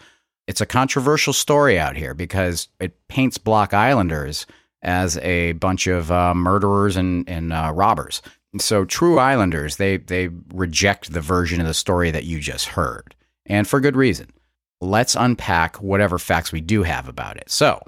It's 0.47 0.61
a 0.61 0.65
controversial 0.65 1.33
story 1.33 1.79
out 1.79 1.95
here 1.95 2.13
because 2.13 2.67
it 2.79 3.07
paints 3.07 3.37
Block 3.37 3.73
Islanders 3.73 4.45
as 4.81 5.17
a 5.17 5.53
bunch 5.53 5.87
of 5.87 6.11
uh, 6.11 6.33
murderers 6.33 6.95
and, 6.95 7.27
and 7.29 7.53
uh, 7.53 7.71
robbers. 7.73 8.21
So 8.59 8.83
true 8.83 9.17
Islanders, 9.17 9.77
they 9.77 9.97
they 9.97 10.29
reject 10.53 11.13
the 11.13 11.21
version 11.21 11.61
of 11.61 11.67
the 11.67 11.73
story 11.73 12.11
that 12.11 12.25
you 12.25 12.39
just 12.39 12.67
heard, 12.67 13.15
and 13.45 13.67
for 13.67 13.79
good 13.79 13.95
reason. 13.95 14.33
Let's 14.81 15.15
unpack 15.15 15.77
whatever 15.77 16.17
facts 16.17 16.51
we 16.51 16.59
do 16.59 16.83
have 16.83 17.07
about 17.07 17.37
it. 17.37 17.49
So, 17.49 17.81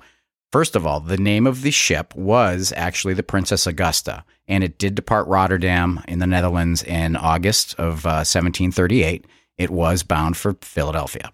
first 0.51 0.75
of 0.75 0.85
all, 0.85 0.99
the 0.99 1.17
name 1.17 1.47
of 1.47 1.63
the 1.63 1.71
ship 1.71 2.15
was 2.15 2.71
actually 2.77 3.15
the 3.15 3.23
Princess 3.23 3.67
Augusta, 3.67 4.23
and 4.47 4.63
it 4.63 4.77
did 4.77 4.95
depart 4.95 5.27
Rotterdam 5.27 6.01
in 6.07 6.19
the 6.19 6.27
Netherlands 6.27 6.83
in 6.83 7.17
August 7.17 7.73
of 7.73 8.05
uh, 8.05 8.23
1738. 8.23 9.25
It 9.57 9.69
was 9.69 10.03
bound 10.03 10.37
for 10.37 10.55
Philadelphia. 10.61 11.31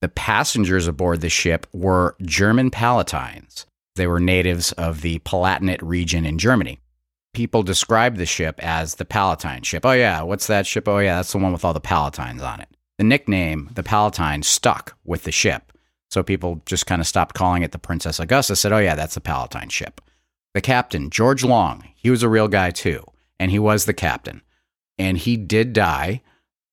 The 0.00 0.08
passengers 0.08 0.86
aboard 0.86 1.20
the 1.20 1.28
ship 1.28 1.66
were 1.72 2.16
German 2.22 2.70
Palatines. 2.70 3.66
They 3.98 4.06
were 4.06 4.20
natives 4.20 4.72
of 4.72 5.02
the 5.02 5.18
Palatinate 5.20 5.82
region 5.82 6.24
in 6.24 6.38
Germany 6.38 6.80
people 7.38 7.62
describe 7.62 8.16
the 8.16 8.26
ship 8.26 8.58
as 8.64 8.96
the 8.96 9.04
Palatine 9.04 9.62
ship. 9.62 9.86
Oh, 9.86 9.92
yeah, 9.92 10.22
what's 10.22 10.48
that 10.48 10.66
ship? 10.66 10.88
Oh, 10.88 10.98
yeah, 10.98 11.16
that's 11.16 11.30
the 11.30 11.38
one 11.38 11.52
with 11.52 11.64
all 11.64 11.72
the 11.72 11.80
Palatines 11.80 12.42
on 12.42 12.60
it. 12.60 12.68
The 12.96 13.04
nickname, 13.04 13.70
the 13.74 13.84
Palatine, 13.84 14.42
stuck 14.42 14.96
with 15.04 15.22
the 15.22 15.30
ship. 15.30 15.72
So 16.10 16.24
people 16.24 16.62
just 16.66 16.86
kind 16.86 17.00
of 17.00 17.06
stopped 17.06 17.36
calling 17.36 17.62
it 17.62 17.70
the 17.70 17.78
Princess 17.78 18.18
Augusta, 18.18 18.56
said, 18.56 18.72
oh, 18.72 18.78
yeah, 18.78 18.96
that's 18.96 19.14
the 19.14 19.20
Palatine 19.20 19.68
ship. 19.68 20.00
The 20.54 20.60
captain, 20.60 21.10
George 21.10 21.44
Long, 21.44 21.84
he 21.94 22.10
was 22.10 22.24
a 22.24 22.28
real 22.28 22.48
guy 22.48 22.70
too, 22.70 23.04
and 23.38 23.52
he 23.52 23.58
was 23.60 23.84
the 23.84 23.94
captain. 23.94 24.42
And 24.98 25.16
he 25.16 25.36
did 25.36 25.72
die 25.72 26.22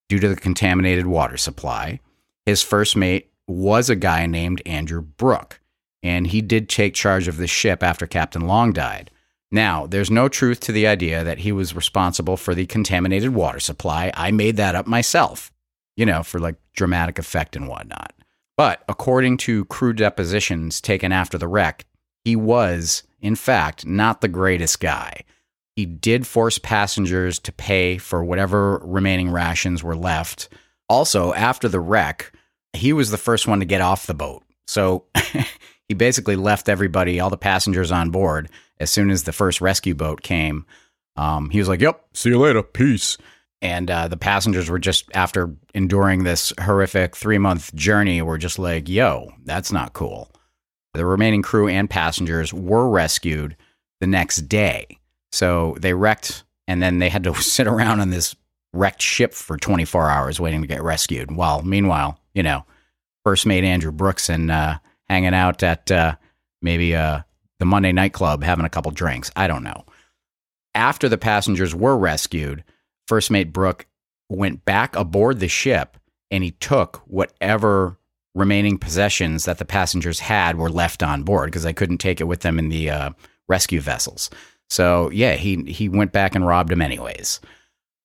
due 0.10 0.20
to 0.20 0.30
the 0.30 0.36
contaminated 0.36 1.06
water 1.06 1.38
supply. 1.38 2.00
His 2.46 2.64
first 2.64 2.96
mate 2.96 3.32
was 3.46 3.88
a 3.88 3.96
guy 3.96 4.26
named 4.26 4.64
Andrew 4.66 5.02
Brooke, 5.02 5.60
and 6.06 6.28
he 6.28 6.39
did 6.39 6.70
take 6.70 6.93
charge 6.93 7.28
of 7.28 7.38
the 7.38 7.47
ship 7.47 7.82
after 7.82 8.06
Captain 8.06 8.45
Long 8.45 8.72
died. 8.72 9.10
Now, 9.51 9.88
there's 9.88 10.12
no 10.12 10.30
truth 10.30 10.60
to 10.62 10.72
the 10.72 10.86
idea 10.86 11.24
that 11.24 11.39
he 11.39 11.51
was 11.51 11.76
responsible 11.76 12.38
for 12.38 12.53
the 12.53 12.68
contaminated 12.68 13.34
water 13.34 13.60
supply. 13.60 14.12
I 14.14 14.30
made 14.30 14.56
that 14.58 14.76
up 14.76 14.86
myself, 14.86 15.51
you 15.97 16.06
know, 16.06 16.22
for 16.22 16.39
like 16.39 16.58
dramatic 16.74 17.18
effect 17.18 17.56
and 17.56 17.68
whatnot. 17.68 18.14
But 18.56 18.84
according 18.88 19.38
to 19.38 19.66
crew 19.66 19.93
depositions 19.93 20.80
taken 20.80 21.12
after 21.12 21.39
the 21.39 21.47
wreck, 21.47 21.86
he 22.24 22.36
was, 22.36 23.01
in 23.20 23.36
fact, 23.36 23.84
not 23.84 24.22
the 24.22 24.28
greatest 24.28 24.80
guy. 24.80 25.24
He 25.76 25.88
did 25.88 26.28
force 26.28 26.60
passengers 26.60 27.39
to 27.39 27.51
pay 27.51 27.97
for 27.97 28.24
whatever 28.24 28.78
remaining 28.84 29.32
rations 29.32 29.84
were 29.84 29.95
left. 29.95 30.49
Also, 30.88 31.34
after 31.34 31.68
the 31.68 31.80
wreck, 31.80 32.32
he 32.74 32.93
was 32.93 33.10
the 33.10 33.18
first 33.18 33.47
one 33.47 33.60
to 33.60 33.66
get 33.66 33.82
off 33.82 34.06
the 34.06 34.14
boat. 34.14 34.43
So 34.68 35.06
he 35.88 35.94
basically 35.94 36.36
left 36.36 36.70
everybody, 36.70 37.20
all 37.20 37.30
the 37.30 37.38
passengers 37.38 37.92
on 37.92 38.10
board, 38.10 38.50
as 38.80 38.90
soon 38.90 39.10
as 39.12 39.24
the 39.24 39.32
first 39.32 39.62
rescue 39.62 39.96
boat 39.96 40.22
came. 40.22 40.66
Um, 41.16 41.50
he 41.50 41.60
was 41.60 41.68
like, 41.68 41.82
"Yep, 41.82 42.04
see 42.14 42.30
you 42.30 42.40
later, 42.40 42.64
peace." 42.64 43.18
And 43.62 43.90
uh, 43.90 44.08
the 44.08 44.18
passengers 44.18 44.70
were 44.70 44.80
just 44.80 45.06
after 45.14 45.56
enduring 45.74 46.24
this 46.24 46.54
horrific 46.60 47.16
three 47.16 47.38
month 47.38 47.74
journey, 47.74 48.22
were 48.22 48.38
just 48.38 48.60
like, 48.60 48.90
"Yo, 48.90 49.32
that's 49.46 49.72
not 49.72 49.94
cool." 49.94 50.32
The 50.94 51.06
remaining 51.06 51.42
crew 51.42 51.68
and 51.68 51.90
passengers 51.90 52.54
were 52.54 52.90
rescued 52.90 53.56
the 54.00 54.08
next 54.08 54.48
day. 54.48 54.98
So 55.32 55.76
they 55.80 55.94
wrecked, 55.94 56.44
and 56.68 56.82
then 56.82 57.00
they 57.00 57.10
had 57.10 57.24
to 57.26 57.36
sit 57.42 57.68
around 57.68 58.00
on 58.00 58.10
this 58.10 58.36
wrecked 58.74 59.02
ship 59.02 59.34
for 59.34 59.58
24 59.58 60.10
hours 60.10 60.40
waiting 60.40 60.62
to 60.62 60.68
get 60.68 60.84
rescued. 60.84 61.32
While 61.32 61.62
meanwhile, 61.64 62.20
you 62.34 62.44
know, 62.44 62.66
first 63.24 63.46
mate 63.46 63.64
Andrew 63.64 63.92
Brooks 63.92 64.30
and 64.30 64.52
uh, 64.52 64.78
hanging 65.08 65.34
out 65.34 65.64
at 65.64 65.89
uh, 65.91 66.16
maybe 66.62 66.95
uh, 66.95 67.22
the 67.60 67.66
Monday 67.66 67.91
nightclub 67.91 68.43
having 68.43 68.66
a 68.66 68.70
couple 68.70 68.91
drinks. 68.91 69.32
I 69.36 69.47
don't 69.47 69.64
know. 69.64 69.86
After 70.74 71.08
the 71.08 71.18
passengers 71.18 71.74
were 71.74 71.97
rescued, 71.97 72.64
First 73.08 73.32
Mate 73.32 73.53
Brooke 73.53 73.86
went 74.30 74.66
back 74.66 74.95
aboard 74.95 75.39
the 75.39 75.47
ship 75.47 75.97
and 76.32 76.43
he 76.43 76.51
took 76.51 76.97
whatever 77.08 77.97
remaining 78.34 78.78
possessions 78.78 79.45
that 79.45 79.58
the 79.60 79.66
passengers 79.66 80.20
had 80.20 80.58
were 80.58 80.70
left 80.70 81.01
on 81.01 81.24
board 81.24 81.47
because 81.47 81.64
they 81.64 81.74
couldn't 81.74 81.99
take 81.99 82.20
it 82.20 82.26
with 82.26 82.41
them 82.41 82.60
in 82.60 82.70
the 82.70 82.89
uh, 82.89 83.12
rescue 83.47 83.80
vessels. 83.80 84.30
So 84.70 85.10
yeah, 85.12 85.36
he 85.36 85.64
he 85.64 85.88
went 85.88 86.12
back 86.12 86.36
and 86.36 86.45
robbed 86.45 86.72
them 86.72 86.82
anyways. 86.82 87.39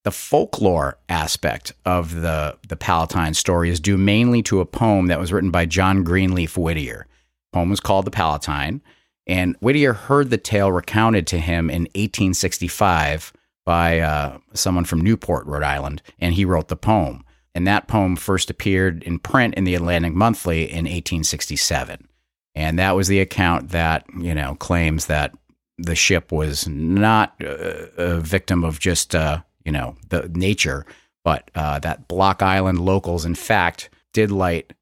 The 0.02 0.10
folklore 0.10 0.96
aspect 1.08 1.72
of 1.84 2.22
the 2.22 2.56
the 2.66 2.76
Palatine 2.76 3.34
story 3.34 3.68
is 3.68 3.80
due 3.80 3.98
mainly 3.98 4.42
to 4.44 4.60
a 4.60 4.66
poem 4.66 5.06
that 5.06 5.20
was 5.20 5.32
written 5.32 5.50
by 5.50 5.66
John 5.66 6.04
Greenleaf 6.04 6.56
Whittier. 6.56 7.06
The 7.52 7.58
poem 7.58 7.70
was 7.70 7.80
called 7.80 8.06
The 8.06 8.10
Palatine, 8.10 8.80
and 9.26 9.56
Whittier 9.60 9.92
heard 9.92 10.30
the 10.30 10.38
tale 10.38 10.72
recounted 10.72 11.26
to 11.28 11.38
him 11.38 11.68
in 11.68 11.82
1865 11.82 13.32
by 13.66 14.00
uh, 14.00 14.38
someone 14.54 14.84
from 14.84 15.02
Newport, 15.02 15.46
Rhode 15.46 15.62
Island, 15.62 16.02
and 16.18 16.34
he 16.34 16.44
wrote 16.44 16.68
the 16.68 16.76
poem. 16.76 17.24
And 17.54 17.66
that 17.66 17.88
poem 17.88 18.16
first 18.16 18.48
appeared 18.48 19.02
in 19.02 19.18
print 19.18 19.54
in 19.54 19.64
the 19.64 19.74
Atlantic 19.74 20.14
Monthly 20.14 20.62
in 20.62 20.84
1867. 20.84 22.08
And 22.54 22.78
that 22.78 22.96
was 22.96 23.08
the 23.08 23.20
account 23.20 23.70
that, 23.70 24.04
you 24.18 24.34
know, 24.34 24.54
claims 24.56 25.06
that 25.06 25.32
the 25.78 25.94
ship 25.94 26.32
was 26.32 26.66
not 26.66 27.34
uh, 27.40 27.86
a 27.96 28.20
victim 28.20 28.64
of 28.64 28.78
just, 28.80 29.14
uh, 29.14 29.42
you 29.70 29.72
know, 29.72 29.94
the 30.08 30.28
nature, 30.34 30.84
but 31.22 31.48
uh, 31.54 31.78
that 31.78 32.08
Block 32.08 32.42
Island 32.42 32.80
locals, 32.80 33.24
in 33.24 33.36
fact, 33.36 33.88
did 34.12 34.32
light 34.32 34.72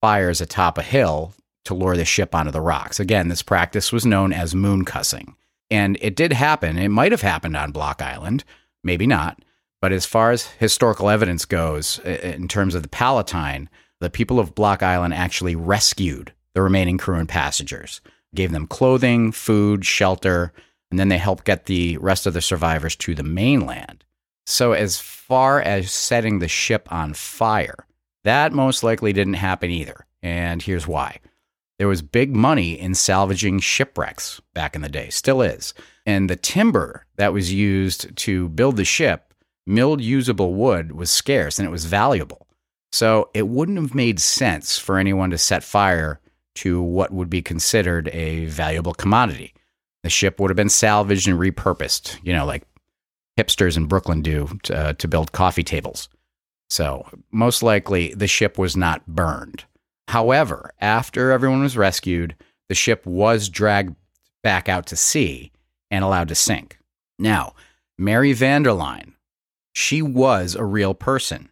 fires 0.00 0.40
atop 0.40 0.78
a 0.78 0.84
hill 0.84 1.34
to 1.64 1.74
lure 1.74 1.96
the 1.96 2.04
ship 2.04 2.32
onto 2.32 2.52
the 2.52 2.60
rocks. 2.60 3.00
Again, 3.00 3.26
this 3.26 3.42
practice 3.42 3.90
was 3.90 4.06
known 4.06 4.32
as 4.32 4.54
moon 4.54 4.84
cussing. 4.84 5.34
And 5.68 5.98
it 6.00 6.14
did 6.14 6.32
happen. 6.32 6.78
It 6.78 6.90
might 6.90 7.10
have 7.10 7.22
happened 7.22 7.56
on 7.56 7.72
Block 7.72 8.00
Island, 8.00 8.44
maybe 8.84 9.04
not. 9.04 9.42
But 9.82 9.90
as 9.90 10.06
far 10.06 10.30
as 10.30 10.46
historical 10.46 11.10
evidence 11.10 11.44
goes, 11.44 11.98
in 12.04 12.46
terms 12.46 12.76
of 12.76 12.84
the 12.84 12.88
Palatine, 12.88 13.68
the 13.98 14.10
people 14.10 14.38
of 14.38 14.54
Block 14.54 14.80
Island 14.80 15.12
actually 15.12 15.56
rescued 15.56 16.32
the 16.54 16.62
remaining 16.62 16.98
crew 16.98 17.18
and 17.18 17.28
passengers, 17.28 18.00
gave 18.32 18.52
them 18.52 18.68
clothing, 18.68 19.32
food, 19.32 19.84
shelter, 19.84 20.52
and 20.92 21.00
then 21.00 21.08
they 21.08 21.18
helped 21.18 21.44
get 21.44 21.64
the 21.66 21.96
rest 21.96 22.26
of 22.26 22.34
the 22.34 22.40
survivors 22.40 22.94
to 22.94 23.12
the 23.12 23.24
mainland. 23.24 24.04
So, 24.46 24.72
as 24.72 24.98
far 24.98 25.60
as 25.60 25.90
setting 25.90 26.38
the 26.38 26.48
ship 26.48 26.90
on 26.92 27.14
fire, 27.14 27.86
that 28.24 28.52
most 28.52 28.82
likely 28.82 29.12
didn't 29.12 29.34
happen 29.34 29.70
either. 29.70 30.06
And 30.22 30.62
here's 30.62 30.86
why. 30.86 31.18
There 31.78 31.88
was 31.88 32.00
big 32.00 32.34
money 32.34 32.78
in 32.78 32.94
salvaging 32.94 33.60
shipwrecks 33.60 34.40
back 34.54 34.74
in 34.74 34.80
the 34.80 34.88
day, 34.88 35.10
still 35.10 35.42
is. 35.42 35.74
And 36.06 36.30
the 36.30 36.36
timber 36.36 37.06
that 37.16 37.32
was 37.32 37.52
used 37.52 38.16
to 38.16 38.48
build 38.50 38.76
the 38.76 38.84
ship, 38.84 39.34
milled 39.66 40.00
usable 40.00 40.54
wood, 40.54 40.92
was 40.92 41.10
scarce 41.10 41.58
and 41.58 41.68
it 41.68 41.72
was 41.72 41.84
valuable. 41.84 42.46
So 42.92 43.30
it 43.34 43.48
wouldn't 43.48 43.78
have 43.78 43.94
made 43.94 44.20
sense 44.20 44.78
for 44.78 44.96
anyone 44.96 45.30
to 45.30 45.38
set 45.38 45.62
fire 45.62 46.20
to 46.56 46.80
what 46.80 47.12
would 47.12 47.28
be 47.28 47.42
considered 47.42 48.08
a 48.08 48.46
valuable 48.46 48.94
commodity. 48.94 49.52
The 50.02 50.08
ship 50.08 50.40
would 50.40 50.50
have 50.50 50.56
been 50.56 50.68
salvaged 50.70 51.28
and 51.28 51.38
repurposed, 51.38 52.18
you 52.22 52.32
know, 52.32 52.46
like 52.46 52.62
hipsters 53.38 53.76
in 53.76 53.86
Brooklyn 53.86 54.22
do 54.22 54.58
to, 54.64 54.76
uh, 54.76 54.92
to 54.94 55.08
build 55.08 55.32
coffee 55.32 55.62
tables. 55.62 56.08
So 56.68 57.06
most 57.30 57.62
likely 57.62 58.14
the 58.14 58.26
ship 58.26 58.58
was 58.58 58.76
not 58.76 59.06
burned. 59.06 59.64
However, 60.08 60.72
after 60.80 61.30
everyone 61.32 61.62
was 61.62 61.76
rescued, 61.76 62.34
the 62.68 62.74
ship 62.74 63.06
was 63.06 63.48
dragged 63.48 63.94
back 64.42 64.68
out 64.68 64.86
to 64.86 64.96
sea 64.96 65.52
and 65.90 66.04
allowed 66.04 66.28
to 66.28 66.34
sink. 66.34 66.78
Now, 67.18 67.54
Mary 67.98 68.32
Vanderline, 68.32 69.14
she 69.74 70.02
was 70.02 70.54
a 70.54 70.64
real 70.64 70.94
person. 70.94 71.48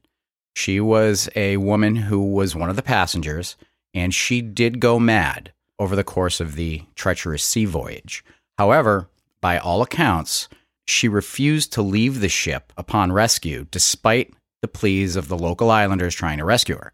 She 0.57 0.81
was 0.81 1.29
a 1.35 1.57
woman 1.57 1.97
who 1.97 2.33
was 2.33 2.55
one 2.55 2.71
of 2.71 2.77
the 2.77 2.83
passengers, 2.83 3.57
and 3.93 4.15
she 4.15 4.41
did 4.41 4.81
go 4.81 4.99
mad 4.99 5.53
over 5.79 5.97
the 5.97 6.05
course 6.05 6.41
of 6.41 6.55
the 6.55 6.83
treacherous 6.95 7.43
sea 7.43 7.65
voyage. 7.65 8.25
However, 8.59 9.09
by 9.41 9.59
all 9.59 9.83
accounts, 9.83 10.49
she 10.87 11.09
refused 11.09 11.73
to 11.73 11.83
leave 11.83 12.21
the 12.21 12.29
ship 12.29 12.73
upon 12.77 13.13
rescue, 13.13 13.67
despite 13.71 14.33
the 14.63 14.69
pleas 14.69 15.17
of 15.17 15.29
the 15.29 15.39
local 15.39 15.71
islanders 15.71 16.15
trying 16.15 16.39
to 16.39 16.45
rescue 16.45 16.77
her. 16.77 16.93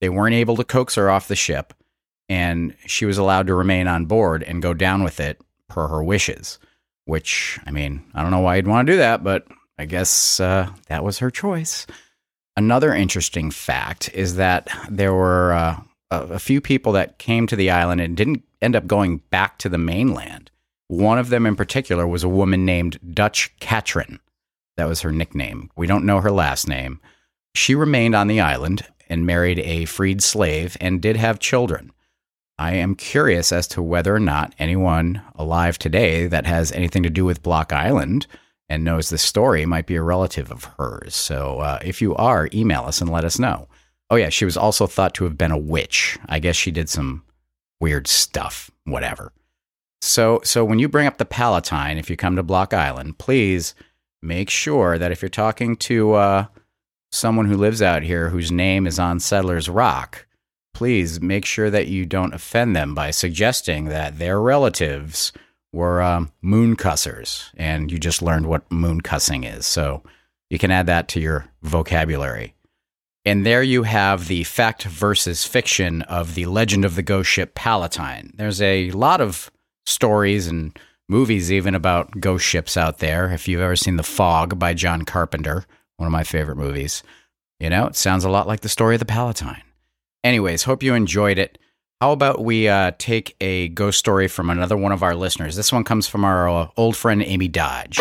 They 0.00 0.08
weren't 0.08 0.34
able 0.34 0.56
to 0.56 0.64
coax 0.64 0.94
her 0.94 1.10
off 1.10 1.28
the 1.28 1.36
ship, 1.36 1.74
and 2.28 2.74
she 2.86 3.04
was 3.04 3.18
allowed 3.18 3.46
to 3.48 3.54
remain 3.54 3.88
on 3.88 4.06
board 4.06 4.42
and 4.42 4.62
go 4.62 4.74
down 4.74 5.02
with 5.02 5.20
it 5.20 5.40
per 5.68 5.88
her 5.88 6.02
wishes. 6.02 6.58
Which, 7.06 7.58
I 7.66 7.70
mean, 7.70 8.04
I 8.14 8.22
don't 8.22 8.30
know 8.30 8.40
why 8.40 8.56
you'd 8.56 8.68
want 8.68 8.86
to 8.86 8.92
do 8.92 8.98
that, 8.98 9.24
but 9.24 9.46
I 9.78 9.86
guess 9.86 10.38
uh, 10.38 10.70
that 10.88 11.02
was 11.02 11.18
her 11.18 11.30
choice. 11.30 11.86
Another 12.56 12.94
interesting 12.94 13.50
fact 13.50 14.10
is 14.12 14.36
that 14.36 14.68
there 14.88 15.14
were 15.14 15.52
uh, 15.52 15.80
a, 16.10 16.20
a 16.34 16.38
few 16.38 16.60
people 16.60 16.92
that 16.92 17.18
came 17.18 17.46
to 17.46 17.56
the 17.56 17.70
island 17.70 18.00
and 18.00 18.16
didn't 18.16 18.44
end 18.60 18.76
up 18.76 18.86
going 18.86 19.18
back 19.30 19.58
to 19.58 19.68
the 19.68 19.78
mainland. 19.78 20.49
One 20.90 21.20
of 21.20 21.28
them 21.28 21.46
in 21.46 21.54
particular 21.54 22.04
was 22.04 22.24
a 22.24 22.28
woman 22.28 22.64
named 22.64 22.98
Dutch 23.14 23.54
Katrin. 23.60 24.18
That 24.76 24.88
was 24.88 25.02
her 25.02 25.12
nickname. 25.12 25.70
We 25.76 25.86
don't 25.86 26.04
know 26.04 26.20
her 26.20 26.32
last 26.32 26.66
name. 26.66 26.98
She 27.54 27.76
remained 27.76 28.16
on 28.16 28.26
the 28.26 28.40
island 28.40 28.84
and 29.08 29.24
married 29.24 29.60
a 29.60 29.84
freed 29.84 30.20
slave 30.20 30.76
and 30.80 31.00
did 31.00 31.14
have 31.14 31.38
children. 31.38 31.92
I 32.58 32.72
am 32.72 32.96
curious 32.96 33.52
as 33.52 33.68
to 33.68 33.80
whether 33.80 34.12
or 34.12 34.18
not 34.18 34.52
anyone 34.58 35.22
alive 35.36 35.78
today 35.78 36.26
that 36.26 36.46
has 36.46 36.72
anything 36.72 37.04
to 37.04 37.08
do 37.08 37.24
with 37.24 37.44
Block 37.44 37.72
Island 37.72 38.26
and 38.68 38.82
knows 38.82 39.10
this 39.10 39.22
story 39.22 39.64
might 39.66 39.86
be 39.86 39.94
a 39.94 40.02
relative 40.02 40.50
of 40.50 40.64
hers. 40.76 41.14
So 41.14 41.60
uh, 41.60 41.78
if 41.84 42.02
you 42.02 42.16
are, 42.16 42.48
email 42.52 42.82
us 42.82 43.00
and 43.00 43.08
let 43.08 43.24
us 43.24 43.38
know. 43.38 43.68
Oh, 44.10 44.16
yeah, 44.16 44.28
she 44.28 44.44
was 44.44 44.56
also 44.56 44.88
thought 44.88 45.14
to 45.14 45.24
have 45.24 45.38
been 45.38 45.52
a 45.52 45.56
witch. 45.56 46.18
I 46.28 46.40
guess 46.40 46.56
she 46.56 46.72
did 46.72 46.88
some 46.88 47.22
weird 47.78 48.08
stuff, 48.08 48.72
whatever. 48.82 49.32
So, 50.00 50.40
so 50.44 50.64
when 50.64 50.78
you 50.78 50.88
bring 50.88 51.06
up 51.06 51.18
the 51.18 51.24
Palatine, 51.24 51.98
if 51.98 52.08
you 52.08 52.16
come 52.16 52.36
to 52.36 52.42
Block 52.42 52.72
Island, 52.72 53.18
please 53.18 53.74
make 54.22 54.50
sure 54.50 54.98
that 54.98 55.12
if 55.12 55.22
you're 55.22 55.28
talking 55.28 55.76
to 55.76 56.14
uh, 56.14 56.46
someone 57.12 57.46
who 57.46 57.56
lives 57.56 57.82
out 57.82 58.02
here 58.02 58.30
whose 58.30 58.50
name 58.50 58.86
is 58.86 58.98
on 58.98 59.20
Settlers 59.20 59.68
Rock, 59.68 60.26
please 60.72 61.20
make 61.20 61.44
sure 61.44 61.70
that 61.70 61.88
you 61.88 62.06
don't 62.06 62.34
offend 62.34 62.74
them 62.74 62.94
by 62.94 63.10
suggesting 63.10 63.86
that 63.86 64.18
their 64.18 64.40
relatives 64.40 65.32
were 65.72 66.02
um, 66.02 66.32
moon 66.42 66.76
cussers, 66.76 67.50
and 67.56 67.92
you 67.92 67.98
just 67.98 68.22
learned 68.22 68.46
what 68.46 68.70
moon 68.72 69.00
cussing 69.00 69.44
is. 69.44 69.66
So 69.66 70.02
you 70.48 70.58
can 70.58 70.70
add 70.70 70.86
that 70.86 71.08
to 71.08 71.20
your 71.20 71.46
vocabulary. 71.62 72.54
And 73.24 73.44
there 73.44 73.62
you 73.62 73.82
have 73.82 74.28
the 74.28 74.44
fact 74.44 74.84
versus 74.84 75.44
fiction 75.44 76.02
of 76.02 76.34
the 76.34 76.46
legend 76.46 76.84
of 76.84 76.96
the 76.96 77.02
ghost 77.02 77.28
ship 77.28 77.54
Palatine. 77.54 78.32
There's 78.36 78.62
a 78.62 78.90
lot 78.92 79.20
of 79.20 79.50
stories 79.90 80.46
and 80.46 80.78
movies 81.08 81.50
even 81.50 81.74
about 81.74 82.20
ghost 82.20 82.44
ships 82.44 82.76
out 82.76 82.98
there. 82.98 83.30
If 83.30 83.48
you've 83.48 83.60
ever 83.60 83.76
seen 83.76 83.96
The 83.96 84.02
Fog 84.02 84.58
by 84.58 84.74
John 84.74 85.04
Carpenter, 85.04 85.66
one 85.96 86.06
of 86.06 86.12
my 86.12 86.24
favorite 86.24 86.56
movies, 86.56 87.02
you 87.58 87.68
know, 87.68 87.86
it 87.86 87.96
sounds 87.96 88.24
a 88.24 88.30
lot 88.30 88.46
like 88.46 88.60
the 88.60 88.68
story 88.68 88.94
of 88.94 89.00
the 89.00 89.04
Palatine. 89.06 89.62
Anyways, 90.24 90.62
hope 90.62 90.82
you 90.82 90.94
enjoyed 90.94 91.38
it. 91.38 91.58
How 92.00 92.12
about 92.12 92.42
we 92.42 92.68
uh, 92.68 92.92
take 92.98 93.36
a 93.40 93.68
ghost 93.68 93.98
story 93.98 94.26
from 94.28 94.48
another 94.48 94.76
one 94.76 94.92
of 94.92 95.02
our 95.02 95.14
listeners? 95.14 95.56
This 95.56 95.72
one 95.72 95.84
comes 95.84 96.06
from 96.06 96.24
our 96.24 96.48
uh, 96.48 96.68
old 96.76 96.96
friend 96.96 97.22
Amy 97.22 97.48
Dodge. 97.48 97.98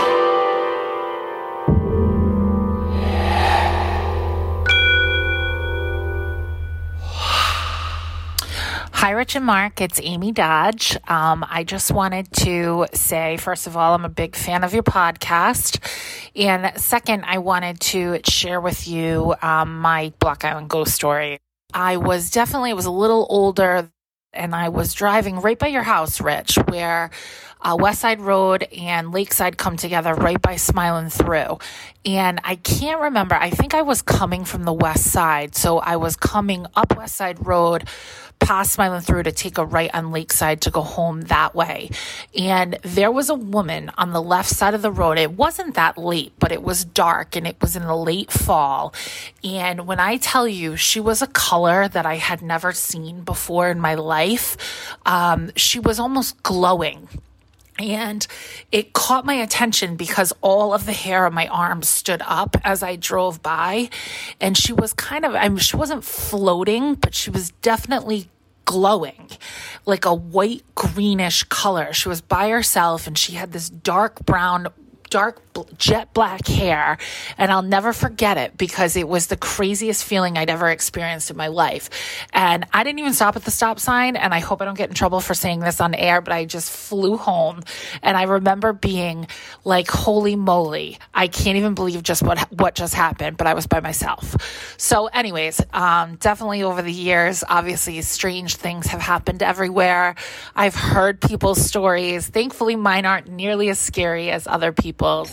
Hi, 9.00 9.12
Rich 9.12 9.38
and 9.38 9.46
Mark. 9.46 9.80
It's 9.80 10.02
Amy 10.04 10.34
Dodge. 10.34 10.98
Um, 11.08 11.46
I 11.50 11.64
just 11.64 11.90
wanted 11.90 12.30
to 12.34 12.86
say, 12.94 13.38
first 13.38 13.66
of 13.66 13.78
all, 13.78 13.96
I'm 13.96 14.04
a 14.04 14.10
big 14.10 14.36
fan 14.36 14.66
of 14.66 14.74
your 14.74 14.84
podcast. 14.84 15.80
And 16.36 16.78
second, 16.78 17.24
I 17.26 17.38
wanted 17.38 17.80
to 17.80 18.20
share 18.26 18.60
with 18.60 18.90
you 18.90 19.36
um, 19.42 19.80
my 19.80 20.12
Block 20.20 20.44
Island 20.44 20.70
ghost 20.70 20.94
story. 20.94 21.40
I 21.74 21.96
was 21.96 22.30
definitely, 22.30 22.72
it 22.72 22.76
was 22.76 22.88
a 22.88 22.92
little 22.92 23.26
older 23.30 23.90
and 24.34 24.54
I 24.54 24.68
was 24.68 24.94
driving 24.94 25.40
right 25.40 25.58
by 25.58 25.68
your 25.68 25.84
house, 25.84 26.20
Rich, 26.20 26.58
where 26.68 27.10
uh, 27.62 27.76
West 27.80 28.02
Side 28.02 28.22
Road 28.22 28.68
and 28.78 29.12
Lakeside 29.12 29.58
come 29.58 29.78
together 29.78 30.14
right 30.14 30.42
by 30.42 30.56
Smiling 30.56 31.10
Through. 31.10 31.60
And 32.06 32.40
I 32.44 32.56
can't 32.56 33.02
remember, 33.02 33.36
I 33.36 33.50
think 33.50 33.74
I 33.74 33.82
was 33.82 34.02
coming 34.02 34.46
from 34.46 34.64
the 34.64 34.74
west 34.74 35.06
side. 35.06 35.56
So 35.56 35.80
I 35.80 35.98
was 35.98 36.16
coming 36.16 36.66
up 36.76 36.96
West 36.96 37.16
Side 37.16 37.46
Road 37.46 37.88
past 38.40 38.72
Smiling 38.72 39.02
Through 39.02 39.24
to 39.24 39.34
take 39.34 39.58
a 39.58 39.66
right 39.66 39.94
on 39.94 40.12
Lakeside 40.12 40.62
to 40.62 40.72
go 40.72 40.82
home 40.82 41.22
that 41.24 41.54
way. 41.54 41.90
And 42.38 42.80
there 42.84 43.12
was 43.12 43.30
a 43.30 43.36
woman 43.36 43.92
on 43.98 44.14
the 44.14 44.22
left 44.22 44.50
side 44.50 44.74
of 44.74 44.82
the 44.82 44.92
road. 44.92 45.18
It 45.18 45.34
wasn't 45.34 45.76
that 45.76 45.98
late, 45.98 46.32
but 46.40 46.54
it 46.54 46.64
was 46.64 46.86
dark 46.86 47.36
and 47.36 47.46
it 47.46 47.58
was 47.62 47.76
in 47.76 47.84
the 47.84 47.96
late 47.96 48.32
fall. 48.32 48.94
And 49.44 49.86
when 49.86 50.00
I 50.00 50.18
tell 50.18 50.48
you, 50.48 50.78
she 50.78 51.02
was 51.02 51.22
a 51.22 51.28
color 51.28 51.90
that 51.90 52.06
I 52.06 52.16
had 52.16 52.42
never 52.42 52.72
seen 52.72 53.22
before 53.22 53.70
in 53.70 53.80
my 53.82 53.96
life. 53.96 54.96
Um, 55.06 55.52
she 55.58 55.80
was 55.80 56.00
almost 56.00 56.42
glowing. 56.42 57.10
And 57.80 58.28
it 58.72 58.94
caught 58.94 59.26
my 59.26 59.36
attention 59.36 59.96
because 59.96 60.34
all 60.42 60.74
of 60.74 60.86
the 60.86 60.94
hair 60.94 61.26
on 61.26 61.34
my 61.34 61.48
arms 61.48 61.88
stood 61.88 62.22
up 62.26 62.58
as 62.64 62.84
I 62.84 62.98
drove 62.98 63.42
by. 63.42 63.90
And 64.42 64.58
she 64.58 64.74
was 64.74 64.94
kind 64.94 65.26
of, 65.26 65.34
I 65.34 65.48
mean, 65.48 65.58
she 65.58 65.78
wasn't 65.78 66.04
floating, 66.04 66.96
but 66.96 67.16
she 67.16 67.30
was 67.30 67.52
definitely 67.62 68.30
glowing 68.66 69.30
like 69.86 70.06
a 70.06 70.14
white 70.14 70.64
greenish 70.76 71.44
color. 71.46 71.92
She 71.94 72.08
was 72.08 72.22
by 72.22 72.50
herself 72.50 73.08
and 73.08 73.18
she 73.18 73.34
had 73.34 73.52
this 73.52 73.70
dark 73.70 74.24
brown 74.26 74.68
dark 75.10 75.49
jet 75.78 76.14
black 76.14 76.46
hair 76.48 76.98
and 77.38 77.52
I'll 77.52 77.62
never 77.62 77.94
forget 77.94 78.38
it 78.38 78.58
because 78.58 78.96
it 78.96 79.08
was 79.08 79.28
the 79.28 79.38
craziest 79.38 80.04
feeling 80.04 80.38
I'd 80.38 80.50
ever 80.50 80.70
experienced 80.70 81.32
in 81.32 81.38
my 81.38 81.48
life. 81.48 81.90
And 82.34 82.66
I 82.74 82.84
didn't 82.84 83.00
even 83.00 83.14
stop 83.14 83.36
at 83.36 83.44
the 83.44 83.52
stop 83.52 83.80
sign 83.80 84.16
and 84.16 84.34
I 84.34 84.40
hope 84.40 84.62
I 84.62 84.66
don't 84.66 84.78
get 84.78 84.90
in 84.90 84.96
trouble 84.96 85.20
for 85.20 85.34
saying 85.34 85.60
this 85.60 85.82
on 85.82 85.94
air, 85.94 86.22
but 86.22 86.34
I 86.34 86.46
just 86.46 86.72
flew 86.72 87.18
home 87.18 87.62
and 88.02 88.18
I 88.18 88.24
remember 88.24 88.74
being 88.74 89.28
like 89.64 89.90
holy 89.90 90.36
moly. 90.36 91.00
I 91.14 91.28
can't 91.28 91.58
even 91.58 91.74
believe 91.74 92.04
just 92.04 92.24
what 92.24 92.40
what 92.52 92.76
just 92.76 92.94
happened, 92.94 93.38
but 93.38 93.48
I 93.48 93.54
was 93.54 93.68
by 93.68 93.80
myself. 93.80 94.36
So 94.78 95.08
anyways, 95.08 95.62
um, 95.74 96.16
definitely 96.16 96.64
over 96.64 96.82
the 96.82 96.92
years, 96.92 97.44
obviously 97.48 98.02
strange 98.02 98.56
things 98.56 98.88
have 98.88 99.02
happened 99.02 99.44
everywhere. 99.44 100.16
I've 100.56 100.76
heard 100.76 101.22
people's 101.22 101.62
stories. 101.62 102.28
Thankfully 102.28 102.76
mine 102.76 103.06
aren't 103.06 103.28
nearly 103.28 103.70
as 103.70 103.80
scary 103.80 104.32
as 104.32 104.48
other 104.48 104.72
people's. 104.72 105.30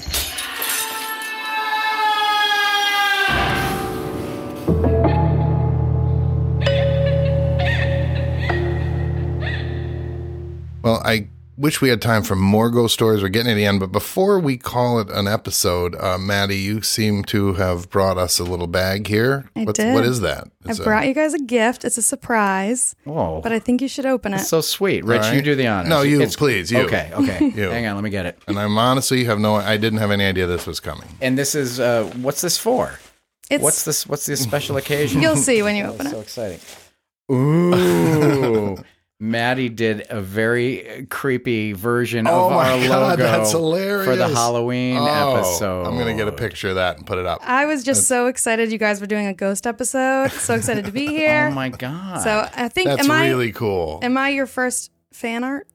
Well, 10.87 11.03
I 11.05 11.27
wish 11.57 11.81
we 11.81 11.89
had 11.89 12.03
time 12.03 12.23
for 12.23 12.37
more 12.37 12.71
ghost 12.71 12.95
stories. 12.95 13.23
We're 13.23 13.29
getting 13.29 13.51
to 13.51 13.55
the 13.55 13.65
end, 13.65 13.81
but 13.81 13.93
before 13.93 14.39
we 14.39 14.57
call 14.57 15.01
it 15.01 15.09
an 15.11 15.27
episode, 15.27 15.95
uh, 15.97 16.19
Maddie, 16.19 16.57
you 16.59 16.83
seem 16.83 17.25
to 17.25 17.55
have 17.55 17.89
brought 17.91 18.19
us 18.19 18.39
a 18.39 18.45
little 18.45 18.67
bag 18.67 19.07
here. 19.07 19.49
I 19.57 19.65
What's, 19.65 19.79
did. 19.79 19.95
What 19.95 20.05
is 20.05 20.21
that? 20.21 20.49
I 20.67 20.71
It's 20.71 20.79
a- 20.79 20.85
brought 20.85 21.07
you 21.07 21.15
guys 21.15 21.35
a 21.35 21.39
gift. 21.39 21.85
It's 21.85 21.97
a 21.99 22.03
surprise, 22.03 22.95
Whoa. 23.05 23.41
but 23.43 23.53
I 23.53 23.59
think 23.59 23.81
you 23.81 23.89
should 23.89 24.07
open 24.07 24.35
it. 24.35 24.39
That's 24.39 24.49
so 24.49 24.61
sweet. 24.61 25.05
Rich, 25.05 25.23
All 25.23 25.29
right. 25.29 25.37
you 25.37 25.43
do 25.43 25.55
the 25.55 25.67
honors. 25.67 25.89
No, 25.89 26.03
you, 26.03 26.27
please, 26.29 26.71
you. 26.71 26.81
Okay, 26.81 27.11
okay. 27.15 27.51
You. 27.57 27.71
Hang 27.71 27.87
on, 27.87 27.95
let 27.95 28.05
me 28.05 28.11
get 28.11 28.27
it. 28.27 28.39
and 28.49 28.59
I'm 28.59 28.77
honestly 28.77 29.25
have 29.25 29.39
no. 29.39 29.55
I 29.57 29.77
didn't 29.77 29.99
have 30.01 30.11
any 30.11 30.25
idea 30.25 30.47
this 30.47 30.67
was 30.67 30.81
coming. 30.81 31.09
And 31.21 31.39
this 31.39 31.55
is, 31.55 31.81
uh, 31.81 32.05
what's 32.21 32.41
this 32.43 32.59
for? 32.59 32.99
It's 33.49 33.63
what's 33.63 33.85
this? 33.85 34.07
What's 34.07 34.27
this 34.27 34.43
special 34.43 34.77
occasion? 34.77 35.23
You'll 35.23 35.37
see 35.37 35.63
when 35.63 35.77
you 35.77 35.85
Oh, 35.85 35.93
open 35.93 36.09
so 36.11 36.19
it. 36.19 36.23
exciting. 36.23 36.59
Ooh. 37.33 38.77
Maddie 39.19 39.71
did 39.71 40.07
a 40.11 40.21
very 40.21 41.07
creepy 41.09 41.73
version 41.73 42.27
Oh 42.27 42.47
of 42.49 42.53
our 42.53 42.65
God, 42.87 42.89
logo 42.91 43.23
that's 43.23 43.51
hilarious. 43.53 44.05
for 44.07 44.15
the 44.17 44.29
Halloween 44.29 44.99
Oh, 44.99 45.37
episode. 45.37 45.85
I'm 45.87 45.97
gonna 45.97 46.15
get 46.15 46.29
a 46.29 46.33
picture 46.33 46.69
of 46.69 46.75
that 46.75 46.99
and 46.99 47.07
put 47.07 47.17
it 47.17 47.25
up. 47.25 47.41
I 47.43 47.65
was 47.65 47.83
just 47.83 48.07
so 48.07 48.27
excited 48.27 48.71
you 48.71 48.77
guys 48.79 49.01
were 49.01 49.07
doing 49.07 49.27
a 49.27 49.33
ghost 49.33 49.67
episode. 49.67 50.33
So 50.33 50.55
excited 50.55 50.85
to 50.85 50.93
be 50.93 51.07
oh 51.09 51.11
here. 51.11 51.49
Oh 51.51 51.55
my 51.55 51.71
god! 51.71 52.21
so 52.23 52.47
I 52.55 52.69
think 52.69 52.89
That's 52.89 53.05
am 53.05 53.11
I 53.11 53.27
really 53.29 53.53
cool. 53.53 54.01
am 54.03 54.19
I 54.19 54.29
your 54.31 54.47
first 54.47 54.91
fan 55.15 55.45
art? 55.45 55.67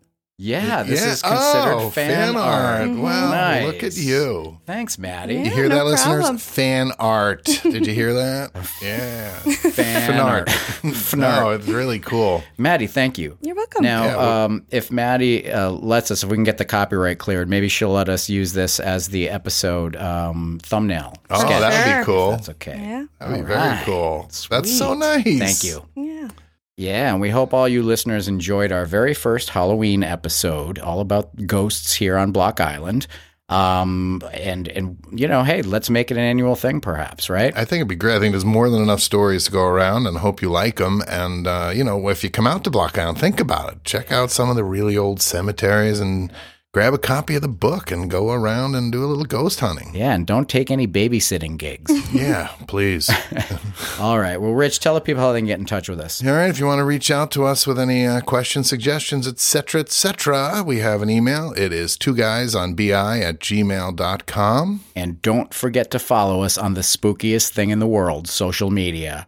Yeah, 0.43 0.81
this 0.81 1.01
Yeah. 1.05 1.11
is 1.11 1.21
considered 1.21 1.73
Oh, 1.75 1.89
fan, 1.91 2.35
art. 2.35 2.89
Wow, 2.89 3.29
Nice. 3.29 3.63
look 3.65 3.83
at 3.83 3.95
you. 3.95 4.57
Thanks, 4.65 4.97
Maddie. 4.97 5.35
You 5.35 5.51
hear 5.51 5.69
no 5.69 5.75
that, 5.75 5.85
listeners? 5.85 6.41
Fan 6.41 6.91
art. 6.97 7.43
Did 7.63 7.85
you 7.85 7.93
hear 7.93 8.13
that? 8.15 8.49
Yeah. 8.81 9.29
Fan, 9.37 9.71
Fan 9.71 10.19
art. 10.19 10.49
Fan 10.49 11.19
no, 11.19 11.27
art. 11.27 11.59
it's 11.59 11.67
really 11.69 11.99
cool. 11.99 12.43
Maddie, 12.57 12.87
thank 12.87 13.19
you. 13.19 13.37
You're 13.41 13.53
welcome. 13.55 13.83
Now, 13.83 14.03
Yeah, 14.05 14.15
well- 14.17 14.45
um, 14.45 14.65
if 14.71 14.89
Maddie 14.89 15.51
uh, 15.51 15.69
lets 15.69 16.09
us, 16.09 16.23
if 16.23 16.29
we 16.31 16.35
can 16.37 16.43
get 16.43 16.57
the 16.57 16.65
copyright 16.65 17.19
cleared, 17.19 17.47
maybe 17.47 17.67
she'll 17.69 17.91
let 17.91 18.09
us 18.09 18.27
use 18.27 18.53
this 18.53 18.79
as 18.79 19.09
the 19.09 19.29
episode 19.29 19.95
um, 19.97 20.59
thumbnail. 20.63 21.13
Oh, 21.29 21.39
sketch. 21.39 21.59
that 21.61 21.85
would 21.95 21.99
be 22.01 22.05
cool. 22.05 22.31
That's 22.31 22.49
okay. 22.49 22.79
yeah. 22.81 23.05
That'd 23.19 23.35
be 23.35 23.41
All 23.41 23.45
very 23.47 23.59
right. 23.59 23.85
cool. 23.85 24.27
That's 24.49 24.75
so 24.75 24.95
nice. 24.95 25.23
Thank 25.23 25.63
you. 25.63 25.85
Yeah. 25.95 26.29
Yeah, 26.77 27.11
and 27.11 27.21
we 27.21 27.29
hope 27.29 27.53
all 27.53 27.67
you 27.67 27.83
listeners 27.83 28.27
enjoyed 28.27 28.71
our 28.71 28.85
very 28.85 29.13
first 29.13 29.49
Halloween 29.49 30.03
episode, 30.03 30.79
all 30.79 30.99
about 30.99 31.45
ghosts 31.45 31.93
here 31.93 32.17
on 32.17 32.31
Block 32.31 32.59
Island. 32.59 33.07
Um, 33.49 34.21
and 34.33 34.69
and 34.69 34.97
you 35.11 35.27
know, 35.27 35.43
hey, 35.43 35.61
let's 35.61 35.89
make 35.89 36.09
it 36.09 36.15
an 36.15 36.23
annual 36.23 36.55
thing, 36.55 36.79
perhaps, 36.79 37.29
right? 37.29 37.51
I 37.55 37.65
think 37.65 37.79
it'd 37.79 37.89
be 37.89 37.95
great. 37.95 38.15
I 38.15 38.19
think 38.19 38.31
there's 38.31 38.45
more 38.45 38.69
than 38.69 38.81
enough 38.81 39.01
stories 39.01 39.43
to 39.45 39.51
go 39.51 39.65
around, 39.65 40.07
and 40.07 40.17
hope 40.17 40.41
you 40.41 40.49
like 40.49 40.77
them. 40.77 41.03
And 41.09 41.45
uh, 41.45 41.73
you 41.75 41.83
know, 41.83 42.07
if 42.07 42.23
you 42.23 42.29
come 42.29 42.47
out 42.47 42.63
to 42.63 42.69
Block 42.69 42.97
Island, 42.97 43.19
think 43.19 43.41
about 43.41 43.73
it. 43.73 43.83
Check 43.83 44.09
out 44.09 44.31
some 44.31 44.49
of 44.49 44.55
the 44.55 44.63
really 44.63 44.97
old 44.97 45.21
cemeteries 45.21 45.99
and 45.99 46.31
grab 46.73 46.93
a 46.93 46.97
copy 46.97 47.35
of 47.35 47.41
the 47.41 47.49
book 47.49 47.91
and 47.91 48.09
go 48.09 48.31
around 48.31 48.75
and 48.75 48.93
do 48.93 49.03
a 49.03 49.07
little 49.07 49.25
ghost 49.25 49.59
hunting. 49.59 49.91
yeah, 49.93 50.13
and 50.13 50.25
don't 50.25 50.47
take 50.47 50.71
any 50.71 50.87
babysitting 50.87 51.57
gigs. 51.57 51.91
Yeah, 52.11 52.49
please. 52.67 53.09
all 53.99 54.19
right. 54.19 54.39
Well, 54.39 54.51
Rich, 54.51 54.79
tell 54.81 54.95
the 54.95 55.01
people 55.01 55.21
how 55.21 55.31
they 55.31 55.39
can 55.39 55.47
get 55.47 55.59
in 55.59 55.65
touch 55.65 55.87
with 55.87 55.99
us. 55.99 56.23
All 56.25 56.33
right, 56.33 56.49
if 56.49 56.59
you 56.59 56.65
want 56.65 56.79
to 56.79 56.83
reach 56.83 57.09
out 57.09 57.31
to 57.31 57.45
us 57.45 57.65
with 57.65 57.79
any 57.79 58.05
uh, 58.05 58.19
questions, 58.21 58.67
suggestions, 58.69 59.27
etc., 59.27 59.81
etc., 59.81 60.61
we 60.65 60.79
have 60.79 61.01
an 61.01 61.09
email. 61.09 61.53
It 61.53 61.71
is 61.71 61.97
two 61.97 62.13
guys 62.13 62.53
on 62.53 62.73
bi 62.75 63.19
at 63.21 63.39
gmail.com. 63.39 64.81
And 64.95 65.21
don't 65.21 65.53
forget 65.53 65.89
to 65.91 65.99
follow 65.99 66.43
us 66.43 66.57
on 66.57 66.73
the 66.73 66.81
spookiest 66.81 67.49
thing 67.49 67.69
in 67.69 67.79
the 67.79 67.87
world, 67.87 68.27
social 68.27 68.69
media 68.69 69.25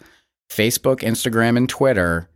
Facebook, 0.50 1.00
Instagram, 1.00 1.58
and 1.58 1.68
Twitter. 1.70 2.30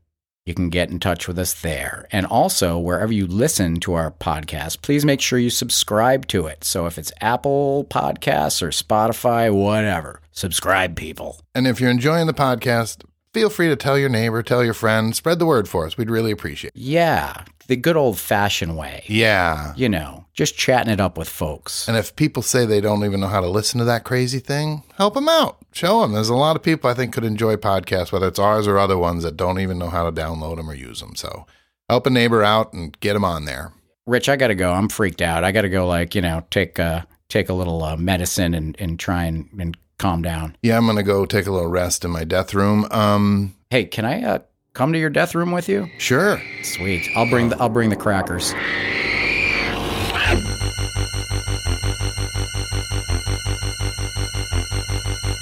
You 0.47 0.53
can 0.53 0.69
get 0.69 0.89
in 0.89 0.99
touch 1.01 1.27
with 1.27 1.37
us 1.37 1.53
there. 1.53 2.07
And 2.09 2.25
also, 2.25 2.77
wherever 2.77 3.11
you 3.11 3.27
listen 3.27 3.81
to 3.81 3.95
our 3.95 4.11
podcast, 4.11 4.81
please 4.81 5.03
make 5.03 5.19
sure 5.19 5.37
you 5.37 5.49
subscribe 5.49 6.25
to 6.27 6.47
it. 6.47 6.63
So 6.63 6.85
if 6.85 6.97
it's 6.97 7.11
Apple 7.19 7.85
Podcasts 7.89 8.61
or 8.61 8.69
Spotify, 8.69 9.53
whatever, 9.53 10.21
subscribe, 10.31 10.95
people. 10.95 11.41
And 11.53 11.67
if 11.67 11.81
you're 11.81 11.91
enjoying 11.91 12.27
the 12.27 12.33
podcast, 12.33 13.03
feel 13.33 13.49
free 13.49 13.67
to 13.67 13.75
tell 13.75 13.97
your 13.97 14.07
neighbor, 14.07 14.41
tell 14.41 14.63
your 14.63 14.73
friend, 14.73 15.13
spread 15.13 15.39
the 15.39 15.45
word 15.45 15.67
for 15.67 15.85
us. 15.85 15.97
We'd 15.97 16.09
really 16.09 16.31
appreciate 16.31 16.71
it. 16.73 16.79
Yeah, 16.79 17.43
the 17.67 17.75
good 17.75 17.97
old 17.97 18.17
fashioned 18.17 18.77
way. 18.77 19.03
Yeah. 19.07 19.73
You 19.75 19.89
know, 19.89 20.26
just 20.37 20.55
chatting 20.55 20.93
it 20.93 21.01
up 21.01 21.17
with 21.17 21.27
folks. 21.27 21.87
And 21.87 21.97
if 21.97 22.15
people 22.15 22.41
say 22.43 22.63
they 22.65 22.79
don't 22.79 23.03
even 23.03 23.19
know 23.19 23.27
how 23.27 23.41
to 23.41 23.49
listen 23.49 23.79
to 23.79 23.85
that 23.85 24.03
crazy 24.05 24.39
thing, 24.39 24.83
help 24.95 25.15
them 25.15 25.27
out. 25.27 25.57
Show 25.73 26.01
them. 26.01 26.13
There's 26.13 26.29
a 26.29 26.35
lot 26.35 26.55
of 26.55 26.61
people 26.63 26.89
I 26.89 26.93
think 26.93 27.11
could 27.11 27.25
enjoy 27.25 27.55
podcasts, 27.55 28.11
whether 28.11 28.27
it's 28.27 28.37
ours 28.39 28.67
or 28.67 28.77
other 28.77 28.97
ones 28.97 29.23
that 29.23 29.35
don't 29.35 29.59
even 29.59 29.77
know 29.79 29.89
how 29.89 30.09
to 30.09 30.11
download 30.21 30.57
them 30.57 30.69
or 30.69 30.75
use 30.75 30.99
them. 31.01 31.15
So 31.15 31.45
help 31.89 32.05
a 32.05 32.11
neighbor 32.11 32.43
out 32.43 32.71
and 32.71 32.97
get 32.99 33.13
them 33.13 33.25
on 33.25 33.45
there. 33.45 33.73
Rich, 34.05 34.29
I 34.29 34.35
got 34.37 34.47
to 34.47 34.55
go. 34.55 34.71
I'm 34.71 34.87
freaked 34.89 35.21
out. 35.21 35.43
I 35.43 35.51
got 35.51 35.63
to 35.63 35.69
go, 35.69 35.85
like, 35.87 36.15
you 36.15 36.21
know, 36.21 36.45
take 36.51 36.79
uh, 36.79 37.01
take 37.29 37.49
a 37.49 37.53
little 37.53 37.83
uh, 37.83 37.97
medicine 37.97 38.53
and, 38.53 38.73
and 38.79 38.97
try 38.97 39.25
and, 39.25 39.49
and 39.59 39.75
calm 39.97 40.21
down. 40.21 40.55
Yeah, 40.61 40.77
I'm 40.77 40.85
going 40.85 40.95
to 40.97 41.03
go 41.03 41.25
take 41.25 41.47
a 41.47 41.51
little 41.51 41.69
rest 41.69 42.05
in 42.05 42.11
my 42.11 42.23
death 42.23 42.53
room. 42.53 42.87
Um, 42.91 43.55
Hey, 43.69 43.83
can 43.85 44.05
I 44.05 44.23
uh, 44.23 44.39
come 44.73 44.93
to 44.93 44.99
your 44.99 45.09
death 45.09 45.33
room 45.35 45.51
with 45.51 45.67
you? 45.67 45.89
sure. 45.97 46.39
Sweet. 46.63 47.09
I'll 47.15 47.29
bring 47.29 47.49
the 47.49 47.57
I'll 47.59 47.67
bring 47.69 47.89
the 47.89 47.95
crackers. 47.97 48.53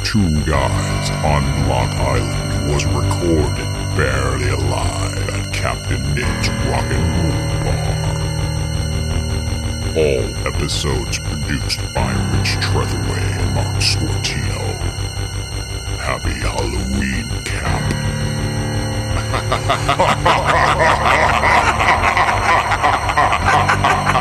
Two 0.05 0.29
Guys 0.45 1.09
on 1.25 1.65
Block 1.65 1.91
Island 1.95 2.71
was 2.71 2.85
recorded 2.85 3.65
barely 3.97 4.49
alive 4.49 5.17
at 5.29 5.51
Captain 5.51 6.13
Nick's 6.13 6.47
Rock 6.69 6.85
and 6.91 7.23
Roll 7.23 7.63
Bar. 7.63 8.05
All 9.97 10.47
episodes 10.47 11.17
produced 11.17 11.81
by 11.95 12.13
Rich 12.37 12.57
Trethewey 12.61 13.19
and 13.39 13.55
Mark 13.55 13.81
Scortino. 13.81 14.77
Happy 15.97 16.33
Halloween, 16.33 17.27
Cap. 17.43 17.81